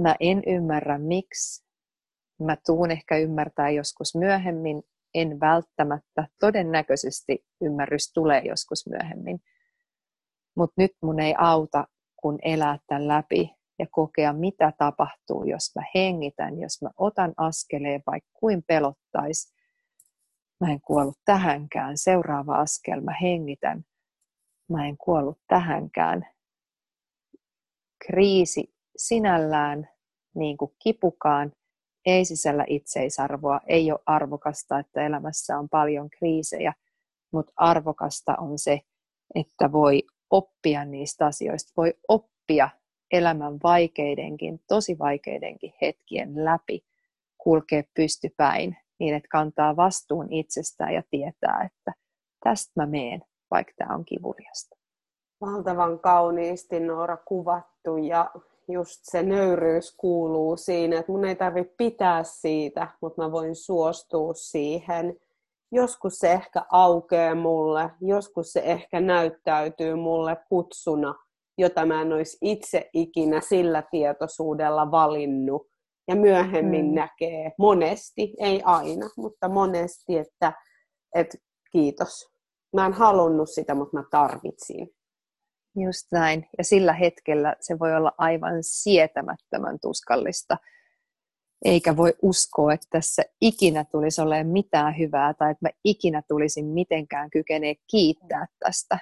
mä 0.00 0.16
en 0.20 0.42
ymmärrä 0.46 0.98
miksi, 0.98 1.64
mä 2.42 2.56
tuun 2.66 2.90
ehkä 2.90 3.16
ymmärtää 3.16 3.70
joskus 3.70 4.14
myöhemmin, 4.14 4.82
en 5.14 5.40
välttämättä, 5.40 6.28
todennäköisesti 6.40 7.44
ymmärrys 7.60 8.12
tulee 8.12 8.42
joskus 8.44 8.86
myöhemmin. 8.86 9.40
Mutta 10.56 10.74
nyt 10.76 10.92
mun 11.02 11.20
ei 11.20 11.34
auta, 11.38 11.86
kun 12.16 12.38
elää 12.42 12.78
tämän 12.86 13.08
läpi 13.08 13.50
ja 13.78 13.86
kokea, 13.90 14.32
mitä 14.32 14.72
tapahtuu, 14.78 15.44
jos 15.44 15.72
mä 15.74 15.82
hengitän, 15.94 16.60
jos 16.60 16.82
mä 16.82 16.90
otan 16.96 17.34
askeleen, 17.36 18.02
vaikka 18.06 18.30
kuin 18.32 18.62
pelottaisi. 18.66 19.54
Mä 20.60 20.72
en 20.72 20.80
kuollut 20.80 21.18
tähänkään. 21.24 21.98
Seuraava 21.98 22.54
askel, 22.54 23.00
mä 23.00 23.12
hengitän. 23.22 23.84
Mä 24.70 24.86
en 24.86 24.96
kuollut 24.96 25.38
tähänkään. 25.48 26.26
Kriisi 28.06 28.74
sinällään, 28.96 29.88
niin 30.34 30.56
kuin 30.56 30.74
kipukaan, 30.82 31.52
ei 32.06 32.24
sisällä 32.24 32.64
itseisarvoa, 32.68 33.60
ei 33.66 33.92
ole 33.92 34.00
arvokasta, 34.06 34.78
että 34.78 35.06
elämässä 35.06 35.58
on 35.58 35.68
paljon 35.68 36.10
kriisejä, 36.10 36.74
mutta 37.32 37.52
arvokasta 37.56 38.34
on 38.38 38.58
se, 38.58 38.80
että 39.34 39.72
voi 39.72 40.02
oppia 40.30 40.84
niistä 40.84 41.26
asioista, 41.26 41.72
voi 41.76 41.94
oppia 42.08 42.70
elämän 43.12 43.58
vaikeidenkin, 43.62 44.60
tosi 44.68 44.98
vaikeidenkin 44.98 45.72
hetkien 45.82 46.44
läpi, 46.44 46.84
kulkea 47.38 47.82
pystypäin 47.96 48.76
niin, 48.98 49.14
että 49.14 49.28
kantaa 49.28 49.76
vastuun 49.76 50.32
itsestään 50.32 50.94
ja 50.94 51.02
tietää, 51.10 51.62
että 51.66 51.92
tästä 52.44 52.72
mä 52.76 52.86
meen, 52.86 53.22
vaikka 53.50 53.72
tämä 53.76 53.94
on 53.94 54.04
kivuliasta. 54.04 54.76
Valtavan 55.40 55.98
kauniisti 55.98 56.80
Noora 56.80 57.16
kuvattu 57.16 57.96
ja 57.96 58.30
just 58.68 59.00
se 59.02 59.22
nöyryys 59.22 59.96
kuuluu 59.96 60.56
siinä, 60.56 60.98
että 60.98 61.12
mun 61.12 61.24
ei 61.24 61.34
tarvitse 61.36 61.74
pitää 61.76 62.24
siitä, 62.24 62.88
mutta 63.00 63.22
mä 63.22 63.32
voin 63.32 63.56
suostua 63.56 64.34
siihen. 64.34 65.16
Joskus 65.72 66.18
se 66.18 66.32
ehkä 66.32 66.66
aukeaa 66.70 67.34
mulle, 67.34 67.90
joskus 68.00 68.52
se 68.52 68.60
ehkä 68.60 69.00
näyttäytyy 69.00 69.94
mulle 69.94 70.36
kutsuna, 70.48 71.14
jota 71.58 71.86
mä 71.86 72.02
en 72.02 72.12
olisi 72.12 72.38
itse 72.40 72.90
ikinä 72.92 73.40
sillä 73.40 73.82
tietoisuudella 73.90 74.90
valinnut. 74.90 75.66
Ja 76.08 76.16
myöhemmin 76.16 76.86
mm. 76.86 76.94
näkee 76.94 77.52
monesti, 77.58 78.34
ei 78.38 78.62
aina, 78.64 79.10
mutta 79.16 79.48
monesti, 79.48 80.18
että, 80.18 80.52
että 81.14 81.38
kiitos. 81.72 82.28
Mä 82.76 82.86
en 82.86 82.92
halunnut 82.92 83.50
sitä, 83.50 83.74
mutta 83.74 83.96
mä 83.96 84.04
tarvitsin. 84.10 84.88
Just 85.76 86.06
näin. 86.12 86.46
Ja 86.58 86.64
sillä 86.64 86.92
hetkellä 86.92 87.56
se 87.60 87.78
voi 87.78 87.96
olla 87.96 88.12
aivan 88.18 88.54
sietämättömän 88.60 89.78
tuskallista. 89.82 90.56
Eikä 91.64 91.96
voi 91.96 92.14
uskoa, 92.22 92.72
että 92.72 92.86
tässä 92.90 93.22
ikinä 93.40 93.84
tulisi 93.92 94.20
olemaan 94.20 94.46
mitään 94.46 94.98
hyvää 94.98 95.34
tai 95.34 95.50
että 95.50 95.66
mä 95.66 95.70
ikinä 95.84 96.22
tulisin 96.28 96.66
mitenkään 96.66 97.30
kykenee 97.30 97.74
kiittää 97.90 98.46
tästä. 98.58 98.98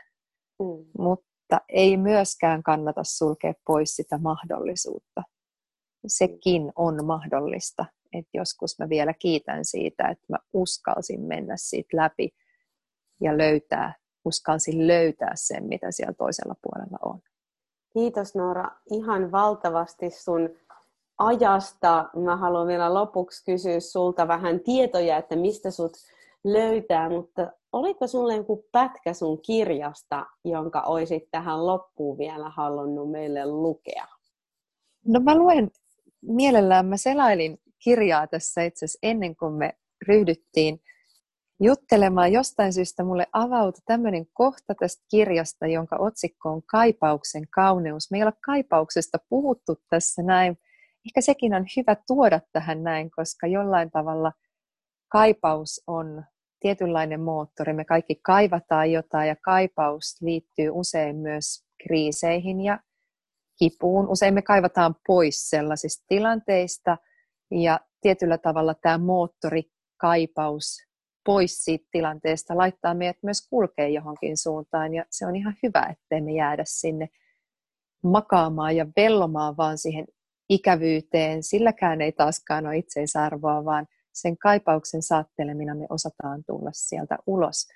Mm. 0.58 0.84
Mutta 0.98 1.31
ei 1.68 1.96
myöskään 1.96 2.62
kannata 2.62 3.04
sulkea 3.04 3.52
pois 3.66 3.96
sitä 3.96 4.18
mahdollisuutta. 4.18 5.22
Sekin 6.06 6.72
on 6.76 7.04
mahdollista. 7.04 7.84
Että 8.12 8.30
joskus 8.34 8.78
mä 8.78 8.88
vielä 8.88 9.14
kiitän 9.14 9.64
siitä, 9.64 10.08
että 10.08 10.26
mä 10.28 10.38
uskalsin 10.52 11.20
mennä 11.20 11.54
siitä 11.56 11.96
läpi 11.96 12.28
ja 13.20 13.38
löytää 13.38 13.94
uskalsin 14.24 14.86
löytää 14.86 15.32
sen, 15.34 15.64
mitä 15.64 15.90
siellä 15.90 16.12
toisella 16.12 16.54
puolella 16.62 16.98
on. 17.02 17.20
Kiitos 17.92 18.34
Noora 18.34 18.70
ihan 18.90 19.32
valtavasti 19.32 20.10
sun 20.10 20.50
ajasta. 21.18 22.10
Mä 22.16 22.36
haluan 22.36 22.66
vielä 22.66 22.94
lopuksi 22.94 23.44
kysyä 23.44 23.80
sulta 23.80 24.28
vähän 24.28 24.60
tietoja, 24.60 25.16
että 25.16 25.36
mistä 25.36 25.70
sut 25.70 25.92
löytää, 26.44 27.10
mutta 27.10 27.52
oliko 27.72 28.06
sulle 28.06 28.36
joku 28.36 28.68
pätkä 28.72 29.14
sun 29.14 29.42
kirjasta, 29.42 30.26
jonka 30.44 30.80
oisit 30.80 31.28
tähän 31.30 31.66
loppuun 31.66 32.18
vielä 32.18 32.50
halunnut 32.50 33.10
meille 33.10 33.46
lukea? 33.46 34.06
No 35.06 35.20
mä 35.20 35.34
luen 35.36 35.70
mielellään, 36.22 36.86
mä 36.86 36.96
selailin 36.96 37.58
kirjaa 37.84 38.26
tässä 38.26 38.62
itse 38.62 38.84
asiassa 38.84 38.98
ennen 39.02 39.36
kuin 39.36 39.52
me 39.52 39.72
ryhdyttiin 40.08 40.80
juttelemaan. 41.60 42.32
Jostain 42.32 42.72
syystä 42.72 43.04
mulle 43.04 43.26
avautui 43.32 43.82
tämmöinen 43.86 44.26
kohta 44.32 44.74
tästä 44.74 45.04
kirjasta, 45.10 45.66
jonka 45.66 45.96
otsikko 45.96 46.48
on 46.48 46.62
Kaipauksen 46.62 47.48
kauneus. 47.50 48.10
Me 48.10 48.18
ei 48.18 48.22
ole 48.22 48.32
kaipauksesta 48.46 49.18
puhuttu 49.28 49.76
tässä 49.90 50.22
näin. 50.22 50.58
Ehkä 51.06 51.20
sekin 51.20 51.54
on 51.54 51.66
hyvä 51.76 51.96
tuoda 52.06 52.40
tähän 52.52 52.82
näin, 52.82 53.10
koska 53.10 53.46
jollain 53.46 53.90
tavalla 53.90 54.32
kaipaus 55.12 55.82
on 55.86 56.24
tietynlainen 56.60 57.20
moottori. 57.20 57.72
Me 57.72 57.84
kaikki 57.84 58.14
kaivataan 58.14 58.92
jotain 58.92 59.28
ja 59.28 59.36
kaipaus 59.36 60.16
liittyy 60.20 60.70
usein 60.70 61.16
myös 61.16 61.64
kriiseihin 61.82 62.60
ja 62.60 62.80
kipuun. 63.58 64.08
Usein 64.08 64.34
me 64.34 64.42
kaivataan 64.42 64.94
pois 65.06 65.50
sellaisista 65.50 66.04
tilanteista 66.08 66.96
ja 67.50 67.80
tietyllä 68.00 68.38
tavalla 68.38 68.74
tämä 68.74 68.98
moottori, 68.98 69.62
kaipaus 69.96 70.76
pois 71.24 71.64
siitä 71.64 71.88
tilanteesta 71.92 72.56
laittaa 72.56 72.94
meidät 72.94 73.22
myös 73.22 73.48
kulkee 73.50 73.88
johonkin 73.88 74.36
suuntaan 74.36 74.94
ja 74.94 75.04
se 75.10 75.26
on 75.26 75.36
ihan 75.36 75.54
hyvä, 75.62 75.86
ettei 75.90 76.20
me 76.20 76.32
jäädä 76.32 76.62
sinne 76.66 77.08
makaamaan 78.04 78.76
ja 78.76 78.86
vellomaan 78.96 79.56
vaan 79.56 79.78
siihen 79.78 80.06
ikävyyteen. 80.48 81.42
Silläkään 81.42 82.00
ei 82.00 82.12
taaskaan 82.12 82.66
ole 82.66 82.76
itseisarvoa, 82.76 83.64
vaan 83.64 83.86
sen 84.12 84.38
kaipauksen 84.38 85.02
saattelemina 85.02 85.74
me 85.74 85.86
osataan 85.90 86.44
tulla 86.46 86.70
sieltä 86.72 87.18
ulos. 87.26 87.68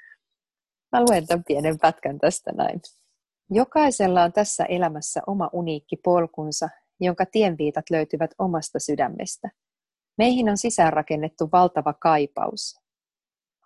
Mä 0.92 1.00
luen 1.00 1.26
tämän 1.26 1.44
pienen 1.44 1.78
pätkän 1.78 2.18
tästä 2.18 2.52
näin. 2.52 2.80
Jokaisella 3.50 4.22
on 4.22 4.32
tässä 4.32 4.64
elämässä 4.64 5.20
oma 5.26 5.50
uniikki 5.52 5.96
polkunsa, 5.96 6.68
jonka 7.00 7.26
tienviitat 7.26 7.90
löytyvät 7.90 8.30
omasta 8.38 8.78
sydämestä. 8.78 9.50
Meihin 10.18 10.48
on 10.48 10.56
sisäänrakennettu 10.56 11.48
valtava 11.52 11.92
kaipaus. 11.92 12.80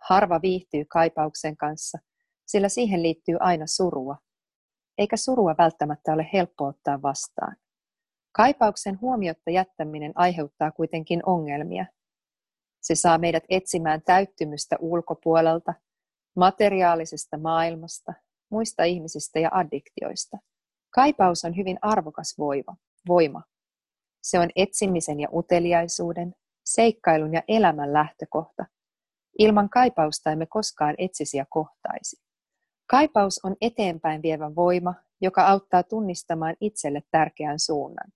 Harva 0.09 0.43
viihtyy 0.43 0.85
kaipauksen 0.85 1.57
kanssa, 1.57 1.99
sillä 2.47 2.69
siihen 2.69 3.03
liittyy 3.03 3.37
aina 3.41 3.67
surua. 3.67 4.17
Eikä 4.99 5.17
surua 5.17 5.55
välttämättä 5.59 6.13
ole 6.13 6.31
helppo 6.33 6.65
ottaa 6.65 7.03
vastaan. 7.03 7.57
Kaipauksen 8.33 9.01
huomiotta 9.01 9.51
jättäminen 9.51 10.13
aiheuttaa 10.15 10.71
kuitenkin 10.71 11.21
ongelmia. 11.27 11.87
Se 12.81 12.95
saa 12.95 13.19
meidät 13.19 13.45
etsimään 13.49 14.03
täyttymystä 14.03 14.77
ulkopuolelta, 14.81 15.75
materiaalisesta 16.37 17.39
maailmasta, 17.39 18.13
muista 18.51 18.85
ihmisistä 18.85 19.39
ja 19.39 19.51
addiktioista. 19.53 20.39
Kaipaus 20.91 21.45
on 21.45 21.57
hyvin 21.57 21.79
arvokas 21.83 22.35
voima. 22.39 22.77
voima. 23.09 23.43
Se 24.23 24.39
on 24.39 24.49
etsimisen 24.57 25.21
ja 25.21 25.29
uteliaisuuden, 25.33 26.35
seikkailun 26.65 27.35
ja 27.35 27.43
elämän 27.49 27.93
lähtökohta. 27.93 28.67
Ilman 29.39 29.71
kaipausta 29.71 30.31
emme 30.31 30.47
koskaan 30.47 30.95
etsisi 30.99 31.37
ja 31.37 31.47
kohtaisi. 31.51 32.17
Kaipaus 32.87 33.41
on 33.45 33.57
eteenpäin 33.61 34.23
vievä 34.23 34.55
voima, 34.55 34.95
joka 35.21 35.47
auttaa 35.47 35.83
tunnistamaan 35.83 36.57
itselle 36.61 37.03
tärkeän 37.11 37.59
suunnan. 37.59 38.13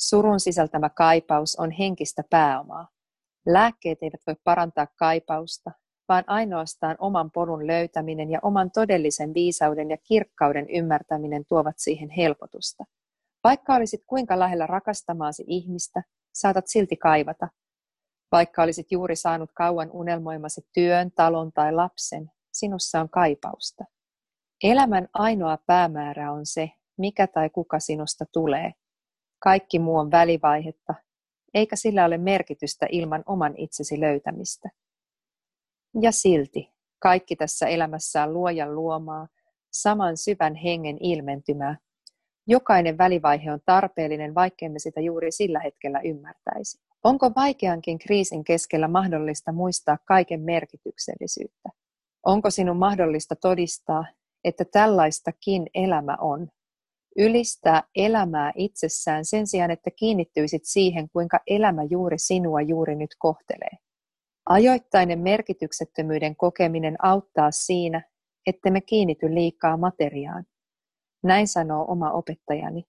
Surun 0.00 0.40
sisältämä 0.40 0.88
kaipaus 0.88 1.56
on 1.56 1.70
henkistä 1.70 2.22
pääomaa. 2.30 2.93
Lääkkeet 3.46 4.02
eivät 4.02 4.20
voi 4.26 4.36
parantaa 4.44 4.86
kaipausta, 4.98 5.70
vaan 6.08 6.24
ainoastaan 6.26 6.96
oman 6.98 7.30
polun 7.30 7.66
löytäminen 7.66 8.30
ja 8.30 8.38
oman 8.42 8.70
todellisen 8.70 9.34
viisauden 9.34 9.90
ja 9.90 9.96
kirkkauden 9.96 10.70
ymmärtäminen 10.70 11.44
tuovat 11.48 11.74
siihen 11.78 12.10
helpotusta. 12.10 12.84
Vaikka 13.44 13.74
olisit 13.74 14.00
kuinka 14.06 14.38
lähellä 14.38 14.66
rakastamaasi 14.66 15.44
ihmistä, 15.46 16.02
saatat 16.34 16.66
silti 16.66 16.96
kaivata. 16.96 17.48
Vaikka 18.32 18.62
olisit 18.62 18.92
juuri 18.92 19.16
saanut 19.16 19.50
kauan 19.54 19.90
unelmoimasi 19.92 20.60
työn, 20.74 21.12
talon 21.12 21.52
tai 21.52 21.72
lapsen, 21.72 22.30
sinussa 22.52 23.00
on 23.00 23.10
kaipausta. 23.10 23.84
Elämän 24.62 25.08
ainoa 25.12 25.58
päämäärä 25.66 26.32
on 26.32 26.46
se, 26.46 26.70
mikä 26.98 27.26
tai 27.26 27.50
kuka 27.50 27.80
sinusta 27.80 28.24
tulee. 28.32 28.72
Kaikki 29.38 29.78
muu 29.78 29.96
on 29.96 30.10
välivaihetta, 30.10 30.94
eikä 31.54 31.76
sillä 31.76 32.04
ole 32.04 32.18
merkitystä 32.18 32.86
ilman 32.90 33.22
oman 33.26 33.54
itsesi 33.56 34.00
löytämistä. 34.00 34.68
Ja 36.00 36.12
silti 36.12 36.74
kaikki 36.98 37.36
tässä 37.36 37.66
elämässä 37.66 38.22
on 38.22 38.32
luojan 38.34 38.74
luomaa, 38.74 39.28
saman 39.72 40.16
syvän 40.16 40.54
hengen 40.54 40.96
ilmentymää. 41.00 41.78
Jokainen 42.46 42.98
välivaihe 42.98 43.52
on 43.52 43.60
tarpeellinen, 43.66 44.34
vaikkei 44.34 44.68
sitä 44.76 45.00
juuri 45.00 45.32
sillä 45.32 45.60
hetkellä 45.60 46.00
ymmärtäisi. 46.00 46.78
Onko 47.04 47.30
vaikeankin 47.36 47.98
kriisin 47.98 48.44
keskellä 48.44 48.88
mahdollista 48.88 49.52
muistaa 49.52 49.98
kaiken 50.04 50.40
merkityksellisyyttä? 50.40 51.68
Onko 52.26 52.50
sinun 52.50 52.76
mahdollista 52.76 53.36
todistaa, 53.36 54.04
että 54.44 54.64
tällaistakin 54.64 55.66
elämä 55.74 56.16
on? 56.20 56.48
Ylistää 57.18 57.82
elämää 57.94 58.52
itsessään 58.56 59.24
sen 59.24 59.46
sijaan, 59.46 59.70
että 59.70 59.90
kiinnittyisit 59.90 60.64
siihen, 60.64 61.08
kuinka 61.08 61.40
elämä 61.46 61.82
juuri 61.82 62.18
sinua 62.18 62.60
juuri 62.60 62.96
nyt 62.96 63.10
kohtelee. 63.18 63.78
Ajoittainen 64.48 65.18
merkityksettömyyden 65.18 66.36
kokeminen 66.36 66.96
auttaa 67.02 67.50
siinä, 67.50 68.02
että 68.46 68.70
me 68.70 68.80
kiinnity 68.80 69.34
liikaa 69.34 69.76
materiaan. 69.76 70.44
Näin 71.22 71.48
sanoo 71.48 71.84
oma 71.88 72.10
opettajani. 72.10 72.84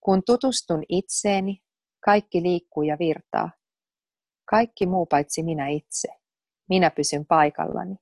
Kun 0.00 0.22
tutustun 0.26 0.82
itseeni, 0.88 1.62
kaikki 2.04 2.42
liikkuu 2.42 2.82
ja 2.82 2.96
virtaa. 2.98 3.50
Kaikki 4.50 4.86
muu 4.86 5.06
paitsi 5.06 5.42
minä 5.42 5.68
itse. 5.68 6.08
Minä 6.68 6.90
pysyn 6.90 7.26
paikallani. 7.26 7.96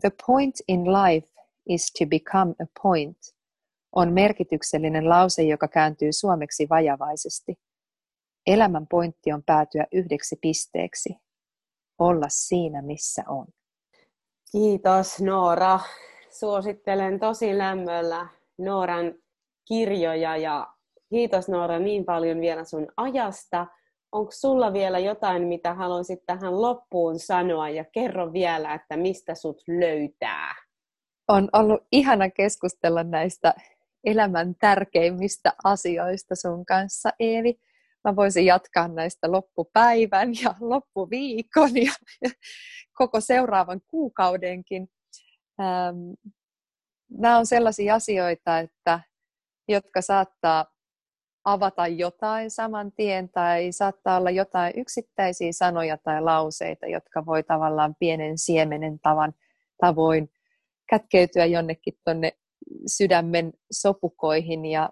The 0.00 0.10
point 0.26 0.54
in 0.68 0.80
life 0.84 1.28
is 1.68 1.92
to 1.98 2.06
become 2.06 2.54
a 2.62 2.66
point 2.82 3.18
on 3.96 4.12
merkityksellinen 4.12 5.08
lause, 5.08 5.42
joka 5.42 5.68
kääntyy 5.68 6.12
suomeksi 6.12 6.66
vajavaisesti. 6.70 7.54
Elämän 8.46 8.86
pointti 8.90 9.32
on 9.32 9.42
päätyä 9.46 9.86
yhdeksi 9.92 10.36
pisteeksi, 10.40 11.16
olla 11.98 12.26
siinä, 12.28 12.82
missä 12.82 13.22
on. 13.28 13.46
Kiitos 14.52 15.20
Noora. 15.20 15.80
Suosittelen 16.30 17.20
tosi 17.20 17.58
lämmöllä 17.58 18.26
Nooran 18.58 19.14
kirjoja 19.68 20.36
ja 20.36 20.74
kiitos 21.10 21.48
Noora 21.48 21.78
niin 21.78 22.04
paljon 22.04 22.40
vielä 22.40 22.64
sun 22.64 22.86
ajasta. 22.96 23.66
Onko 24.12 24.30
sulla 24.32 24.72
vielä 24.72 24.98
jotain, 24.98 25.42
mitä 25.42 25.74
haluaisit 25.74 26.26
tähän 26.26 26.62
loppuun 26.62 27.18
sanoa 27.18 27.68
ja 27.68 27.84
kerro 27.92 28.32
vielä, 28.32 28.74
että 28.74 28.96
mistä 28.96 29.34
sut 29.34 29.62
löytää? 29.68 30.54
On 31.28 31.48
ollut 31.52 31.80
ihana 31.92 32.30
keskustella 32.30 33.04
näistä 33.04 33.54
elämän 34.04 34.54
tärkeimmistä 34.54 35.52
asioista 35.64 36.34
sun 36.34 36.66
kanssa, 36.66 37.10
Eevi 37.18 37.58
mä 38.04 38.16
voisin 38.16 38.46
jatkaa 38.46 38.88
näistä 38.88 39.32
loppupäivän 39.32 40.28
ja 40.42 40.54
loppuviikon 40.74 41.76
ja, 41.76 41.92
koko 42.98 43.20
seuraavan 43.20 43.80
kuukaudenkin. 43.86 44.88
Nämä 47.10 47.38
on 47.38 47.46
sellaisia 47.46 47.94
asioita, 47.94 48.58
että, 48.58 49.00
jotka 49.68 50.02
saattaa 50.02 50.66
avata 51.44 51.86
jotain 51.86 52.50
saman 52.50 52.92
tien 52.92 53.28
tai 53.28 53.72
saattaa 53.72 54.18
olla 54.18 54.30
jotain 54.30 54.72
yksittäisiä 54.76 55.52
sanoja 55.52 55.98
tai 55.98 56.22
lauseita, 56.22 56.86
jotka 56.86 57.26
voi 57.26 57.42
tavallaan 57.42 57.94
pienen 57.98 58.38
siemenen 58.38 58.98
tavan 59.00 59.34
tavoin 59.80 60.30
kätkeytyä 60.90 61.44
jonnekin 61.44 61.94
tuonne 62.04 62.32
sydämen 62.86 63.52
sopukoihin 63.72 64.66
ja 64.66 64.90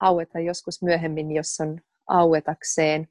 aueta 0.00 0.38
joskus 0.38 0.82
myöhemmin, 0.82 1.32
jos 1.32 1.60
on 1.60 1.80
auetakseen. 2.08 3.08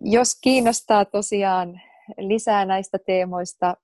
Jos 0.00 0.40
kiinnostaa 0.40 1.04
tosiaan 1.04 1.80
lisää 2.18 2.64
näistä 2.64 2.98
teemoista 3.06 3.76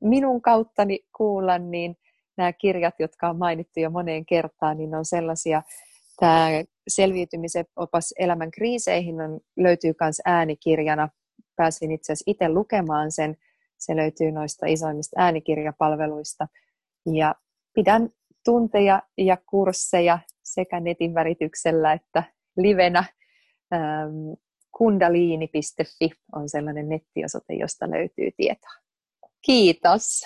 minun 0.00 0.42
kauttani 0.42 1.00
kuulla, 1.16 1.58
niin 1.58 1.96
nämä 2.36 2.52
kirjat, 2.52 2.94
jotka 2.98 3.30
on 3.30 3.38
mainittu 3.38 3.80
jo 3.80 3.90
moneen 3.90 4.26
kertaan, 4.26 4.76
niin 4.76 4.94
on 4.94 5.04
sellaisia, 5.04 5.62
tämä 6.20 6.48
selviytymisen 6.88 7.64
opas 7.76 8.14
elämän 8.18 8.50
kriiseihin 8.50 9.20
on, 9.20 9.40
löytyy 9.56 9.92
myös 10.00 10.20
äänikirjana. 10.24 11.08
Pääsin 11.56 11.92
itse 11.92 12.12
asiassa 12.12 12.30
itse 12.30 12.48
lukemaan 12.48 13.12
sen. 13.12 13.36
Se 13.78 13.96
löytyy 13.96 14.32
noista 14.32 14.66
isoimmista 14.66 15.20
äänikirjapalveluista. 15.20 16.48
Ja 17.14 17.34
pidän 17.74 18.10
tunteja 18.44 19.02
ja 19.18 19.36
kursseja 19.36 20.18
sekä 20.42 20.80
netin 20.80 21.14
välityksellä 21.14 21.92
että 21.92 22.22
livenä. 22.56 23.04
Ähm, 23.74 24.32
kundaliini.fi 24.78 26.10
on 26.34 26.48
sellainen 26.48 26.88
nettiosoite, 26.88 27.54
josta 27.54 27.90
löytyy 27.90 28.30
tietoa. 28.36 28.72
Kiitos! 29.42 30.20